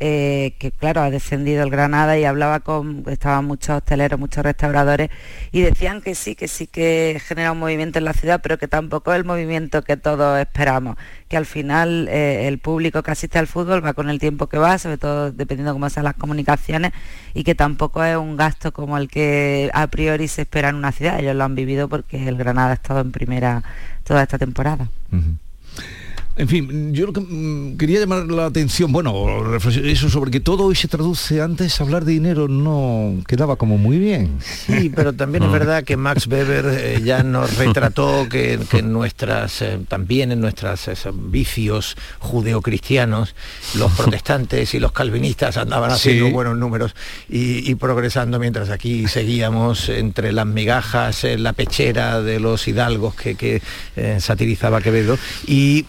eh, 0.00 0.54
que 0.60 0.70
claro, 0.70 1.00
ha 1.00 1.10
descendido 1.10 1.64
el 1.64 1.70
Granada 1.70 2.16
y 2.16 2.24
hablaba 2.24 2.60
con, 2.60 3.02
estaban 3.08 3.44
muchos 3.46 3.78
hosteleros, 3.78 4.20
muchos 4.20 4.44
restauradores 4.44 5.10
y 5.50 5.60
decían 5.62 6.02
que 6.02 6.14
sí, 6.14 6.36
que 6.36 6.46
sí 6.46 6.68
que 6.68 7.20
genera 7.26 7.50
un 7.50 7.58
movimiento 7.58 7.98
en 7.98 8.04
la 8.04 8.12
ciudad, 8.12 8.38
pero 8.40 8.58
que 8.58 8.68
tampoco 8.68 9.12
es 9.12 9.18
el 9.18 9.24
movimiento 9.24 9.82
que 9.82 9.96
todos 9.96 10.38
esperamos, 10.38 10.96
que 11.26 11.36
al 11.36 11.46
final 11.46 12.06
eh, 12.08 12.46
el 12.46 12.58
público 12.58 13.02
que 13.02 13.10
asiste 13.10 13.40
al 13.40 13.48
fútbol 13.48 13.84
va 13.84 13.92
con 13.92 14.08
el 14.08 14.20
tiempo 14.20 14.46
que 14.46 14.56
va, 14.58 14.78
sobre 14.78 14.98
todo 14.98 15.32
dependiendo 15.32 15.72
cómo 15.72 15.90
sean 15.90 16.04
las 16.04 16.14
comunicaciones, 16.14 16.92
y 17.34 17.42
que 17.42 17.56
tampoco 17.56 18.04
es 18.04 18.16
un 18.16 18.36
gasto 18.36 18.72
como 18.72 18.98
el 18.98 19.08
que 19.08 19.68
a 19.74 19.88
priori 19.88 20.28
se 20.28 20.42
espera 20.42 20.68
en 20.68 20.76
una 20.76 20.92
ciudad, 20.92 21.18
ellos 21.18 21.34
lo 21.34 21.42
han 21.42 21.56
vivido 21.56 21.88
porque 21.88 22.28
el 22.28 22.36
Granada 22.36 22.70
ha 22.70 22.74
estado 22.74 23.00
en 23.00 23.10
primera 23.10 23.64
toda 24.04 24.22
esta 24.22 24.38
temporada. 24.38 24.88
En 26.38 26.46
fin, 26.46 26.94
yo 26.94 27.08
mm, 27.08 27.76
quería 27.76 27.98
llamar 27.98 28.26
la 28.26 28.46
atención, 28.46 28.92
bueno, 28.92 29.56
eso 29.56 30.08
sobre 30.08 30.30
que 30.30 30.38
todo 30.38 30.66
hoy 30.66 30.76
se 30.76 30.86
traduce 30.86 31.42
antes, 31.42 31.80
hablar 31.80 32.04
de 32.04 32.12
dinero 32.12 32.46
no 32.46 33.24
quedaba 33.26 33.56
como 33.56 33.76
muy 33.76 33.98
bien. 33.98 34.38
Sí, 34.40 34.88
pero 34.94 35.12
también 35.12 35.42
es 35.42 35.50
verdad 35.50 35.82
que 35.82 35.96
Max 35.96 36.28
Weber 36.28 36.66
eh, 36.78 37.02
ya 37.04 37.24
nos 37.24 37.56
retrató 37.58 38.28
que, 38.28 38.56
en 38.70 38.92
nuestras, 38.92 39.62
eh, 39.62 39.80
también 39.88 40.30
en 40.30 40.40
nuestros 40.40 40.88
vicios 41.12 41.96
judeocristianos, 42.20 43.34
los 43.76 43.90
protestantes 43.96 44.74
y 44.74 44.78
los 44.78 44.92
calvinistas 44.92 45.56
andaban 45.56 45.90
haciendo 45.90 46.30
buenos 46.30 46.56
números 46.56 46.94
y, 47.28 47.74
progresando, 47.74 48.38
mientras 48.38 48.70
aquí 48.70 49.08
seguíamos 49.08 49.88
entre 49.88 50.30
las 50.32 50.46
migajas, 50.46 51.24
en 51.24 51.42
la 51.42 51.52
pechera 51.52 52.22
de 52.22 52.38
los 52.38 52.68
hidalgos 52.68 53.16
que, 53.16 53.60
eh, 53.96 54.18
satirizaba 54.20 54.80
Quevedo 54.80 55.18
y 55.44 55.84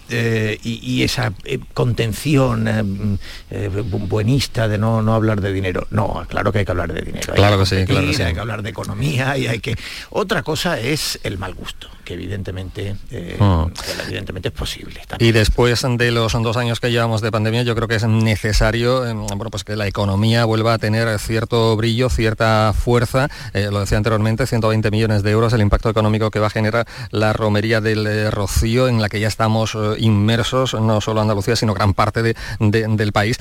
y, 0.63 1.03
esa 1.03 1.33
eh, 1.45 1.59
contención 1.73 2.67
eh, 2.67 3.17
eh, 3.51 3.69
buenista 3.83 4.67
de 4.67 4.77
no, 4.77 5.01
no 5.01 5.13
hablar 5.13 5.41
de 5.41 5.53
dinero. 5.53 5.87
No, 5.91 6.25
claro 6.27 6.51
que 6.51 6.59
hay 6.59 6.65
que 6.65 6.71
hablar 6.71 6.93
de 6.93 7.01
dinero. 7.01 7.33
Claro 7.33 7.59
que 7.59 7.65
sí, 7.65 7.85
claro 7.85 8.07
que 8.07 8.13
sí. 8.13 8.21
Hay 8.21 8.33
que 8.33 8.39
hablar 8.39 8.61
de 8.61 8.69
economía 8.69 9.37
y 9.37 9.47
hay 9.47 9.59
que... 9.59 9.75
Otra 10.09 10.43
cosa 10.43 10.79
es 10.79 11.19
el 11.23 11.37
mal 11.37 11.53
gusto 11.53 11.89
que 12.09 12.15
evidentemente, 12.15 12.95
eh, 13.11 13.37
ah. 13.39 13.67
evidentemente 14.07 14.47
es 14.47 14.53
posible. 14.55 14.99
Y 15.19 15.31
después 15.31 15.85
de 15.87 16.11
los 16.11 16.33
dos 16.33 16.57
años 16.57 16.79
que 16.79 16.89
llevamos 16.89 17.21
de 17.21 17.31
pandemia, 17.31 17.61
yo 17.61 17.75
creo 17.75 17.87
que 17.87 17.97
es 17.97 18.07
necesario 18.07 19.05
eh, 19.05 19.13
bueno, 19.13 19.51
pues 19.51 19.63
que 19.63 19.75
la 19.75 19.85
economía 19.85 20.43
vuelva 20.45 20.73
a 20.73 20.79
tener 20.79 21.19
cierto 21.19 21.77
brillo, 21.77 22.09
cierta 22.09 22.73
fuerza. 22.73 23.29
Eh, 23.53 23.69
lo 23.71 23.81
decía 23.81 23.97
anteriormente, 23.99 24.47
120 24.47 24.89
millones 24.89 25.21
de 25.21 25.29
euros 25.29 25.53
el 25.53 25.61
impacto 25.61 25.87
económico 25.87 26.31
que 26.31 26.39
va 26.39 26.47
a 26.47 26.49
generar 26.49 26.87
la 27.11 27.31
romería 27.31 27.79
del 27.79 28.31
Rocío, 28.31 28.87
en 28.87 29.03
la 29.03 29.09
que 29.09 29.19
ya 29.19 29.27
estamos 29.27 29.77
inmersos, 29.99 30.28
no 30.73 31.01
solo 31.01 31.21
Andalucía, 31.21 31.55
sino 31.55 31.73
gran 31.73 31.93
parte 31.93 32.36
del 32.59 33.11
país. 33.11 33.38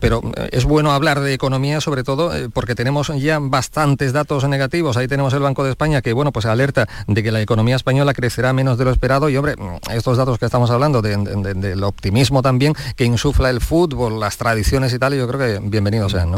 pero 0.00 0.22
es 0.50 0.64
bueno 0.64 0.92
hablar 0.92 1.20
de 1.20 1.34
economía, 1.34 1.80
sobre 1.80 2.04
todo 2.04 2.32
porque 2.52 2.74
tenemos 2.74 3.08
ya 3.20 3.38
bastantes 3.38 4.12
datos 4.12 4.48
negativos. 4.48 4.96
Ahí 4.96 5.08
tenemos 5.08 5.32
el 5.34 5.40
Banco 5.40 5.64
de 5.64 5.70
España 5.70 6.02
que, 6.02 6.12
bueno, 6.12 6.32
pues 6.32 6.46
alerta 6.46 6.86
de 7.06 7.22
que 7.22 7.32
la 7.32 7.40
economía 7.40 7.76
española 7.76 8.08
la 8.08 8.14
crecerá 8.14 8.52
menos 8.52 8.78
de 8.78 8.84
lo 8.84 8.90
esperado 8.90 9.28
y 9.28 9.36
hombre, 9.36 9.54
estos 9.92 10.16
datos 10.16 10.38
que 10.38 10.46
estamos 10.46 10.70
hablando 10.70 11.02
del 11.02 11.84
optimismo 11.84 12.42
también 12.42 12.74
que 12.96 13.04
insufla 13.04 13.50
el 13.50 13.60
fútbol, 13.60 14.18
las 14.18 14.36
tradiciones 14.36 14.92
y 14.94 14.98
tal, 14.98 15.14
yo 15.14 15.28
creo 15.28 15.40
que 15.40 15.68
bienvenidos 15.68 16.12
sean. 16.12 16.32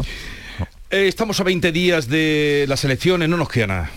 Eh, 0.91 1.07
estamos 1.07 1.39
a 1.39 1.45
20 1.45 1.71
días 1.71 2.09
de 2.09 2.65
las 2.69 2.85
elecciones, 2.85 3.29
no 3.29 3.37
nos 3.37 3.49
queda 3.49 3.67
nada. 3.69 3.91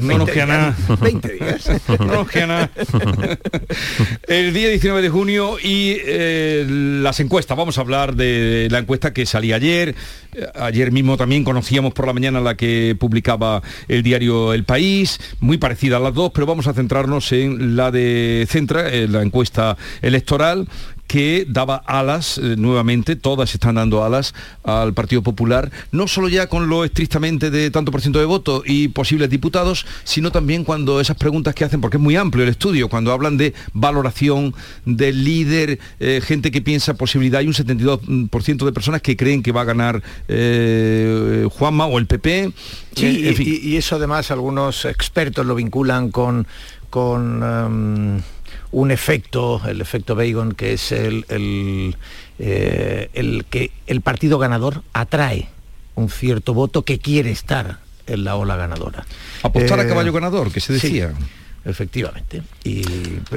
No 0.00 0.18
nos 0.18 0.30
queda 0.30 0.46
nada. 0.46 0.76
20 1.00 1.32
días. 1.32 1.70
No 1.98 2.06
nos 2.06 2.28
queda 2.28 2.46
nada. 2.46 2.70
El 4.28 4.52
día 4.52 4.68
19 4.68 5.02
de 5.02 5.08
junio 5.08 5.56
y 5.62 5.96
eh, 6.04 6.66
las 6.68 7.20
encuestas. 7.20 7.56
Vamos 7.56 7.78
a 7.78 7.80
hablar 7.82 8.14
de 8.14 8.68
la 8.70 8.78
encuesta 8.78 9.12
que 9.12 9.26
salía 9.26 9.56
ayer. 9.56 9.94
Ayer 10.54 10.90
mismo 10.92 11.16
también 11.16 11.44
conocíamos 11.44 11.94
por 11.94 12.06
la 12.06 12.12
mañana 12.12 12.40
la 12.40 12.56
que 12.56 12.96
publicaba 12.98 13.62
el 13.88 14.02
diario 14.02 14.52
El 14.52 14.64
País, 14.64 15.20
muy 15.40 15.58
parecida 15.58 15.98
a 15.98 16.00
las 16.00 16.14
dos, 16.14 16.32
pero 16.34 16.46
vamos 16.46 16.66
a 16.66 16.74
centrarnos 16.74 17.30
en 17.32 17.76
la 17.76 17.90
de 17.90 18.46
Centra, 18.48 18.90
la 18.90 19.22
encuesta 19.22 19.76
electoral 20.02 20.66
que 21.06 21.46
daba 21.48 21.76
alas 21.86 22.38
eh, 22.38 22.56
nuevamente, 22.56 23.16
todas 23.16 23.54
están 23.54 23.76
dando 23.76 24.04
alas 24.04 24.34
al 24.62 24.94
Partido 24.94 25.22
Popular, 25.22 25.70
no 25.92 26.08
solo 26.08 26.28
ya 26.28 26.48
con 26.48 26.68
lo 26.68 26.84
estrictamente 26.84 27.50
de 27.50 27.70
tanto 27.70 27.92
por 27.92 28.00
ciento 28.00 28.18
de 28.18 28.24
voto 28.24 28.62
y 28.66 28.88
posibles 28.88 29.30
diputados, 29.30 29.86
sino 30.04 30.32
también 30.32 30.64
cuando 30.64 31.00
esas 31.00 31.16
preguntas 31.16 31.54
que 31.54 31.64
hacen, 31.64 31.80
porque 31.80 31.98
es 31.98 32.02
muy 32.02 32.16
amplio 32.16 32.44
el 32.44 32.50
estudio, 32.50 32.88
cuando 32.88 33.12
hablan 33.12 33.36
de 33.36 33.54
valoración, 33.72 34.54
del 34.84 35.24
líder, 35.24 35.78
eh, 36.00 36.20
gente 36.24 36.50
que 36.50 36.62
piensa 36.62 36.94
posibilidad, 36.94 37.40
hay 37.40 37.46
un 37.46 37.54
72% 37.54 38.64
de 38.64 38.72
personas 38.72 39.02
que 39.02 39.16
creen 39.16 39.42
que 39.42 39.52
va 39.52 39.62
a 39.62 39.64
ganar 39.64 40.02
eh, 40.28 41.46
Juanma 41.50 41.86
o 41.86 41.98
el 41.98 42.06
PP. 42.06 42.52
Sí, 42.94 43.60
y, 43.62 43.76
eso 43.76 43.96
además 43.96 44.30
algunos 44.30 44.84
expertos 44.84 45.44
lo 45.44 45.54
vinculan 45.54 46.10
con, 46.10 46.46
con 46.90 47.42
em, 47.42 48.22
un 48.74 48.90
efecto, 48.90 49.62
el 49.66 49.80
efecto 49.80 50.16
Bacon, 50.16 50.52
que 50.52 50.72
es 50.72 50.90
el, 50.90 51.24
eh, 52.38 53.08
el, 53.14 53.44
que 53.48 53.70
el 53.86 54.00
partido 54.00 54.38
ganador 54.38 54.82
atrae 54.92 55.48
un 55.94 56.10
cierto 56.10 56.54
voto 56.54 56.82
que 56.82 56.98
quiere 56.98 57.30
estar 57.30 57.78
en 58.08 58.24
la 58.24 58.34
ola 58.34 58.56
ganadora. 58.56 59.06
Apostar 59.42 59.78
a 59.78 59.86
caballo 59.86 60.12
ganador, 60.12 60.52
que 60.52 60.60
se 60.60 60.72
decía. 60.72 61.14
Efectivamente. 61.64 62.42
Y 62.62 62.82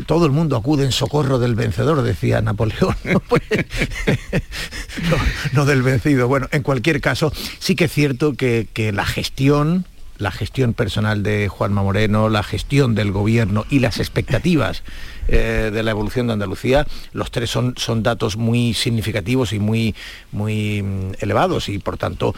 todo 0.06 0.26
el 0.26 0.32
mundo 0.32 0.58
acude 0.58 0.84
en 0.84 0.92
socorro 0.92 1.40
del 1.40 1.56
vencedor, 1.56 2.02
decía 2.02 2.42
Napoleón. 2.42 2.96
Pues, 3.30 3.44
no, 5.54 5.66
del 5.66 5.84
vencido. 5.84 6.28
Bueno, 6.28 6.48
en 6.52 6.64
cualquier 6.64 7.00
caso, 7.00 7.32
sí 7.60 7.76
que 7.76 7.86
es 7.86 7.92
cierto 7.92 8.34
que, 8.34 8.68
la 8.94 9.06
gestión 9.06 9.86
la 10.18 10.32
gestión 10.32 10.74
personal 10.74 11.24
de 11.24 11.48
Juanma 11.48 11.84
Moreno, 11.84 12.30
la 12.30 12.44
gestión 12.44 12.96
del 12.96 13.12
gobierno 13.12 13.66
y 13.70 13.80
las 13.80 14.00
expectativas 14.00 14.84
eh, 15.28 15.72
de 15.74 15.84
la 15.84 15.92
evolución 15.92 16.28
de 16.28 16.34
Andalucía, 16.34 16.86
los 17.14 17.32
tres 17.32 17.50
son, 17.50 17.74
son 17.78 18.04
datos 18.04 18.38
muy 18.38 18.74
significativos 18.74 19.54
y 19.54 19.60
muy, 19.60 19.96
muy 20.32 20.82
mm, 20.82 21.12
elevados 21.20 21.70
y 21.70 21.80
por 21.80 21.98
tanto 21.98 22.34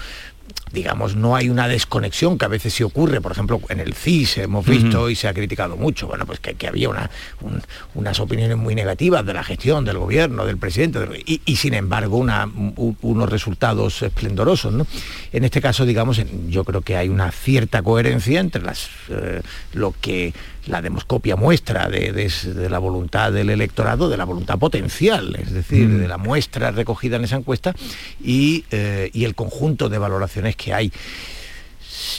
digamos, 0.71 1.15
no 1.15 1.35
hay 1.35 1.49
una 1.49 1.67
desconexión 1.67 2.37
que 2.37 2.45
a 2.45 2.47
veces 2.47 2.73
sí 2.73 2.83
ocurre, 2.83 3.21
por 3.21 3.31
ejemplo, 3.31 3.59
en 3.69 3.79
el 3.79 3.93
CIS 3.93 4.37
hemos 4.39 4.65
visto 4.65 5.09
y 5.09 5.15
se 5.15 5.27
ha 5.27 5.33
criticado 5.33 5.77
mucho, 5.77 6.07
bueno, 6.07 6.25
pues 6.25 6.39
que, 6.39 6.67
había 6.67 6.89
una, 6.89 7.09
unas 7.95 8.19
opiniones 8.19 8.57
muy 8.57 8.75
negativas 8.75 9.25
de 9.25 9.33
la 9.33 9.43
gestión, 9.43 9.83
del 9.85 9.97
gobierno, 9.97 10.45
del 10.45 10.57
presidente, 10.57 10.99
y, 11.25 11.55
sin 11.55 11.73
embargo 11.73 12.17
unos 12.17 13.29
resultados 13.29 14.01
esplendorosos. 14.01 14.73
¿no? 14.73 14.85
En 15.31 15.43
este 15.43 15.61
caso, 15.61 15.85
digamos, 15.85 16.21
yo 16.47 16.63
creo 16.63 16.81
que 16.81 16.97
hay 16.97 17.09
una 17.09 17.31
cierta 17.31 17.81
coherencia 17.81 18.39
entre 18.39 18.61
las, 18.61 18.89
eh, 19.09 19.41
lo 19.73 19.93
que 19.99 20.33
la 20.69 20.81
demoscopia 20.81 21.35
muestra 21.35 21.89
de, 21.89 22.29
la 22.69 22.79
voluntad 22.79 23.31
del 23.31 23.49
electorado, 23.49 24.09
de 24.09 24.17
la 24.17 24.25
voluntad 24.25 24.57
potencial, 24.57 25.35
es 25.41 25.51
decir, 25.51 25.87
mm. 25.87 25.99
de 26.01 26.07
la 26.07 26.17
muestra 26.17 26.71
recogida 26.71 27.17
en 27.17 27.25
esa 27.25 27.37
encuesta 27.37 27.75
y, 28.23 28.65
eh, 28.71 29.09
el 29.13 29.35
conjunto 29.35 29.89
de 29.89 29.97
valoraciones 29.97 30.55
que 30.55 30.73
hay 30.73 30.91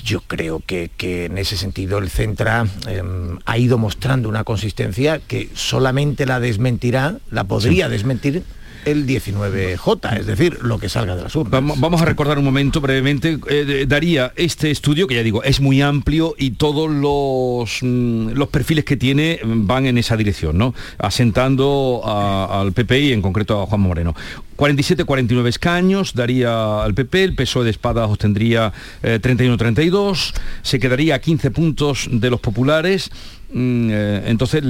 yo 0.05 0.21
creo 0.21 0.61
que, 0.67 0.91
en 1.01 1.39
ese 1.39 1.57
sentido 1.57 1.99
el 1.99 2.11
Centra 2.11 2.67
em, 2.87 3.39
ha 3.45 3.59
ido 3.59 3.79
mostrando 3.79 4.29
una 4.29 4.45
consistencia 4.45 5.21
que 5.21 5.49
solamente 5.55 6.27
la 6.27 6.41
desmentirá, 6.41 7.19
la 7.31 7.45
podría 7.45 7.89
desmentir 7.89 8.43
el 8.85 9.07
19J, 9.07 10.19
es 10.19 10.27
decir, 10.27 10.59
lo 10.63 10.79
que 10.79 10.89
salga 10.89 11.17
de 11.17 11.23
la 11.23 11.31
urnas. 11.33 11.79
Vamos, 11.79 12.03
a 12.03 12.05
recordar 12.05 12.39
un 12.39 12.45
momento 12.45 12.81
brevemente. 12.81 13.39
Eh, 13.49 13.85
daría 13.89 14.33
este 14.37 14.71
estudio, 14.71 15.07
que 15.07 15.15
ya 15.15 15.23
digo, 15.23 15.43
es 15.43 15.61
muy 15.61 15.83
amplio 15.83 16.35
y 16.39 16.53
todos 16.53 16.91
los, 16.91 17.79
mm, 17.83 18.31
los 18.31 18.49
perfiles 18.49 18.85
que 18.85 18.97
tiene 18.97 19.41
van 19.45 19.87
en 19.87 19.99
esa 19.99 20.17
dirección, 20.17 20.59
¿no? 20.59 20.75
Asentando 20.99 22.03
al 22.05 22.73
PP 22.73 23.01
y 23.01 23.13
en 23.13 23.23
concreto 23.23 23.61
a 23.63 23.67
Juan 23.67 23.81
Moreno. 23.81 24.15
47-49 24.57 25.49
escaños 25.49 26.15
daría 26.15 26.83
al 26.83 26.95
PP, 26.95 27.25
el 27.25 27.35
PSOE 27.35 27.65
de 27.65 27.71
Espadas 27.71 28.11
obtendría 28.11 28.73
31-32, 29.03 30.35
eh, 30.35 30.41
se 30.63 30.79
quedaría 30.79 31.15
a 31.15 31.19
15 31.19 31.51
puntos 31.51 32.09
de 32.11 32.31
los 32.31 32.41
populares 32.41 33.11
Mm, 33.53 33.91
eh, 33.91 34.23
entonces, 34.27 34.63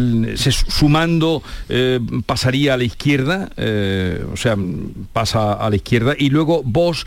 sumando, 0.69 1.43
eh, 1.69 2.01
pasaría 2.25 2.75
a 2.75 2.77
la 2.77 2.85
izquierda, 2.85 3.51
eh, 3.57 4.25
o 4.33 4.37
sea, 4.37 4.57
pasa 5.13 5.53
a 5.53 5.69
la 5.69 5.77
izquierda, 5.77 6.15
y 6.19 6.31
luego 6.31 6.63
Vox 6.65 7.05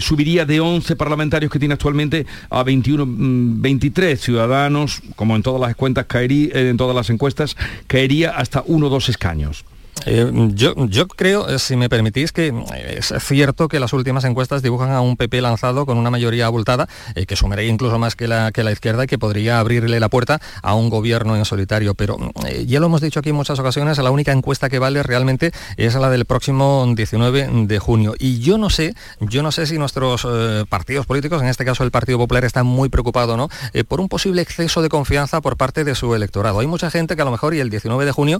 subiría 0.00 0.44
de 0.44 0.60
11 0.60 0.96
parlamentarios 0.96 1.50
que 1.50 1.58
tiene 1.58 1.74
actualmente 1.74 2.26
a 2.50 2.62
21, 2.62 3.04
23 3.06 4.18
mm, 4.18 4.22
ciudadanos, 4.22 5.02
como 5.16 5.36
en 5.36 5.42
todas 5.42 5.60
las 5.60 5.76
cuentas 5.76 6.06
caería, 6.06 6.50
en 6.54 6.76
todas 6.76 6.94
las 6.94 7.10
encuestas, 7.10 7.56
caería 7.86 8.30
hasta 8.30 8.62
uno 8.66 8.86
o 8.86 8.90
dos 8.90 9.08
escaños. 9.08 9.64
Eh, 10.06 10.30
yo, 10.54 10.74
yo 10.86 11.06
creo, 11.06 11.48
eh, 11.48 11.58
si 11.58 11.76
me 11.76 11.88
permitís, 11.88 12.32
que 12.32 12.48
eh, 12.48 12.98
es 12.98 13.14
cierto 13.20 13.68
que 13.68 13.78
las 13.78 13.92
últimas 13.92 14.24
encuestas 14.24 14.62
dibujan 14.62 14.90
a 14.90 15.00
un 15.00 15.16
PP 15.16 15.40
lanzado 15.40 15.86
con 15.86 15.98
una 15.98 16.10
mayoría 16.10 16.46
abultada, 16.46 16.88
que 17.26 17.36
sumaría 17.36 17.68
incluso 17.68 17.98
más 17.98 18.16
que 18.16 18.26
la, 18.26 18.52
que 18.52 18.64
la 18.64 18.72
izquierda 18.72 19.04
y 19.04 19.06
que 19.06 19.18
podría 19.18 19.60
abrirle 19.60 20.00
la 20.00 20.08
puerta 20.08 20.40
a 20.62 20.74
un 20.74 20.90
gobierno 20.90 21.36
en 21.36 21.44
solitario. 21.44 21.94
Pero 21.94 22.18
ya 22.66 22.80
lo 22.80 22.86
hemos 22.86 23.00
dicho 23.00 23.20
aquí 23.20 23.30
en 23.30 23.36
muchas 23.36 23.58
ocasiones, 23.58 23.98
la 23.98 24.10
única 24.10 24.32
encuesta 24.32 24.68
que 24.68 24.78
vale 24.78 25.02
realmente 25.02 25.52
es 25.76 25.94
la 25.94 26.10
del 26.10 26.24
próximo 26.24 26.86
19 26.94 27.48
de 27.66 27.78
junio. 27.78 28.14
Y 28.18 28.40
yo 28.40 28.58
no 28.58 28.70
sé, 28.70 28.94
yo 29.20 29.42
no 29.42 29.52
sé 29.52 29.66
si 29.66 29.78
nuestros 29.78 30.26
partidos 30.68 31.06
políticos, 31.06 31.42
en 31.42 31.48
este 31.48 31.64
caso 31.64 31.84
el 31.84 31.90
Partido 31.90 32.18
Popular, 32.18 32.44
está 32.44 32.62
muy 32.62 32.88
preocupado 32.88 33.36
¿no? 33.36 33.48
por 33.88 34.00
un 34.00 34.08
posible 34.08 34.42
exceso 34.42 34.82
de 34.82 34.88
confianza 34.88 35.40
por 35.40 35.56
parte 35.56 35.84
de 35.84 35.94
su 35.94 36.14
electorado. 36.14 36.60
Hay 36.60 36.66
mucha 36.66 36.90
gente 36.90 37.14
que 37.14 37.22
a 37.22 37.24
lo 37.24 37.30
mejor, 37.30 37.54
y 37.54 37.60
el 37.60 37.70
19 37.70 38.04
de 38.04 38.12
junio, 38.12 38.38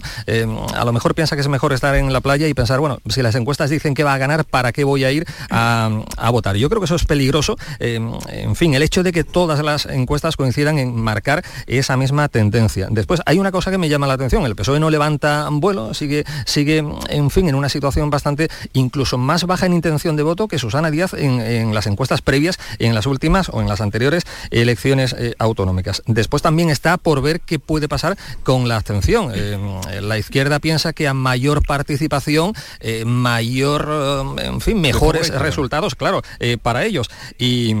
a 0.75 0.85
lo 0.85 0.93
mejor 0.93 1.15
piensa 1.15 1.35
que 1.35 1.42
es 1.43 1.49
mejor 1.49 1.73
estar 1.73 1.95
en 1.95 2.11
la 2.11 2.21
playa 2.21 2.47
y 2.47 2.53
pensar, 2.53 2.79
bueno, 2.79 2.99
si 3.09 3.21
las 3.21 3.35
encuestas 3.35 3.69
dicen 3.69 3.93
que 3.93 4.03
va 4.03 4.13
a 4.13 4.17
ganar, 4.17 4.45
¿para 4.45 4.71
qué 4.71 4.83
voy 4.83 5.03
a 5.03 5.11
ir 5.11 5.25
a, 5.49 5.89
votar? 6.31 6.55
Yo 6.55 6.69
creo 6.69 6.79
que 6.81 6.85
eso 6.85 6.95
es 6.95 7.05
peligroso. 7.05 7.57
Eh, 7.79 7.99
en 8.29 8.55
fin, 8.55 8.73
el 8.73 8.81
hecho 8.81 9.03
de 9.03 9.11
que 9.11 9.23
todas 9.23 9.63
las 9.63 9.85
encuestas 9.85 10.35
coincidan 10.35 10.79
en 10.79 10.95
marcar 10.95 11.43
esa 11.67 11.97
misma 11.97 12.29
tendencia. 12.29 12.87
Después, 12.89 13.21
hay 13.25 13.39
una 13.39 13.51
cosa 13.51 13.71
que 13.71 13.77
me 13.77 13.89
llama 13.89 14.07
la 14.07 14.13
atención. 14.13 14.45
El 14.45 14.55
PSOE 14.55 14.79
no 14.79 14.89
levanta 14.89 15.47
vuelo, 15.51 15.93
sigue, 15.93 16.23
sigue 16.45 16.83
en 17.09 17.29
fin, 17.29 17.49
en 17.49 17.55
una 17.55 17.69
situación 17.69 18.09
bastante 18.09 18.49
incluso 18.73 19.17
más 19.17 19.45
baja 19.45 19.65
en 19.65 19.73
intención 19.73 20.15
de 20.15 20.23
voto 20.23 20.47
que 20.47 20.57
Susana 20.57 20.91
Díaz 20.91 21.13
en, 21.13 21.73
las 21.73 21.87
encuestas 21.87 22.21
previas, 22.21 22.57
en 22.79 22.95
las 22.95 23.05
últimas 23.05 23.49
o 23.49 23.61
en 23.61 23.67
las 23.67 23.81
anteriores 23.81 24.23
elecciones 24.51 25.15
eh, 25.17 25.35
autonómicas. 25.39 26.03
Después 26.05 26.41
también 26.41 26.69
está 26.69 26.97
por 26.97 27.21
ver 27.21 27.41
qué 27.41 27.59
puede 27.59 27.87
pasar 27.87 28.17
con 28.43 28.67
la 28.67 28.77
abstención. 28.77 29.31
Eh, 29.35 29.57
la 30.01 30.17
izquierda 30.17 30.59
piensa 30.59 30.93
que 30.93 31.07
a 31.07 31.13
mayor 31.33 31.65
participación, 31.65 32.53
eh, 32.79 33.05
mayor, 33.05 33.89
eh, 34.37 34.45
en 34.45 34.61
fin, 34.61 34.79
mejores 34.79 35.29
resultados, 35.33 35.95
claro, 35.95 36.21
eh, 36.39 36.57
para 36.61 36.85
ellos. 36.85 37.09
Y, 37.39 37.73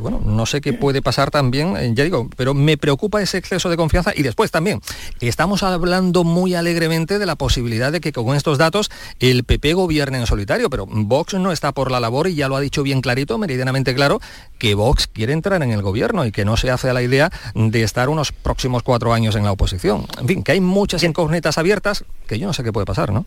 bueno, 0.00 0.22
no 0.24 0.46
sé 0.46 0.62
qué 0.62 0.72
puede 0.72 1.02
pasar 1.02 1.30
también, 1.30 1.94
ya 1.94 2.02
digo, 2.02 2.30
pero 2.34 2.54
me 2.54 2.78
preocupa 2.78 3.20
ese 3.20 3.36
exceso 3.36 3.68
de 3.68 3.76
confianza 3.76 4.12
y 4.16 4.22
después 4.22 4.50
también 4.50 4.80
estamos 5.20 5.62
hablando 5.62 6.24
muy 6.24 6.54
alegremente 6.54 7.18
de 7.18 7.26
la 7.26 7.36
posibilidad 7.36 7.92
de 7.92 8.00
que 8.00 8.12
con 8.12 8.34
estos 8.34 8.56
datos 8.56 8.90
el 9.20 9.44
PP 9.44 9.74
gobierne 9.74 10.18
en 10.18 10.26
solitario, 10.26 10.70
pero 10.70 10.86
Vox 10.86 11.34
no 11.34 11.52
está 11.52 11.72
por 11.72 11.90
la 11.90 12.00
labor 12.00 12.28
y 12.28 12.36
ya 12.36 12.48
lo 12.48 12.56
ha 12.56 12.60
dicho 12.60 12.82
bien 12.82 13.02
clarito, 13.02 13.36
meridianamente 13.36 13.94
claro, 13.94 14.18
que 14.58 14.74
Vox 14.74 15.08
quiere 15.08 15.34
entrar 15.34 15.62
en 15.62 15.72
el 15.72 15.82
gobierno 15.82 16.24
y 16.24 16.32
que 16.32 16.46
no 16.46 16.56
se 16.56 16.70
hace 16.70 16.88
a 16.88 16.94
la 16.94 17.02
idea 17.02 17.30
de 17.54 17.82
estar 17.82 18.08
unos 18.08 18.32
próximos 18.32 18.82
cuatro 18.82 19.12
años 19.12 19.36
en 19.36 19.44
la 19.44 19.52
oposición. 19.52 20.06
En 20.18 20.26
fin, 20.26 20.42
que 20.42 20.52
hay 20.52 20.60
muchas 20.60 21.02
incógnitas 21.02 21.58
abiertas 21.58 22.04
que 22.26 22.38
yo 22.38 22.46
no 22.46 22.52
sé 22.52 22.62
qué 22.62 22.72
puede 22.72 22.86
pasar, 22.86 22.93
¿no? 23.12 23.26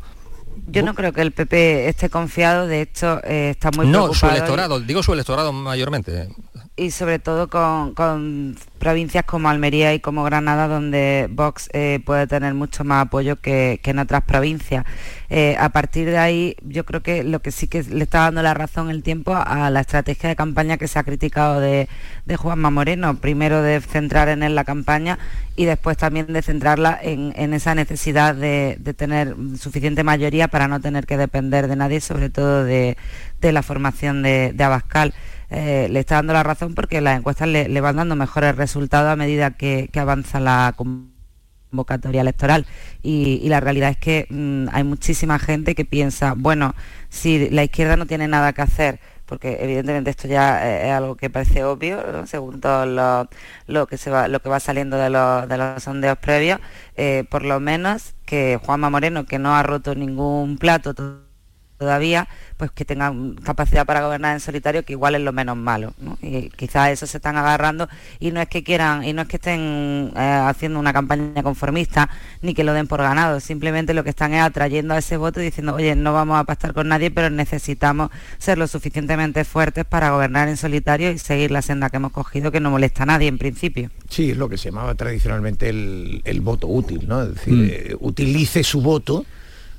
Yo 0.68 0.84
no 0.84 0.96
creo 0.96 1.14
que 1.14 1.22
el 1.22 1.32
PP 1.32 1.88
esté 1.88 2.10
confiado, 2.10 2.68
de 2.68 2.82
hecho 2.82 3.22
eh, 3.24 3.52
está 3.52 3.70
muy 3.72 3.88
preocupado. 3.88 4.08
No, 4.08 4.14
su 4.14 4.28
electorado, 4.28 4.80
digo 4.80 5.04
su 5.04 5.14
electorado 5.14 5.54
mayormente. 5.54 6.30
Y 6.76 6.92
sobre 6.92 7.20
todo 7.20 7.48
con 7.48 8.58
provincias 8.78 9.26
como 9.26 9.50
Almería 9.50 9.94
y 9.94 10.00
como 10.00 10.24
Granada, 10.24 10.68
donde 10.68 11.28
Vox 11.30 11.70
eh, 11.74 12.00
puede 12.06 12.28
tener 12.28 12.54
mucho 12.54 12.84
más 12.84 13.06
apoyo 13.06 13.36
que, 13.36 13.82
en 13.84 14.00
otras 14.00 14.24
provincias. 14.24 14.86
Eh, 15.30 15.56
a 15.60 15.70
partir 15.70 16.08
de 16.08 16.18
ahí, 16.18 16.56
yo 16.62 16.86
creo 16.86 17.02
que 17.02 17.24
lo 17.24 17.42
que 17.42 17.52
sí 17.52 17.68
que 17.68 17.84
le 17.84 18.04
está 18.04 18.22
dando 18.22 18.42
la 18.42 18.54
razón 18.54 18.90
el 18.90 19.04
tiempo 19.04 19.36
a 19.36 19.70
la 19.70 19.82
estrategia 19.82 20.30
de 20.30 20.36
campaña 20.36 20.78
que 20.78 20.88
se 20.88 21.00
ha 21.00 21.04
criticado 21.04 21.60
de, 21.60 21.88
Juanma 22.38 22.70
Moreno. 22.70 23.18
Primero 23.18 23.62
de 23.62 23.82
centrar 23.82 24.30
en 24.30 24.44
él 24.44 24.56
la 24.56 24.64
campaña 24.64 25.18
y 25.56 25.66
después 25.66 25.98
también 25.98 26.32
de 26.32 26.42
centrarla 26.42 27.00
en, 27.02 27.54
esa 27.54 27.76
necesidad 27.76 28.36
de, 28.36 28.80
tener 28.96 29.36
suficiente 29.60 30.04
mayoría 30.04 30.48
para 30.48 30.68
no 30.68 30.80
tener 30.80 31.06
que 31.06 31.18
depender 31.18 31.68
de 31.68 31.76
nadie, 31.76 32.02
sobre 32.02 32.30
todo 32.30 32.64
de, 32.64 32.98
la 33.42 33.64
formación 33.64 34.24
de 34.24 34.56
Abascal. 34.60 35.14
Eh, 35.50 35.88
le 35.90 36.00
está 36.02 36.16
dando 36.16 36.34
la 36.34 36.44
razón 36.44 36.76
porque 36.76 37.02
las 37.02 37.18
encuestas 37.18 37.48
le, 37.48 37.82
van 37.82 37.96
dando 37.96 38.16
mejores 38.16 38.56
resultados 38.56 39.10
a 39.12 39.16
medida 39.16 39.52
que, 39.52 39.90
avanza 39.96 40.40
la 40.40 40.74
convocatoria 40.76 42.22
electoral. 42.22 42.66
Y, 43.02 43.48
la 43.50 43.60
realidad 43.60 43.92
es 43.92 43.98
que 43.98 44.28
mm, 44.30 44.68
hay 44.72 44.84
muchísima 44.84 45.40
gente 45.40 45.76
que 45.76 45.86
piensa, 45.86 46.34
bueno, 46.38 46.76
si 47.10 47.50
la 47.50 47.64
izquierda 47.64 47.98
no 47.98 48.06
tiene 48.06 48.28
nada 48.28 48.54
que 48.54 48.62
hacer 48.62 49.00
porque 49.28 49.58
evidentemente 49.60 50.10
esto 50.10 50.28
ya 50.28 50.86
es 50.86 50.92
algo 50.92 51.16
que 51.18 51.30
parece 51.30 51.64
obvio, 51.66 52.26
según 52.26 52.62
todo 52.62 52.86
lo, 53.68 53.88
que 53.88 53.98
se 53.98 54.10
va, 54.10 54.30
lo 54.30 54.40
que 54.40 54.50
va 54.50 54.60
saliendo 54.62 54.98
de 54.98 55.10
los, 55.10 55.48
de 55.50 55.58
los 55.58 55.84
sondeos 55.84 56.18
previos, 56.18 56.62
eh, 56.96 57.26
por 57.30 57.44
lo 57.44 57.60
menos 57.60 58.16
que 58.26 58.58
Juanma 58.66 58.90
Moreno, 58.90 59.26
que 59.26 59.38
no 59.38 59.54
ha 59.54 59.64
roto 59.64 59.96
ningún 59.96 60.58
plato 60.58 60.96
todavía, 61.78 62.30
pues 62.58 62.72
que 62.72 62.86
tengan 62.86 63.36
capacidad 63.36 63.86
para 63.86 64.02
gobernar 64.02 64.34
en 64.34 64.40
solitario, 64.40 64.84
que 64.84 64.94
igual 64.94 65.16
es 65.16 65.22
lo 65.22 65.32
menos 65.32 65.56
malo. 65.56 65.94
Y 66.22 66.50
quizás 66.50 66.90
eso 66.90 67.06
se 67.06 67.18
están 67.18 67.38
agarrando 67.38 67.88
y 68.20 68.32
no 68.32 68.42
es 68.42 68.50
que 68.50 68.64
quieran, 68.64 69.04
y 69.04 69.14
no 69.14 69.22
es 69.22 69.28
que 69.28 69.38
estén 69.38 70.12
eh, 70.16 70.42
haciendo 70.44 70.80
una 70.80 70.92
campaña 70.92 71.44
conformista, 71.44 72.10
ni 72.42 72.56
que 72.56 72.64
lo 72.64 72.74
den 72.74 72.88
por 72.88 73.02
ganado, 73.02 73.40
simplemente 73.40 73.94
lo 73.94 74.04
que 74.04 74.10
están 74.10 74.34
es 74.34 74.42
atrayendo 74.42 74.96
a 74.96 74.98
ese 74.98 75.18
voto 75.18 75.40
y 75.40 75.46
diciendo, 75.46 75.76
oye, 75.76 75.96
no 75.96 76.14
vamos 76.14 76.40
a 76.40 76.44
pactar 76.44 76.74
con 76.74 76.88
nadie, 76.88 77.12
pero 77.12 77.30
necesitamos 77.30 78.10
ser 78.40 78.58
lo 78.58 78.68
suficientemente 78.68 79.46
fuertes 79.46 79.86
para 79.86 80.10
gobernar 80.10 80.50
en 80.50 80.58
solitario 80.58 81.12
y 81.12 81.20
seguir 81.20 81.52
la 81.52 81.62
senda 81.62 81.92
que 81.92 81.98
hemos 81.98 82.12
cogido, 82.12 82.52
que 82.52 82.60
no 82.60 82.72
molesta 82.72 83.04
a 83.04 83.06
nadie 83.06 83.28
en 83.28 83.38
principio. 83.38 83.92
Sí, 84.10 84.32
es 84.32 84.38
lo 84.38 84.50
que 84.50 84.58
se 84.58 84.70
llamaba 84.70 84.96
tradicionalmente 84.96 85.70
el, 85.70 86.42
voto 86.42 86.68
útil, 86.68 87.08
¿no? 87.08 87.24
Es 87.24 87.36
decir, 87.36 87.54
mm. 87.54 87.66
eh, 87.70 87.96
utilice 88.00 88.64
su 88.64 88.82
voto 88.82 89.26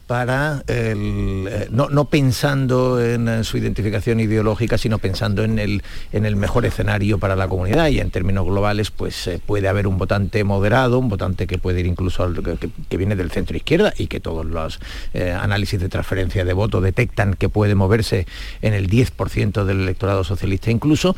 para 0.08 0.64
eh, 0.68 1.68
no, 1.70 2.04
pensando 2.06 2.98
en 3.00 3.28
eh, 3.28 3.44
su 3.44 3.58
identificación 3.58 4.20
ideológica, 4.20 4.78
sino 4.78 4.98
pensando 4.98 5.44
en 5.44 5.58
el, 5.58 5.82
en 6.12 6.24
el 6.24 6.34
mejor 6.34 6.64
escenario 6.64 7.18
para 7.18 7.36
la 7.36 7.46
comunidad. 7.46 7.88
Y 7.88 8.00
en 8.00 8.10
términos 8.10 8.46
globales 8.46 8.90
pues 8.90 9.26
eh, 9.26 9.38
puede 9.44 9.68
haber 9.68 9.86
un 9.86 9.98
votante 9.98 10.42
moderado, 10.44 10.98
un 10.98 11.10
votante 11.10 11.46
que 11.46 11.58
puede 11.58 11.80
ir 11.80 11.86
incluso 11.86 12.24
al, 12.24 12.42
que, 12.88 12.96
viene 12.96 13.16
del 13.16 13.30
centro 13.30 13.54
izquierda 13.56 13.92
y 13.98 14.06
que 14.06 14.18
todos 14.18 14.46
los 14.46 14.80
análisis 15.14 15.78
de 15.78 15.88
transferencia 15.88 16.44
de 16.44 16.52
voto 16.54 16.80
detectan 16.80 17.34
que 17.34 17.50
puede 17.50 17.74
moverse 17.74 18.26
en 18.62 18.72
el 18.72 18.88
10% 18.88 19.64
del 19.64 19.82
electorado 19.82 20.24
socialista 20.24 20.70
incluso, 20.70 21.14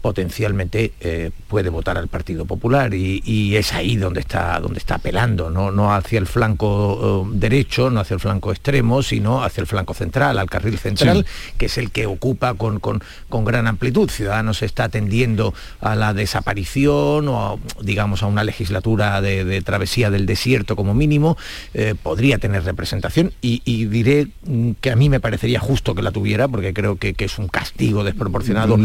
potencialmente 0.00 0.92
eh, 1.00 1.30
puede 1.48 1.70
votar 1.70 1.98
al 1.98 2.08
Partido 2.08 2.44
Popular 2.44 2.94
y, 2.94 3.56
es 3.56 3.72
ahí 3.72 3.96
donde 3.96 4.20
está, 4.20 4.60
donde 4.60 4.78
está 4.78 4.96
apelando, 4.96 5.50
¿no? 5.50 5.70
no 5.70 5.92
hacia 5.92 6.18
el 6.18 6.26
flanco 6.26 7.26
eh, 7.26 7.30
derecho, 7.34 7.90
no 7.90 8.00
hacia 8.00 8.14
el 8.14 8.20
flanco 8.20 8.52
extremo, 8.52 9.02
sino 9.02 9.42
hacia 9.42 9.62
el 9.62 9.66
flanco 9.66 9.94
central, 9.94 10.38
al 10.38 10.48
carril 10.48 10.78
central, 10.78 11.26
que 11.56 11.66
es 11.66 11.78
el 11.78 11.90
que 11.90 12.06
ocupa 12.06 12.54
con, 12.54 12.78
con, 12.78 13.00
gran 13.44 13.66
amplitud. 13.66 14.10
Ciudadanos 14.10 14.62
está 14.62 14.84
atendiendo 14.84 15.54
a 15.80 15.94
la 15.94 16.12
desaparición 16.14 17.28
o 17.28 17.58
digamos 17.80 18.22
a 18.22 18.26
una 18.26 18.44
legislatura 18.44 19.20
de, 19.20 19.62
travesía 19.62 20.10
del 20.10 20.26
desierto 20.26 20.76
como 20.76 20.94
mínimo, 20.94 21.36
eh, 21.74 21.94
podría 22.00 22.38
tener 22.38 22.64
representación 22.64 23.32
y, 23.40 23.58
diré 23.86 24.28
mm, 24.44 24.72
que 24.80 24.90
a 24.90 24.96
mí 24.96 25.08
me 25.08 25.20
parecería 25.20 25.60
justo 25.60 25.94
que 25.94 26.02
la 26.02 26.12
tuviera 26.12 26.48
porque 26.48 26.74
creo 26.74 26.96
que, 26.96 27.14
que 27.14 27.24
es 27.24 27.38
un 27.38 27.48
castigo 27.48 28.04
desproporcionado 28.04 28.76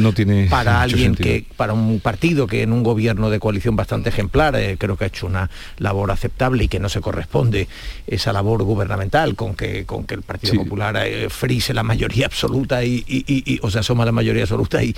para 0.50 0.82
alguien 0.82 1.03
que 1.12 1.46
para 1.58 1.74
un 1.74 2.00
partido 2.00 2.48
que 2.48 2.62
en 2.64 2.74
un 2.74 2.84
gobierno 2.84 3.30
de 3.30 3.40
coalición 3.40 3.76
bastante 3.76 4.10
ejemplar 4.10 4.56
eh, 4.56 4.78
creo 4.78 4.98
que 4.98 5.06
ha 5.06 5.08
hecho 5.08 5.28
una 5.28 5.50
labor 5.78 6.12
aceptable 6.12 6.64
y 6.66 6.68
que 6.68 6.80
no 6.80 6.90
se 6.90 7.02
corresponde 7.02 7.68
esa 8.08 8.34
labor 8.34 8.64
gubernamental 8.64 9.36
con 9.36 9.56
que, 9.56 9.86
con 9.86 10.06
que 10.06 10.16
el 10.16 10.22
Partido 10.22 10.56
Popular 10.56 10.96
eh, 11.06 11.30
frise 11.30 11.74
la 11.74 11.84
mayoría 11.84 12.26
absoluta 12.26 12.84
y, 12.84 13.60
o 13.62 13.70
sea, 13.70 13.82
asoma 13.82 14.06
la 14.06 14.12
mayoría 14.12 14.44
absoluta 14.44 14.84
y, 14.84 14.94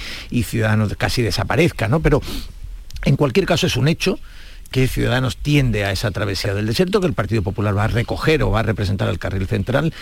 Ciudadanos 0.45 0.93
casi 0.95 1.23
desaparezca, 1.23 1.87
¿no? 1.87 2.01
Pero 2.01 2.21
en 3.03 3.15
cualquier 3.15 3.47
caso 3.47 3.65
es 3.65 3.75
un 3.77 3.87
hecho 3.87 4.19
que 4.75 4.89
Ciudadanos 4.89 5.37
tiende 5.37 5.85
a 5.85 5.93
esa 5.93 6.11
travesía 6.11 6.53
del 6.53 6.65
desierto, 6.65 6.99
que 6.99 7.07
el 7.07 7.13
Partido 7.13 7.41
Popular 7.41 7.77
va 7.77 7.85
a 7.85 7.87
recoger 7.87 8.43
o 8.43 8.51
va 8.51 8.59
a 8.59 8.63
representar 8.63 9.07
al 9.07 9.19
carril 9.19 9.47
central 9.47 9.93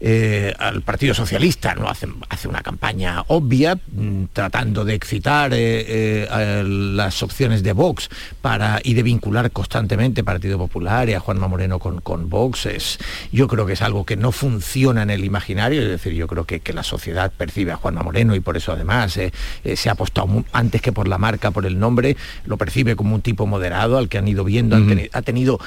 eh, 0.00 0.54
al 0.58 0.82
Partido 0.82 1.12
Socialista 1.12 1.74
no 1.74 1.88
hace, 1.88 2.06
hace 2.28 2.46
una 2.46 2.60
campaña 2.60 3.24
obvia 3.28 3.74
mm, 3.74 4.24
tratando 4.32 4.84
de 4.84 4.94
excitar 4.94 5.52
eh, 5.54 6.28
eh, 6.30 6.62
las 6.64 7.22
opciones 7.22 7.62
de 7.62 7.72
Vox 7.72 8.08
para, 8.40 8.80
y 8.84 8.94
de 8.94 9.02
vincular 9.02 9.50
constantemente 9.50 10.22
Partido 10.22 10.56
Popular 10.58 11.08
y 11.08 11.14
a 11.14 11.20
Juanma 11.20 11.48
Moreno 11.48 11.78
con, 11.78 12.00
con 12.02 12.28
Vox. 12.28 12.98
yo 13.32 13.48
creo 13.48 13.64
que 13.64 13.72
es 13.72 13.82
algo 13.82 14.04
que 14.04 14.16
no 14.16 14.30
funciona 14.30 15.02
en 15.02 15.10
el 15.10 15.24
imaginario, 15.24 15.80
es 15.80 15.88
decir, 15.88 16.12
yo 16.12 16.28
creo 16.28 16.44
que, 16.44 16.60
que 16.60 16.74
la 16.74 16.82
sociedad 16.82 17.32
percibe 17.34 17.72
a 17.72 17.76
Juanma 17.76 18.02
Moreno 18.02 18.34
y 18.36 18.40
por 18.40 18.56
eso 18.58 18.72
además 18.72 19.18
se 19.74 19.88
ha 19.88 19.92
apostado 19.92 20.44
antes 20.52 20.82
que 20.82 20.92
por 20.92 21.08
la 21.08 21.16
marca, 21.16 21.50
por 21.50 21.64
el 21.64 21.78
nombre, 21.80 22.16
lo 22.44 22.58
percibe 22.58 22.94
como 22.94 23.14
un 23.14 23.22
tipo 23.22 23.46
moderado 23.46 23.96
al 23.96 24.08
que 24.08 24.17
han 24.18 24.28
ido 24.28 24.44
viendo, 24.44 24.76
ha 25.12 25.22
tenido 25.22 25.58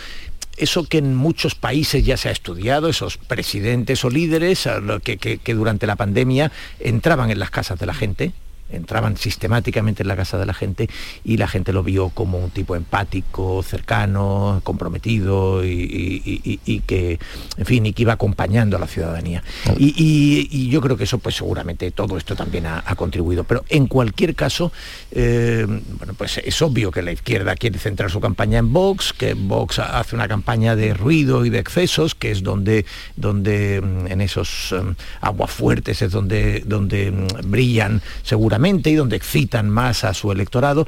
eso 0.57 0.83
que 0.83 0.99
en 0.99 1.15
muchos 1.15 1.55
países 1.55 2.05
ya 2.05 2.17
se 2.17 2.29
ha 2.29 2.31
estudiado, 2.31 2.89
esos 2.89 3.17
presidentes 3.17 4.03
o 4.05 4.09
líderes 4.09 4.67
que, 5.03 5.17
que 5.17 5.53
durante 5.53 5.87
la 5.87 5.95
pandemia 5.95 6.51
entraban 6.79 7.31
en 7.31 7.39
las 7.39 7.49
casas 7.49 7.79
de 7.79 7.85
la 7.85 7.93
gente, 7.93 8.33
entraban 8.71 9.17
sistemáticamente 9.17 10.03
en 10.03 10.07
la 10.07 10.15
casa 10.15 10.37
de 10.37 10.45
la 10.45 10.53
gente 10.53 10.89
y 11.23 11.37
la 11.37 11.47
gente 11.47 11.73
lo 11.73 11.83
vio 11.83 12.09
como 12.09 12.39
un 12.39 12.49
tipo 12.49 12.75
empático, 12.75 13.63
cercano, 13.63 14.61
comprometido 14.63 15.63
y, 15.65 16.83
que, 16.85 17.19
en 17.57 17.65
fin, 17.65 17.85
y 17.85 17.93
que 17.93 18.03
iba 18.03 18.13
acompañando 18.13 18.77
a 18.77 18.79
la 18.79 18.87
ciudadanía. 18.87 19.43
Y, 19.77 20.69
yo 20.71 20.79
creo 20.79 20.95
que 20.95 21.03
eso, 21.03 21.17
pues 21.19 21.35
seguramente 21.35 21.91
todo 21.91 22.17
esto 22.17 22.35
también 22.35 22.65
ha, 22.65 22.95
contribuido. 22.95 23.43
Pero 23.43 23.65
en 23.69 23.87
cualquier 23.87 24.35
caso, 24.35 24.71
eh, 25.11 25.65
bueno, 25.97 26.13
pues 26.13 26.37
es 26.37 26.61
obvio 26.61 26.91
que 26.91 27.01
la 27.01 27.11
izquierda 27.11 27.55
quiere 27.55 27.79
centrar 27.79 28.09
su 28.11 28.19
campaña 28.21 28.59
en 28.59 28.71
Vox, 28.71 29.13
que 29.13 29.33
Vox 29.33 29.79
hace 29.79 30.15
una 30.15 30.27
campaña 30.27 30.75
de 30.75 30.93
ruido 30.93 31.45
y 31.45 31.49
de 31.49 31.59
excesos, 31.59 32.15
que 32.15 32.31
es 32.31 32.43
donde, 32.43 32.85
donde 33.15 33.81
mm, 33.81 34.07
en 34.07 34.21
esos 34.21 34.71
um, 34.71 34.95
aguas 35.19 35.51
fuertes 35.51 36.01
es 36.01 36.11
donde, 36.11 36.63
donde 36.65 37.11
mm, 37.11 37.49
brillan 37.49 38.01
seguramente 38.23 38.60
y 38.65 38.95
donde 38.95 39.15
excitan 39.15 39.69
más 39.69 40.03
a 40.03 40.13
su 40.13 40.31
electorado. 40.31 40.85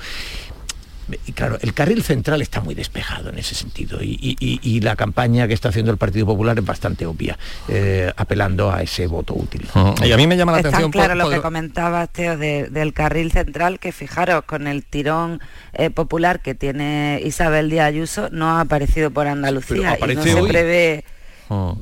Y 1.28 1.34
claro, 1.34 1.58
el 1.62 1.74
carril 1.74 2.02
central 2.02 2.42
está 2.42 2.62
muy 2.62 2.76
despejado 2.76 3.30
en 3.30 3.38
ese 3.38 3.56
sentido 3.56 4.00
y, 4.02 4.80
la 4.84 4.96
campaña 4.96 5.48
que 5.48 5.54
está 5.54 5.70
haciendo 5.70 5.92
el 5.92 5.98
Partido 5.98 6.26
Popular 6.26 6.58
es 6.58 6.66
bastante 6.66 7.06
obvia, 7.06 7.38
eh, 7.68 8.12
apelando 8.16 8.72
a 8.72 8.82
ese 8.82 9.08
voto 9.08 9.34
útil. 9.34 9.66
Y 10.04 10.12
a 10.12 10.18
mí 10.18 10.28
me 10.28 10.38
llama 10.38 10.54
la 10.54 10.60
atención... 10.60 10.92
claro 10.92 11.16
lo 11.16 11.30
que 11.30 11.42
comentabas, 11.42 12.10
Teo, 12.10 12.38
del 12.38 12.94
carril 12.94 13.32
central, 13.32 13.80
que 13.80 13.92
fijaros, 13.92 14.44
con 14.44 14.68
el 14.68 14.84
tirón 14.84 15.42
eh, 15.74 15.90
popular 15.90 16.42
que 16.42 16.56
tiene 16.56 17.22
Isabel 17.24 17.70
Díaz 17.70 17.88
Ayuso, 17.88 18.30
no 18.32 18.50
ha 18.52 18.62
aparecido 18.62 19.12
por 19.12 19.28
Andalucía 19.28 19.98
y 20.00 20.16
no 20.16 20.24
se 20.24 20.44
prevé... 20.44 21.06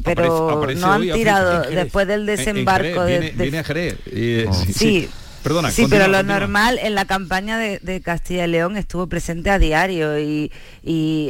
Pero 0.03 0.65
no 0.75 0.91
han 0.91 1.01
tirado 1.01 1.61
después 1.69 2.05
del 2.07 2.25
desembarco 2.25 3.05
de, 3.05 3.31
viene, 3.37 3.59
a 3.59 3.63
Jerez. 3.63 3.97
sí, 4.05 4.73
sí, 4.73 5.09
pero 5.43 6.07
lo 6.07 6.23
normal 6.23 6.79
en 6.81 6.95
la 6.95 7.05
campaña 7.05 7.57
de, 7.57 8.01
Castilla 8.01 8.45
y 8.45 8.47
León 8.47 8.77
estuvo 8.77 9.07
presente 9.07 9.49
a 9.49 9.59
diario 9.59 10.19
y, 10.19 10.51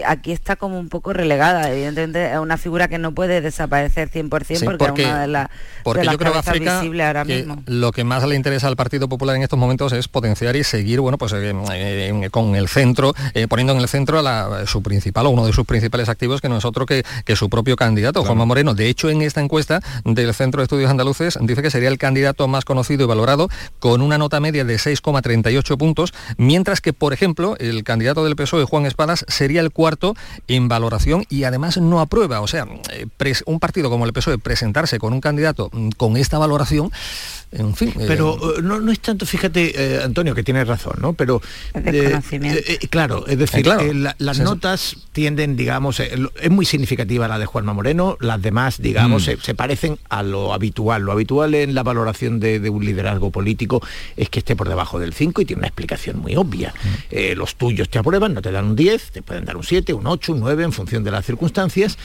aquí 0.05 0.31
está 0.31 0.55
como 0.55 0.79
un 0.79 0.89
poco 0.89 1.13
relegada. 1.13 1.71
Evidentemente 1.71 2.31
es 2.31 2.37
una 2.37 2.57
figura 2.57 2.87
que 2.87 2.97
no 2.97 3.13
puede 3.13 3.41
desaparecer 3.41 4.09
100% 4.09 4.77
porque, 4.77 5.03
es 5.03 5.07
una 5.07 5.21
de, 5.21 5.27
las 5.27 6.17
cabezas 6.17 6.59
visibles 6.59 7.05
ahora 7.05 7.25
mismo. 7.25 7.61
Lo 7.65 7.91
que 7.91 8.03
más 8.03 8.23
le 8.23 8.35
interesa 8.35 8.67
al 8.67 8.75
Partido 8.75 9.09
Popular 9.09 9.35
en 9.35 9.43
estos 9.43 9.59
momentos 9.59 9.93
es 9.93 10.07
potenciar 10.07 10.55
y 10.55 10.63
seguir 10.63 10.99
bueno, 10.99 11.17
pues, 11.17 11.33
eh, 11.35 12.29
con 12.31 12.55
el 12.55 12.67
centro, 12.67 13.13
eh, 13.33 13.47
poniendo 13.47 13.73
en 13.73 13.79
el 13.79 13.87
centro 13.87 14.19
a 14.19 14.65
su 14.65 14.81
principal 14.81 15.27
o 15.27 15.29
uno 15.29 15.45
de 15.45 15.53
sus 15.53 15.65
principales 15.65 16.09
activos 16.09 16.41
que 16.41 16.49
no 16.49 16.57
es 16.57 16.65
otro 16.65 16.85
que, 16.85 17.03
su 17.35 17.49
propio 17.49 17.77
candidato, 17.77 18.23
Juanma 18.23 18.45
Moreno. 18.45 18.73
De 18.73 18.89
hecho, 18.89 19.09
en 19.09 19.21
esta 19.21 19.41
encuesta 19.41 19.81
del 20.03 20.33
Centro 20.33 20.59
de 20.59 20.63
Estudios 20.63 20.91
Andaluces 20.91 21.39
dice 21.41 21.61
que 21.61 21.71
sería 21.71 21.87
el 21.89 21.97
candidato 21.97 22.47
más 22.47 22.65
conocido 22.65 23.03
y 23.03 23.07
valorado 23.07 23.49
con 23.79 24.00
una 24.03 24.17
nota 24.17 24.39
media 24.39 24.65
de 24.65 24.75
6,38 24.75 25.77
puntos, 25.77 26.13
mientras 26.37 26.81
que, 26.81 26.93
por 26.93 27.13
ejemplo, 27.13 27.55
el 27.59 27.83
candidato 27.83 28.23
del 28.23 28.35
PSOE, 28.35 28.65
Juan 28.65 28.85
Espadas, 28.85 29.25
sería 29.27 29.61
el 29.61 29.71
cuarto 29.71 30.15
en 30.47 30.67
valoración 30.67 31.25
y 31.29 31.43
además 31.43 31.77
no 31.77 31.99
aprueba. 31.99 32.41
O 32.41 32.47
sea, 32.47 32.67
eh, 32.91 33.05
un 33.45 33.59
partido 33.59 33.89
como 33.89 34.05
el 34.05 34.13
PSOE 34.13 34.37
presentarse 34.37 34.99
con 34.99 35.13
un 35.13 35.21
candidato 35.21 35.69
mm, 35.71 35.89
con 35.97 36.17
esta 36.17 36.37
valoración 36.37 36.91
en 37.51 37.75
fin. 37.75 37.93
Pero 37.95 38.35
eh, 38.35 38.59
eh, 38.59 38.61
no, 38.61 38.91
es 38.91 38.99
tanto, 39.01 39.25
fíjate, 39.25 39.95
eh, 39.95 40.03
Antonio, 40.03 40.33
que 40.33 40.43
tienes 40.43 40.67
razón, 40.67 40.93
¿no? 41.01 41.13
Pero 41.13 41.41
claro, 42.89 43.27
es 43.27 43.37
decir, 43.37 43.67
las 44.17 44.39
notas 44.39 44.95
tienden, 45.11 45.57
digamos, 45.57 45.99
es 45.99 46.49
muy 46.49 46.65
significativa 46.65 47.27
la 47.27 47.39
de 47.39 47.45
Juanma 47.45 47.73
Moreno, 47.73 48.17
las 48.21 48.41
demás, 48.41 48.81
digamos, 48.81 49.27
mm. 49.27 49.41
se, 49.41 49.55
parecen 49.55 49.97
a 50.09 50.23
lo 50.23 50.53
habitual. 50.53 51.01
Lo 51.03 51.11
habitual 51.11 51.53
en 51.55 51.75
la 51.75 51.83
valoración 51.83 52.39
de, 52.39 52.69
un 52.69 52.85
liderazgo 52.85 53.31
político 53.31 53.81
es 54.17 54.29
que 54.29 54.39
esté 54.39 54.55
por 54.55 54.69
debajo 54.69 54.99
del 54.99 55.13
5 55.13 55.41
y 55.41 55.45
tiene 55.45 55.61
una 55.61 55.67
explicación 55.67 56.19
muy 56.19 56.35
obvia. 56.35 56.73
Mm. 56.83 57.37
los 57.37 57.55
tuyos 57.55 57.89
te 57.89 57.99
aprueban, 57.99 58.33
no 58.33 58.41
te 58.41 58.51
dan 58.51 58.65
un 58.65 58.75
10, 58.75 59.11
te 59.11 59.21
pueden 59.21 59.45
dar 59.45 59.57
un 59.57 59.63
7, 59.63 59.93
un 59.93 60.07
8, 60.07 60.33
un 60.33 60.39
9 60.39 60.63
en 60.63 60.71
función 60.71 61.03
de 61.03 61.11
las 61.11 61.25
circunstancias, 61.25 61.97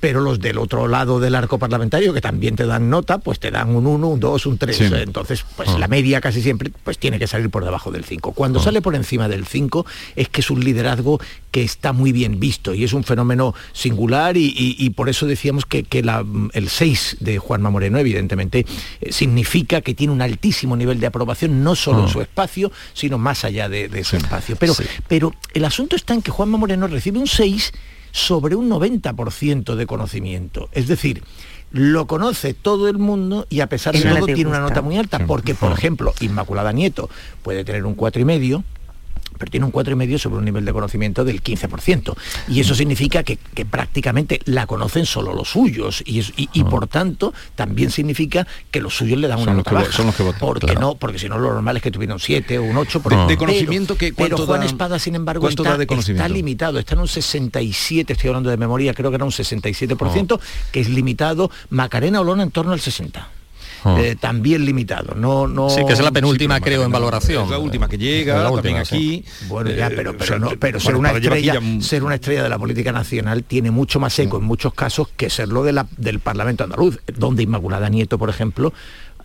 pero 0.00 0.20
los 0.20 0.38
del 0.40 0.58
otro 0.58 0.86
lado 0.88 1.18
del 1.20 1.34
arco 1.34 1.58
parlamentario, 1.58 2.12
que 2.12 2.20
también 2.20 2.54
te 2.56 2.66
dan 2.66 2.88
nota, 2.90 3.18
pues 3.18 3.40
te 3.40 3.50
dan 3.50 3.74
un 3.74 3.86
1, 3.86 4.06
un 4.08 4.20
2, 4.20 4.46
un 4.46 4.58
3. 4.58 4.80
Entonces, 4.80 5.44
pues 5.56 5.68
Ah. 5.70 5.78
la 5.78 5.88
media 5.88 6.20
casi 6.20 6.40
siempre 6.42 6.70
pues 6.84 6.98
tiene 6.98 7.18
que 7.18 7.26
salir 7.26 7.50
por 7.50 7.64
debajo 7.64 7.90
del 7.90 8.04
5. 8.04 8.32
Cuando 8.32 8.60
sale 8.60 8.80
por 8.80 8.94
encima 8.94 9.28
del 9.28 9.46
5 9.46 9.84
es 10.16 10.28
que 10.28 10.40
es 10.40 10.50
un 10.50 10.60
liderazgo 10.64 11.20
que 11.50 11.62
está 11.62 11.92
muy 11.92 12.12
bien 12.12 12.38
visto 12.38 12.74
y 12.74 12.84
es 12.84 12.92
un 12.92 13.04
fenómeno 13.04 13.54
singular 13.72 14.36
y, 14.36 14.46
y- 14.46 14.76
y 14.78 14.90
por 14.90 15.08
eso 15.08 15.26
decíamos 15.26 15.64
que, 15.66 15.82
que 15.82 16.02
la- 16.02 16.24
el 16.52 16.68
6 16.68 17.16
de 17.20 17.38
Juanma 17.38 17.70
Moreno 17.70 17.98
evidentemente 17.98 18.66
eh, 19.00 19.12
significa 19.12 19.80
que 19.80 19.94
tiene 19.94 20.12
un 20.12 20.22
altísimo 20.22 20.76
nivel 20.76 21.00
de 21.00 21.06
aprobación 21.06 21.64
no 21.64 21.74
solo 21.74 22.00
en 22.00 22.04
Ah. 22.06 22.12
su 22.12 22.20
espacio, 22.20 22.70
sino 22.94 23.18
más 23.18 23.44
allá 23.44 23.68
de, 23.68 23.88
de 23.88 24.04
su 24.04 24.16
espacio. 24.16 24.56
Pero, 24.56 24.74
pero 25.08 25.34
el 25.54 25.64
asunto 25.64 25.96
está 25.96 26.14
en 26.14 26.22
que 26.22 26.30
Juanma 26.30 26.58
Moreno 26.58 26.86
recibe 26.86 27.18
un 27.18 27.26
6 27.26 27.72
sobre 28.18 28.56
un 28.56 28.68
90% 28.68 29.74
de 29.74 29.86
conocimiento. 29.86 30.68
Es 30.72 30.88
decir, 30.88 31.22
lo 31.70 32.06
conoce 32.06 32.54
todo 32.54 32.88
el 32.88 32.98
mundo 32.98 33.46
y 33.48 33.60
a 33.60 33.68
pesar 33.68 33.94
de 33.94 34.04
no 34.04 34.16
todo 34.16 34.26
tiene 34.26 34.50
una 34.50 34.60
nota 34.60 34.82
muy 34.82 34.96
alta, 34.96 35.26
porque, 35.26 35.54
por 35.54 35.72
ejemplo, 35.72 36.12
Inmaculada 36.20 36.72
Nieto 36.72 37.08
puede 37.42 37.64
tener 37.64 37.84
un 37.84 37.94
cuatro 37.94 38.20
y 38.20 38.24
medio, 38.24 38.64
pero 39.38 39.50
tiene 39.50 39.64
un 39.66 39.72
cuatro 39.72 39.92
y 39.92 39.96
medio 39.96 40.18
sobre 40.18 40.38
un 40.38 40.44
nivel 40.44 40.64
de 40.64 40.72
conocimiento 40.72 41.24
del 41.24 41.42
15%. 41.42 42.14
Y 42.48 42.60
eso 42.60 42.74
significa 42.74 43.22
que, 43.22 43.36
que 43.54 43.64
prácticamente 43.64 44.40
la 44.44 44.66
conocen 44.66 45.06
solo 45.06 45.32
los 45.34 45.48
suyos. 45.50 46.02
Y, 46.04 46.18
es- 46.20 46.32
y- 46.36 46.48
y 46.52 46.64
por 46.64 46.86
tanto, 46.88 47.32
también 47.54 47.90
significa 47.90 48.46
que 48.70 48.80
los 48.80 48.96
suyos 48.96 49.18
le 49.18 49.28
dan 49.28 49.38
Son 49.38 49.48
una 49.48 49.54
los 49.58 49.64
que 49.64 49.74
baja. 49.74 49.92
son 49.92 50.06
los 50.06 50.14
que 50.14 50.22
votan, 50.22 50.40
Porque 50.40 50.66
claro. 50.66 50.80
no, 50.80 50.94
porque 50.96 51.18
si 51.18 51.28
no 51.28 51.38
lo 51.38 51.52
normal 51.54 51.76
es 51.76 51.82
que 51.82 51.90
tuviera 51.90 52.14
un 52.14 52.20
7 52.20 52.58
o 52.58 52.64
un 52.64 52.76
8. 52.76 52.98
De- 53.08 53.26
de 53.26 53.36
conocimiento, 53.36 53.96
¿qué- 53.96 54.12
pero 54.12 54.30
cuánto 54.36 54.46
Juan 54.46 54.60
da- 54.60 54.66
Espada, 54.66 54.98
sin 54.98 55.14
embargo, 55.14 55.48
está, 55.48 55.76
de 55.78 55.86
limitado. 56.28 56.78
Está 56.78 56.94
en 56.94 57.00
un 57.00 57.08
67, 57.08 58.12
estoy 58.12 58.28
hablando 58.28 58.50
de 58.50 58.56
memoria, 58.56 58.92
creo 58.94 59.10
que 59.10 59.16
era 59.16 59.24
un 59.24 59.30
67%, 59.32 60.40
que 60.72 60.80
es 60.80 60.88
limitado. 60.88 61.50
Macarena 61.70 62.20
Olona 62.20 62.42
en 62.42 62.50
torno 62.50 62.72
al 62.72 62.80
60. 62.80 63.28
Eh, 63.84 64.16
también 64.20 64.64
limitado, 64.64 65.14
no, 65.14 65.46
no. 65.46 65.70
Sí, 65.70 65.84
que 65.86 65.92
es 65.92 66.00
la 66.00 66.10
penúltima, 66.10 66.60
creo, 66.60 66.82
en 66.84 66.90
valoración. 66.92 67.44
Es 67.44 67.50
la 67.50 67.58
última 67.58 67.88
que 67.88 67.98
llega, 67.98 68.50
también 68.50 68.76
aquí. 68.78 69.24
Bueno, 69.48 69.70
ya, 69.70 69.86
Eh, 69.88 69.92
pero, 69.96 70.16
pero, 70.16 70.38
no, 70.38 70.48
pero 70.58 70.78
bueno, 70.78 70.80
ser, 70.80 70.96
una 70.96 71.12
estrella, 71.12 71.54
ya- 71.60 71.80
ser 71.82 72.04
una 72.04 72.14
estrella 72.16 72.42
de 72.42 72.48
la 72.48 72.58
política 72.58 72.92
nacional 72.92 73.44
tiene 73.44 73.70
mucho 73.70 74.00
más 74.00 74.18
eco 74.18 74.38
en 74.38 74.44
muchos 74.44 74.74
casos 74.74 75.08
que 75.16 75.30
serlo 75.30 75.62
de 75.62 75.72
la, 75.72 75.86
del 75.96 76.18
Parlamento 76.20 76.64
andaluz, 76.64 76.98
donde 77.16 77.42
Inmaculada 77.42 77.88
Nieto, 77.88 78.18
por 78.18 78.30
ejemplo, 78.30 78.72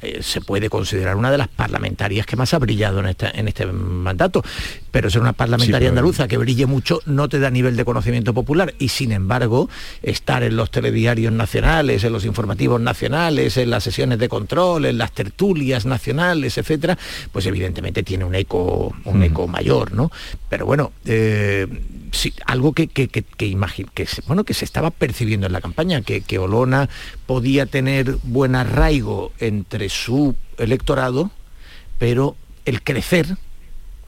eh, 0.04 0.22
se 0.22 0.41
puede 0.41 0.70
considerar 0.70 1.16
una 1.16 1.32
de 1.32 1.38
las 1.38 1.47
parlamentarias 1.47 2.26
que 2.26 2.36
más 2.36 2.54
ha 2.54 2.60
brillado 2.60 2.99
en, 2.99 3.08
esta- 3.08 3.32
en 3.32 3.47
este 3.47 3.66
mandato. 3.66 4.43
Pero 4.91 5.10
ser 5.10 5.22
una 5.22 5.34
parlamentaria 5.34 5.88
Sí, 5.88 5.89
andaluza 5.89 6.28
que 6.28 6.38
brille 6.38 6.66
mucho 6.68 6.99
no 7.08 7.28
te 7.30 7.39
da 7.39 7.49
nivel 7.49 7.76
de 7.76 7.84
conocimiento 7.86 8.34
popular 8.34 8.74
y 8.78 8.89
sin 8.89 9.12
embargo 9.12 9.70
estar 10.04 10.43
en 10.43 10.56
los 10.56 10.70
telediarios 10.70 11.34
nacionales, 11.34 12.04
en 12.04 12.14
los 12.14 12.26
informativos 12.26 12.80
nacionales, 12.80 13.58
en 13.58 13.70
las 13.72 13.84
sesiones 13.84 14.20
de 14.20 14.30
control, 14.30 14.86
en 14.86 14.97
las 14.99 15.12
tertulias 15.12 15.86
nacionales, 15.86 16.58
etcétera, 16.58 16.97
pues 17.32 17.45
evidentemente 17.47 18.04
tiene 18.04 18.24
un 18.26 18.36
eco, 18.36 18.93
un 19.06 19.24
eco 19.24 19.47
mayor, 19.47 19.93
¿no? 19.93 20.12
Pero 20.49 20.66
bueno, 20.68 20.91
eh, 21.06 21.68
sí, 22.14 22.34
algo 22.45 22.74
que, 22.74 22.88
que, 22.88 23.07
que, 23.07 23.24
que 23.24 23.57
que 23.93 24.07
bueno, 24.28 24.43
que 24.43 24.53
se 24.53 24.66
estaba 24.66 24.91
percibiendo 24.91 25.47
en 25.47 25.53
la 25.53 25.61
campaña, 25.61 26.01
que, 26.01 26.22
que 26.22 26.39
Olona 26.39 26.89
podía 27.26 27.66
tener 27.66 28.18
buen 28.24 28.55
arraigo 28.55 29.34
entre 29.39 29.89
su 29.89 30.36
electorado, 30.57 31.32
pero 31.99 32.36
el 32.66 32.82
crecer 32.82 33.38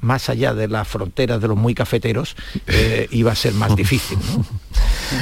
más 0.06 0.30
allá 0.30 0.53
de 0.53 0.68
las 0.68 0.88
fronteras 0.88 1.41
de 1.41 1.47
los 1.47 1.58
muy 1.58 1.74
cafeteros 1.74 2.36
eh, 2.68 3.08
iba 3.12 3.32
a 3.32 3.36
ser 3.36 3.53
más 3.53 3.76
difícil. 3.76 4.18
¿no? 4.20 4.45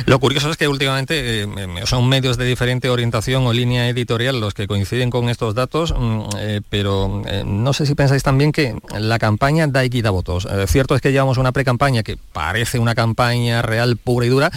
Lo 0.05 0.19
curioso 0.19 0.49
es 0.49 0.57
que 0.57 0.67
últimamente 0.67 1.43
eh, 1.43 1.47
son 1.85 2.07
medios 2.09 2.37
de 2.37 2.45
diferente 2.45 2.89
orientación 2.89 3.45
o 3.45 3.53
línea 3.53 3.87
editorial 3.89 4.39
los 4.39 4.53
que 4.53 4.67
coinciden 4.67 5.09
con 5.09 5.29
estos 5.29 5.55
datos, 5.55 5.93
mm, 5.97 6.21
eh, 6.37 6.61
pero 6.69 7.21
no 7.45 7.73
sé 7.73 7.85
si 7.85 7.95
pensáis 7.95 8.23
también 8.23 8.51
que 8.51 8.75
la 8.97 9.19
campaña 9.19 9.67
da 9.67 9.83
y 9.85 9.89
quita 9.89 10.09
votos. 10.09 10.47
Cierto 10.67 10.95
es 10.95 11.01
que 11.01 11.11
llevamos 11.11 11.37
una 11.37 11.51
pre-campaña 11.51 12.03
que 12.03 12.17
parece 12.17 12.79
una 12.79 12.95
campaña 12.95 13.61
real 13.61 13.97
pura 13.97 14.25
y 14.25 14.29
dura, 14.29 14.51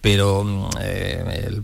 pero 0.00 0.44
mm, 0.44 0.68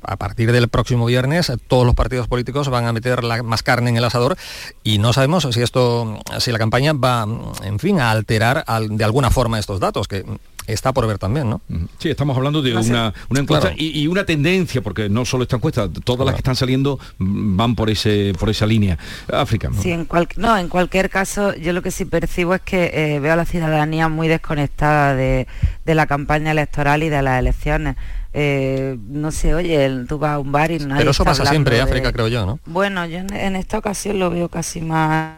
a 0.02 0.16
partir 0.16 0.52
del 0.52 0.68
próximo 0.68 1.06
viernes 1.06 1.52
todos 1.68 1.84
los 1.86 1.94
partidos 1.94 2.28
políticos 2.28 2.68
van 2.68 2.86
a 2.86 2.92
meter 2.92 3.24
la- 3.24 3.42
más 3.42 3.62
carne 3.62 3.90
en 3.90 3.96
el 3.96 4.04
asador 4.04 4.36
y 4.84 4.98
no 4.98 5.12
sabemos 5.12 5.46
si 5.50 5.62
esto, 5.62 6.18
si 6.38 6.52
la 6.52 6.58
campaña 6.58 6.92
va, 6.92 7.26
mm, 7.26 7.52
en 7.64 7.78
fin, 7.78 8.00
a 8.00 8.05
alterar 8.10 8.64
al- 8.66 8.96
de 8.96 9.04
alguna 9.04 9.30
forma 9.30 9.58
estos 9.58 9.80
datos, 9.80 10.08
que 10.08 10.24
está 10.66 10.92
por 10.92 11.06
ver 11.06 11.16
también, 11.18 11.48
¿no? 11.48 11.60
Sí, 11.98 12.10
estamos 12.10 12.36
hablando 12.36 12.60
de 12.60 12.74
una, 12.74 13.14
una 13.28 13.38
encuesta 13.40 13.68
Claro. 13.68 13.76
y, 13.78 14.00
y 14.00 14.08
una 14.08 14.24
tendencia, 14.26 14.82
porque 14.82 15.08
no 15.08 15.24
solo 15.24 15.44
esta 15.44 15.54
encuesta, 15.56 15.88
todas 15.88 16.26
las 16.26 16.34
que 16.34 16.40
están 16.40 16.56
saliendo 16.56 16.98
van 17.18 17.76
por 17.76 17.88
ese 17.88 18.32
por 18.38 18.50
esa 18.50 18.66
línea. 18.66 18.98
África. 19.32 19.70
Sí, 19.80 19.92
en 19.92 20.06
cual- 20.06 20.26
no, 20.36 20.58
en 20.58 20.68
cualquier 20.68 21.08
caso, 21.08 21.54
yo 21.54 21.72
lo 21.72 21.82
que 21.82 21.92
sí 21.92 22.04
percibo 22.04 22.54
es 22.54 22.62
que 22.62 22.90
eh, 22.92 23.20
veo 23.20 23.34
a 23.34 23.36
la 23.36 23.44
ciudadanía 23.44 24.08
muy 24.08 24.26
desconectada 24.26 25.14
de, 25.14 25.46
de 25.84 25.94
la 25.94 26.08
campaña 26.08 26.50
electoral 26.50 27.04
y 27.04 27.10
de 27.10 27.22
las 27.22 27.38
elecciones. 27.38 27.94
Eh, 28.38 28.98
no 29.08 29.30
sé, 29.30 29.54
oye, 29.54 29.86
el- 29.86 30.06
tú 30.08 30.18
vas 30.18 30.32
a 30.32 30.38
un 30.40 30.50
bar 30.50 30.72
y 30.72 30.78
nadie 30.80 30.98
Pero 30.98 31.12
eso 31.12 31.22
está 31.22 31.30
pasa 31.30 31.46
siempre, 31.48 31.76
de- 31.76 31.82
África, 31.82 32.12
creo 32.12 32.26
yo, 32.26 32.44
¿no? 32.44 32.58
Bueno, 32.66 33.06
yo 33.06 33.18
en, 33.18 33.32
en 33.32 33.54
esta 33.54 33.78
ocasión 33.78 34.18
lo 34.18 34.30
veo 34.30 34.48
casi 34.48 34.80
más 34.80 35.36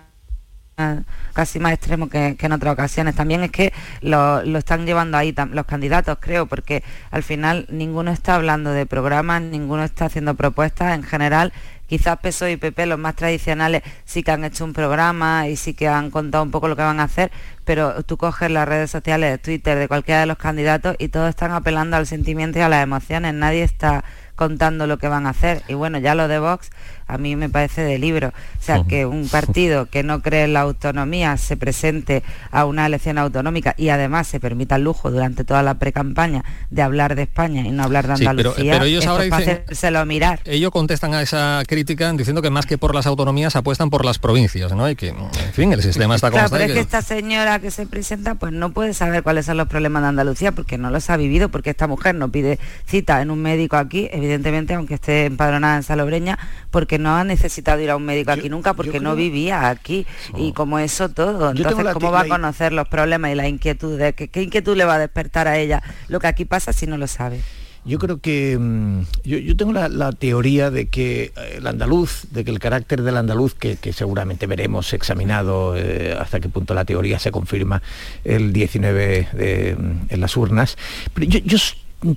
casi 1.33 1.59
más 1.59 1.73
extremo 1.73 2.09
que, 2.09 2.37
en 2.39 2.53
otras 2.53 2.73
ocasiones. 2.73 3.15
También 3.15 3.43
es 3.43 3.51
que 3.51 3.73
lo, 4.01 4.43
lo 4.43 4.59
están 4.59 4.87
llevando 4.87 5.17
ahí 5.17 5.35
los 5.53 5.67
candidatos, 5.67 6.19
creo, 6.21 6.47
porque 6.47 6.83
al 7.11 7.23
final 7.23 7.67
ninguno 7.71 8.11
está 8.11 8.35
hablando 8.35 8.73
de 8.73 8.87
programas, 8.87 9.43
ninguno 9.43 9.85
está 9.85 10.07
haciendo 10.07 10.35
propuestas 10.35 10.95
en 10.95 11.03
general. 11.03 11.53
Quizás 11.89 12.19
PSOE 12.19 12.53
y 12.53 12.57
PP, 12.59 12.85
los 12.85 12.99
más 12.99 13.17
tradicionales, 13.17 13.83
sí 14.05 14.23
que 14.23 14.31
han 14.31 14.45
hecho 14.45 14.63
un 14.63 14.75
programa 14.75 15.49
y 15.49 15.57
sí 15.57 15.73
que 15.73 15.89
han 15.89 16.11
contado 16.11 16.45
un 16.45 16.51
poco 16.51 16.69
lo 16.69 16.77
que 16.77 16.83
van 16.83 17.01
a 17.01 17.05
hacer, 17.05 17.31
pero 17.65 18.03
tú 18.03 18.19
coges 18.19 18.51
las 18.51 18.69
redes 18.69 18.91
sociales, 18.91 19.41
Twitter, 19.41 19.79
de 19.79 19.89
cualquiera 19.89 20.21
de 20.21 20.27
los 20.27 20.37
candidatos 20.37 20.97
y 20.99 21.09
todos 21.09 21.31
están 21.31 21.51
apelando 21.53 21.97
al 21.97 22.07
sentimiento 22.07 22.59
y 22.59 22.63
a 22.63 22.69
las 22.69 22.83
emociones. 22.83 23.33
Nadie 23.33 23.63
está 23.63 24.05
contando 24.39 24.87
lo 24.87 24.99
que 24.99 25.09
van 25.09 25.27
a 25.27 25.31
hacer. 25.31 25.63
Y 25.67 25.75
bueno, 25.75 25.99
ya 25.99 26.15
lo 26.15 26.29
de 26.29 26.39
Vox 26.39 26.71
a 27.09 27.19
mí 27.19 27.35
me 27.37 27.49
parece 27.49 27.83
de 27.83 27.99
libro. 27.99 28.29
O 28.29 28.63
sea, 28.63 28.85
que 28.85 29.07
un 29.07 29.29
partido 29.29 29.87
que 29.91 30.03
no 30.03 30.21
cree 30.23 30.45
en 30.45 30.53
la 30.53 30.61
autonomía 30.61 31.37
se 31.37 31.57
presente 31.57 32.23
a 32.51 32.65
una 32.65 32.87
elección 32.87 33.19
autonómica 33.19 33.75
y 33.77 33.89
además 33.89 34.27
se 34.29 34.39
permita 34.41 34.77
el 34.77 34.85
lujo 34.85 35.11
durante 35.11 35.45
toda 35.45 35.63
la 35.63 35.75
pre-campaña 35.75 36.45
de 36.71 36.83
hablar 36.83 37.15
de 37.15 37.23
España 37.23 37.63
y 37.63 37.71
no 37.71 37.83
hablar 37.83 38.07
de 38.07 38.17
Sí, 38.17 38.21
pero- 38.21 38.31
Andalucía, 38.31 38.73
pero 38.73 38.85
ellos 38.85 39.07
ahora 39.07 39.25
para 39.29 40.05
mirar. 40.05 40.41
Ellos 40.45 40.71
contestan 40.71 41.15
a 41.15 41.23
esa 41.23 41.63
crítica 41.67 42.13
diciendo 42.13 42.43
que 42.43 42.51
más 42.51 42.67
que 42.67 42.79
por 42.79 42.95
las 42.95 43.07
autonomías 43.07 43.57
apuestan 43.57 43.91
por 43.91 44.05
las 44.05 44.19
provincias, 44.19 44.73
¿no? 44.73 44.89
Y 44.89 44.97
que, 44.97 45.09
en 45.09 45.53
fin, 45.53 45.73
el 45.73 45.83
sistema 45.83 46.15
está 46.15 46.31
como 46.31 46.39
Claro, 46.41 46.51
pero 46.53 46.65
es 46.65 46.73
que 46.73 46.81
esta 46.81 47.03
señora 47.03 47.59
que 47.59 47.71
se 47.71 47.87
presenta 47.87 48.35
pues 48.35 48.53
no 48.53 48.71
puede 48.73 48.95
saber 48.95 49.23
cuáles 49.23 49.47
son 49.47 49.57
los 49.57 49.69
problemas 49.69 50.03
de 50.03 50.09
Andalucía 50.09 50.53
porque 50.53 50.79
no 50.79 50.91
los 50.91 51.09
ha 51.11 51.17
vivido, 51.17 51.49
porque 51.49 51.71
esta 51.71 51.87
mujer 51.87 52.15
no 52.15 52.31
pide 52.31 52.59
cita 52.87 53.23
en 53.23 53.31
un 53.31 53.41
médico 53.41 53.77
aquí, 53.77 54.09
evidentemente, 54.13 54.75
aunque 54.75 54.95
esté 54.95 55.27
empadronada 55.27 55.77
en 55.77 55.83
Salobreña, 55.83 56.39
porque 56.71 56.98
no 56.99 57.17
ha 57.17 57.25
necesitado 57.25 57.81
ir 57.81 57.91
a 57.91 57.97
un 57.97 58.05
médico 58.05 58.33
aquí 58.33 58.49
nunca, 58.49 58.75
porque 58.75 59.01
no 59.01 59.17
vivía 59.17 59.69
aquí. 59.69 60.07
Y 60.37 60.53
como 60.53 60.79
eso 60.79 61.09
todo, 61.09 61.51
entonces, 61.51 61.87
¿cómo 61.95 62.11
va 62.11 62.23
a 62.23 62.29
conocer 62.29 62.73
los 62.73 62.89
problemas 62.89 63.33
y 63.33 63.35
las 63.35 63.49
inquietudes? 63.49 64.15
¿Qué, 64.15 64.29
¿Qué 64.29 64.43
inquietud 64.43 64.77
le 64.77 64.85
va 64.85 64.95
a 64.95 64.99
despertar 64.99 65.49
a 65.49 65.59
ella 65.59 65.83
lo 66.09 66.21
que 66.21 66.27
aquí 66.27 66.45
pasa 66.45 66.73
si 66.73 66.87
no 66.87 66.97
lo 66.97 67.07
sabe? 67.07 67.41
Yo 67.85 67.99
creo 67.99 68.21
que 68.21 68.59
mm, 68.59 69.01
yo, 69.25 69.39
yo 69.39 69.57
tengo 69.57 69.73
la, 69.73 69.89
la 69.89 70.13
teoría 70.13 70.71
de 70.71 70.89
que 70.89 71.33
eh, 71.35 71.55
el 71.57 71.67
andaluz, 71.67 72.27
de 72.31 72.45
que 72.45 72.51
el 72.51 72.59
carácter 72.59 73.03
del 73.03 73.17
andaluz, 73.17 73.55
que, 73.55 73.77
que 73.77 73.93
seguramente 73.93 74.47
veremos 74.47 74.93
examinado 74.93 75.75
eh, 75.77 76.15
hasta 76.19 76.39
qué 76.39 76.51
punto 76.51 76.75
la 76.75 76.85
teoría 76.85 77.19
se 77.19 77.31
confirma 77.31 77.83
el 78.25 78.53
19 78.53 79.29
de, 79.33 79.77
mm, 79.77 80.01
en 80.11 80.21
las 80.21 80.37
urnas, 80.37 80.77
pero 81.15 81.27
yo, 81.27 81.57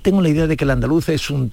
tengo 0.02 0.22
la 0.22 0.28
idea 0.28 0.46
de 0.46 0.56
que 0.56 0.64
el 0.64 0.70
andaluz 0.70 1.08
es 1.08 1.28
un, 1.30 1.52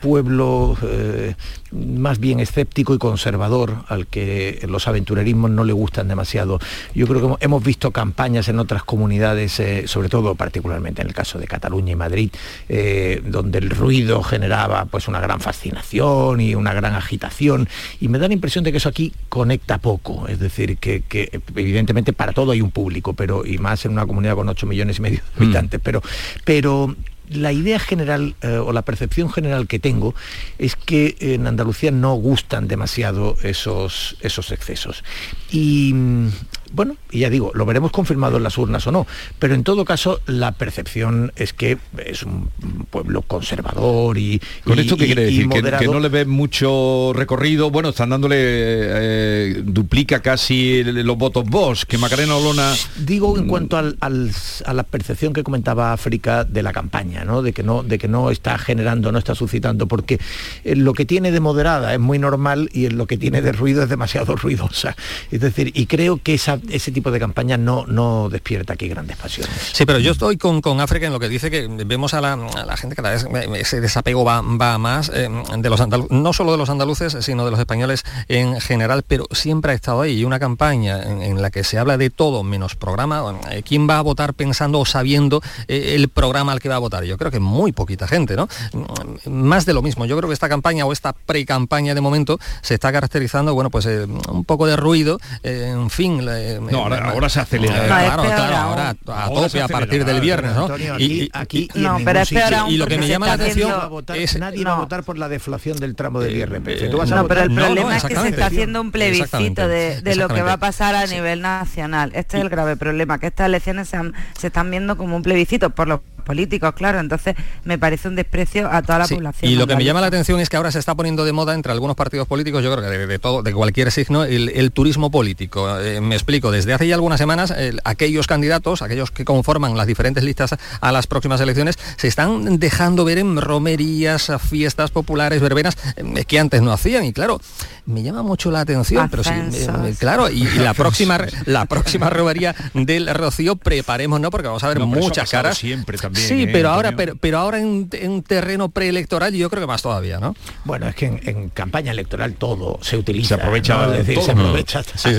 pueblo 0.00 0.76
eh, 0.82 1.34
más 1.72 2.18
bien 2.18 2.38
escéptico 2.38 2.94
y 2.94 2.98
conservador 2.98 3.84
al 3.88 4.06
que 4.06 4.64
los 4.68 4.86
aventurerismos 4.86 5.50
no 5.50 5.64
le 5.64 5.72
gustan 5.72 6.06
demasiado. 6.08 6.60
Yo 6.94 7.06
creo 7.06 7.38
que 7.38 7.44
hemos- 7.44 7.62
visto 7.62 7.92
campañas 7.92 8.48
en 8.48 8.58
otras 8.58 8.82
comunidades, 8.82 9.60
eh, 9.60 9.84
sobre 9.86 10.08
todo 10.08 10.34
particularmente 10.34 11.00
en 11.00 11.08
el 11.08 11.14
caso 11.14 11.38
de 11.38 11.46
Cataluña 11.46 11.92
y 11.92 11.96
Madrid, 11.96 12.30
eh, 12.68 13.22
donde 13.24 13.58
el 13.58 13.70
ruido 13.70 14.22
generaba 14.24 14.84
pues 14.86 15.06
una 15.06 15.20
gran 15.20 15.38
fascinación 15.40 16.40
y 16.40 16.56
una 16.56 16.74
gran 16.74 16.94
agitación. 16.94 17.68
Y 18.00 18.08
me 18.08 18.18
da 18.18 18.26
la 18.26 18.34
impresión 18.34 18.64
de 18.64 18.72
que 18.72 18.78
eso 18.78 18.88
aquí 18.88 19.12
conecta 19.28 19.78
poco, 19.78 20.26
es 20.26 20.40
decir, 20.40 20.76
que, 20.78 21.02
que 21.02 21.40
evidentemente 21.54 22.12
para 22.12 22.32
todo 22.32 22.50
hay 22.50 22.60
un 22.60 22.72
público, 22.72 23.12
pero 23.12 23.46
y 23.46 23.58
más 23.58 23.84
en 23.84 23.92
una 23.92 24.06
comunidad 24.06 24.34
con 24.34 24.48
8 24.48 24.66
millones 24.66 24.98
y 24.98 25.02
medio 25.02 25.20
de 25.36 25.44
habitantes, 25.44 25.80
pero 25.82 26.02
pero 26.44 26.94
la 27.34 27.52
idea 27.52 27.78
general 27.78 28.34
eh, 28.42 28.56
o 28.56 28.72
la 28.72 28.82
percepción 28.82 29.30
general 29.30 29.66
que 29.66 29.78
tengo 29.78 30.14
es 30.58 30.76
que 30.76 31.16
en 31.20 31.46
Andalucía 31.46 31.90
no 31.90 32.14
gustan 32.14 32.68
demasiado 32.68 33.36
esos, 33.42 34.16
esos 34.20 34.50
excesos. 34.52 35.04
Y 35.50 35.92
mm, 35.94 36.28
bueno, 36.72 36.96
y 37.10 37.20
ya 37.20 37.30
digo, 37.30 37.52
lo 37.54 37.66
veremos 37.66 37.92
confirmado 37.92 38.36
en 38.36 38.42
las 38.42 38.58
urnas 38.58 38.86
o 38.86 38.92
no, 38.92 39.06
pero 39.38 39.54
en 39.54 39.64
todo 39.64 39.84
caso 39.84 40.20
la 40.26 40.52
percepción 40.52 41.32
es 41.36 41.52
que 41.52 41.78
es 42.04 42.22
un 42.22 42.50
pueblo 42.90 43.22
conservador 43.22 44.18
y... 44.18 44.40
¿Con 44.64 44.78
esto 44.78 44.96
qué 44.96 45.06
quiere 45.06 45.24
decir? 45.24 45.48
Que, 45.48 45.86
no 45.86 46.00
le 46.00 46.08
ve 46.08 46.24
mucho 46.24 47.12
recorrido, 47.14 47.70
bueno, 47.70 47.90
están 47.90 48.10
dándole, 48.10 48.36
eh, 48.38 49.62
duplica 49.64 50.20
casi 50.20 50.82
los 50.84 51.16
votos 51.16 51.44
vos, 51.44 51.84
que 51.84 51.98
Macarena 51.98 52.36
Olona... 52.36 52.74
Digo 52.96 53.36
en 53.36 53.46
cuanto 53.46 53.76
al, 53.76 53.96
a 54.00 54.72
la 54.72 54.82
percepción 54.82 55.32
que 55.32 55.42
comentaba 55.42 55.92
África 55.92 56.44
de 56.44 56.62
la 56.62 56.72
campaña, 56.72 57.24
¿no? 57.24 57.42
De 57.42 57.52
que 57.52 57.62
no, 57.62 57.82
de 57.82 57.98
que 57.98 58.08
no 58.08 58.30
está 58.30 58.58
generando, 58.58 59.12
no 59.12 59.18
está 59.18 59.34
suscitando, 59.34 59.86
porque 59.86 60.18
eh, 60.64 60.76
lo 60.76 60.94
que 60.94 61.04
tiene 61.04 61.32
de 61.32 61.40
moderada 61.40 61.92
es 61.92 62.00
muy 62.00 62.18
normal 62.18 62.70
y 62.72 62.88
lo 62.88 63.06
que 63.06 63.18
tiene 63.18 63.42
de 63.42 63.52
ruido 63.52 63.82
es 63.82 63.88
demasiado 63.88 64.36
ruidosa. 64.36 64.96
Es 65.30 65.40
decir, 65.40 65.70
y 65.74 65.86
creo 65.86 66.20
que 66.22 66.34
esa, 66.34 66.58
ese 66.68 66.92
tipo 66.92 67.10
de 67.10 67.18
campaña 67.18 67.56
no, 67.56 67.86
no 67.86 68.28
despierta 68.28 68.74
aquí 68.74 68.88
grandes 68.88 69.16
pasiones. 69.16 69.54
Sí, 69.72 69.84
pero 69.84 69.98
yo 69.98 70.12
estoy 70.12 70.36
con, 70.36 70.60
con 70.60 70.80
África 70.80 71.06
en 71.06 71.12
lo 71.12 71.20
que 71.20 71.28
dice 71.28 71.50
que 71.50 71.66
vemos 71.68 72.14
a 72.14 72.20
la, 72.20 72.76
gente 72.76 72.96
cada 72.96 73.10
vez, 73.10 73.26
ese 73.54 73.80
desapego 73.80 74.24
va, 74.24 74.40
va 74.42 74.78
más, 74.78 75.10
eh, 75.14 75.28
de 75.58 75.70
los 75.70 75.80
no 76.10 76.32
solo 76.32 76.52
de 76.52 76.58
los 76.58 76.70
andaluces, 76.70 77.16
sino 77.20 77.44
de 77.44 77.50
los 77.50 77.60
españoles 77.60 78.04
en 78.28 78.60
general, 78.60 79.04
pero 79.06 79.26
siempre 79.32 79.72
ha 79.72 79.74
estado 79.74 80.02
ahí. 80.02 80.20
Y 80.20 80.24
una 80.24 80.38
campaña 80.38 81.02
en, 81.02 81.40
la 81.42 81.50
que 81.50 81.64
se 81.64 81.78
habla 81.78 81.96
de 81.96 82.10
todo 82.10 82.42
menos 82.42 82.76
programa, 82.76 83.40
eh, 83.50 83.62
¿quién 83.62 83.88
va 83.88 83.98
a 83.98 84.02
votar 84.02 84.34
pensando 84.34 84.78
o 84.78 84.84
sabiendo 84.84 85.42
eh, 85.68 85.94
el 85.96 86.08
programa 86.08 86.52
al 86.52 86.60
que 86.60 86.68
va 86.68 86.76
a 86.76 86.78
votar? 86.78 87.04
Yo 87.04 87.16
creo 87.18 87.30
que 87.30 87.40
muy 87.40 87.72
poquita 87.72 88.06
gente, 88.06 88.36
¿no? 88.36 88.48
Mm, 88.72 89.30
más 89.30 89.66
de 89.66 89.72
lo 89.72 89.82
mismo. 89.82 90.04
Yo 90.04 90.16
creo 90.16 90.28
que 90.28 90.34
esta 90.34 90.48
campaña 90.48 90.84
o 90.84 90.92
esta 90.92 91.12
pre-campaña 91.12 91.94
de 91.94 92.00
momento 92.00 92.38
se 92.62 92.74
está 92.74 92.92
caracterizando, 92.92 93.54
bueno, 93.54 93.70
pues 93.70 93.86
un 93.86 94.44
poco 94.44 94.66
de 94.66 94.76
ruido, 94.76 95.18
en 95.42 95.90
fin. 95.90 96.22
No, 96.60 96.84
ahora, 96.84 97.28
se 97.28 97.40
acelera. 97.40 97.86
claro, 97.86 98.22
claro, 98.22 98.56
ahora 98.56 98.90
a 98.90 99.28
tope 99.28 99.62
a 99.62 99.68
partir 99.68 100.04
del 100.04 100.20
viernes, 100.20 100.54
¿no? 100.54 100.76
y, 100.98 101.30
aquí, 101.32 101.68
no, 101.74 101.98
pero 102.04 102.22
y 102.68 102.76
lo 102.76 102.86
que 102.86 102.98
me 102.98 103.08
llama 103.08 103.26
la 103.26 103.32
atención 103.34 103.72
es 104.14 104.38
nadie 104.38 104.64
va 104.64 104.74
a 104.74 104.80
votar 104.80 105.02
por 105.04 105.18
la 105.18 105.28
deflación 105.28 105.78
del 105.78 105.94
tramo 105.94 106.20
del 106.20 106.36
IRPF. 106.36 106.92
no, 107.10 107.28
pero 107.28 107.42
el 107.42 107.54
problema 107.54 107.96
es 107.96 108.04
que 108.04 108.16
se 108.16 108.28
está 108.28 108.46
haciendo 108.46 108.80
un 108.80 108.90
plebiscito 108.90 109.68
de, 109.68 110.14
lo 110.16 110.28
que 110.28 110.42
va 110.42 110.54
a 110.54 110.58
pasar 110.58 110.94
a 110.94 111.06
nivel 111.06 111.40
nacional. 111.40 112.12
Este 112.14 112.38
es 112.38 112.42
el 112.42 112.48
grave 112.48 112.76
problema, 112.76 113.18
que 113.18 113.26
estas 113.28 113.46
elecciones 113.46 113.88
se, 113.88 113.98
se 114.38 114.48
están 114.48 114.70
viendo 114.70 114.96
como 114.96 115.16
un 115.16 115.22
plebiscito 115.22 115.70
por 115.70 115.88
los 115.88 116.00
políticos, 116.22 116.72
claro. 116.74 117.00
Entonces 117.00 117.36
me 117.64 117.78
parece 117.78 118.08
un 118.08 118.16
desprecio 118.16 118.70
a 118.70 118.82
toda 118.82 119.00
la 119.00 119.08
población. 119.08 119.50
Y 119.50 119.56
lo 119.56 119.66
que 119.66 119.76
me 119.76 119.84
llama 119.84 120.00
la 120.00 120.06
atención 120.06 120.40
es 120.40 120.48
que 120.48 120.56
ahora 120.56 120.70
se 120.70 120.78
está 120.78 120.94
poniendo 120.94 121.24
de 121.24 121.32
moda 121.32 121.54
entre 121.54 121.72
algunos 121.72 121.96
partidos 121.96 122.26
políticos, 122.26 122.62
yo 122.62 122.72
creo 122.72 122.88
que 122.88 123.06
de, 123.06 123.18
todo, 123.18 123.42
de 123.42 123.52
cualquier 123.52 123.90
signo, 123.90 124.24
el, 124.24 124.72
turismo 124.72 125.10
político. 125.10 125.78
Eh, 125.80 126.00
me 126.00 126.14
explico, 126.14 126.50
desde 126.50 126.72
hace 126.72 126.86
ya 126.86 126.94
algunas 126.94 127.18
semanas, 127.18 127.54
aquellos 127.84 128.26
candidatos, 128.26 128.82
aquellos 128.82 129.10
que 129.10 129.24
conforman 129.24 129.76
las 129.76 129.86
diferentes 129.86 130.24
listas 130.24 130.54
a 130.80 130.92
las 130.92 131.06
próximas 131.06 131.40
elecciones, 131.40 131.78
se 131.96 132.08
están 132.08 132.58
dejando 132.58 133.04
ver 133.04 133.18
en 133.18 133.40
romerías, 133.40 134.32
fiestas 134.48 134.90
populares, 134.90 135.40
verbenas, 135.40 135.76
eh, 135.96 136.24
que 136.24 136.38
antes 136.38 136.62
no 136.62 136.72
hacían. 136.72 137.04
Y 137.04 137.12
claro, 137.12 137.40
me 137.86 138.02
llama 138.02 138.22
mucho 138.22 138.50
la 138.50 138.60
atención, 138.60 139.08
pero 139.10 139.24
sí, 139.24 139.30
eh, 139.32 139.94
claro, 139.98 140.30
y, 140.30 140.44
la 140.44 140.74
próxima 140.74 141.18
la 141.46 141.66
próxima 141.66 142.10
romería 142.10 142.54
del 142.74 143.12
Rocío, 143.12 143.56
preparemos, 143.56 144.20
¿no? 144.20 144.30
Porque 144.30 144.48
vamos 144.48 144.62
a 144.64 144.68
ver 144.68 144.80
muchas 144.80 145.30
caras. 145.30 145.58
Siempre 145.58 145.98
también. 145.98 146.11
Sí, 146.14 146.42
¿eh, 146.42 146.48
pero 146.52 146.70
ahora, 146.70 146.94
pero, 146.96 147.16
pero 147.16 147.38
ahora 147.38 147.58
en, 147.58 147.88
en, 147.92 148.22
terreno 148.22 148.68
preelectoral 148.68 149.34
yo 149.34 149.50
creo 149.50 149.62
que 149.62 149.66
más 149.66 149.82
todavía, 149.82 150.18
¿no? 150.18 150.34
Bueno, 150.64 150.88
es 150.88 150.94
que 150.94 151.06
en, 151.06 151.50
campaña 151.50 151.92
electoral 151.92 152.34
todo 152.34 152.78
se 152.82 152.96
utiliza. 152.96 153.36
Se 153.36 153.42
aprovecha, 153.42 154.04
se 154.04 154.30
aprovecha 154.30 154.80
hasta, 154.80 154.98
sí, 154.98 155.10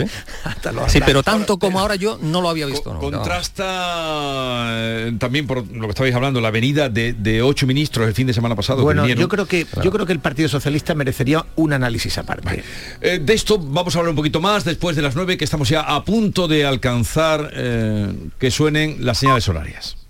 sí. 0.89 0.99
pero 1.05 1.23
tanto 1.23 1.57
como 1.57 1.79
ahora 1.79 1.95
yo 1.95 2.17
no 2.21 2.41
lo 2.41 2.49
había 2.49 2.65
visto. 2.65 2.97
contrasta 2.99 4.65
eh, 4.69 5.13
también 5.19 5.47
por 5.47 5.65
lo 5.67 5.81
que 5.81 5.89
estabais 5.89 6.15
hablando, 6.15 6.41
la 6.41 6.51
venida 6.51 6.89
de, 6.89 7.41
ocho 7.43 7.67
ministros 7.67 8.07
el 8.07 8.13
fin 8.13 8.27
de 8.27 8.33
semana 8.33 8.55
pasado. 8.55 8.83
Bueno, 8.83 9.07
yo 9.07 9.27
creo 9.27 9.45
que 9.45 9.65
yo 9.83 9.91
creo 9.91 10.05
que 10.05 10.13
el 10.13 10.19
Partido 10.19 10.49
Socialista 10.49 10.93
merecería 10.95 11.45
un 11.55 11.73
análisis 11.73 12.17
aparte. 12.17 12.63
Eh, 13.01 13.19
de 13.19 13.33
esto 13.33 13.57
vamos 13.59 13.95
a 13.95 13.99
hablar 13.99 14.11
un 14.11 14.15
poquito 14.15 14.39
más 14.39 14.63
después 14.63 14.95
de 14.95 15.01
las 15.01 15.15
nueve, 15.15 15.37
que 15.37 15.43
estamos 15.45 15.69
ya 15.69 15.81
a 15.81 16.03
punto 16.03 16.47
de 16.47 16.65
alcanzar 16.65 17.51
que 18.39 18.51
suenen 18.51 18.97
las 19.05 19.19
señales 19.19 19.47
horarias. 19.47 20.02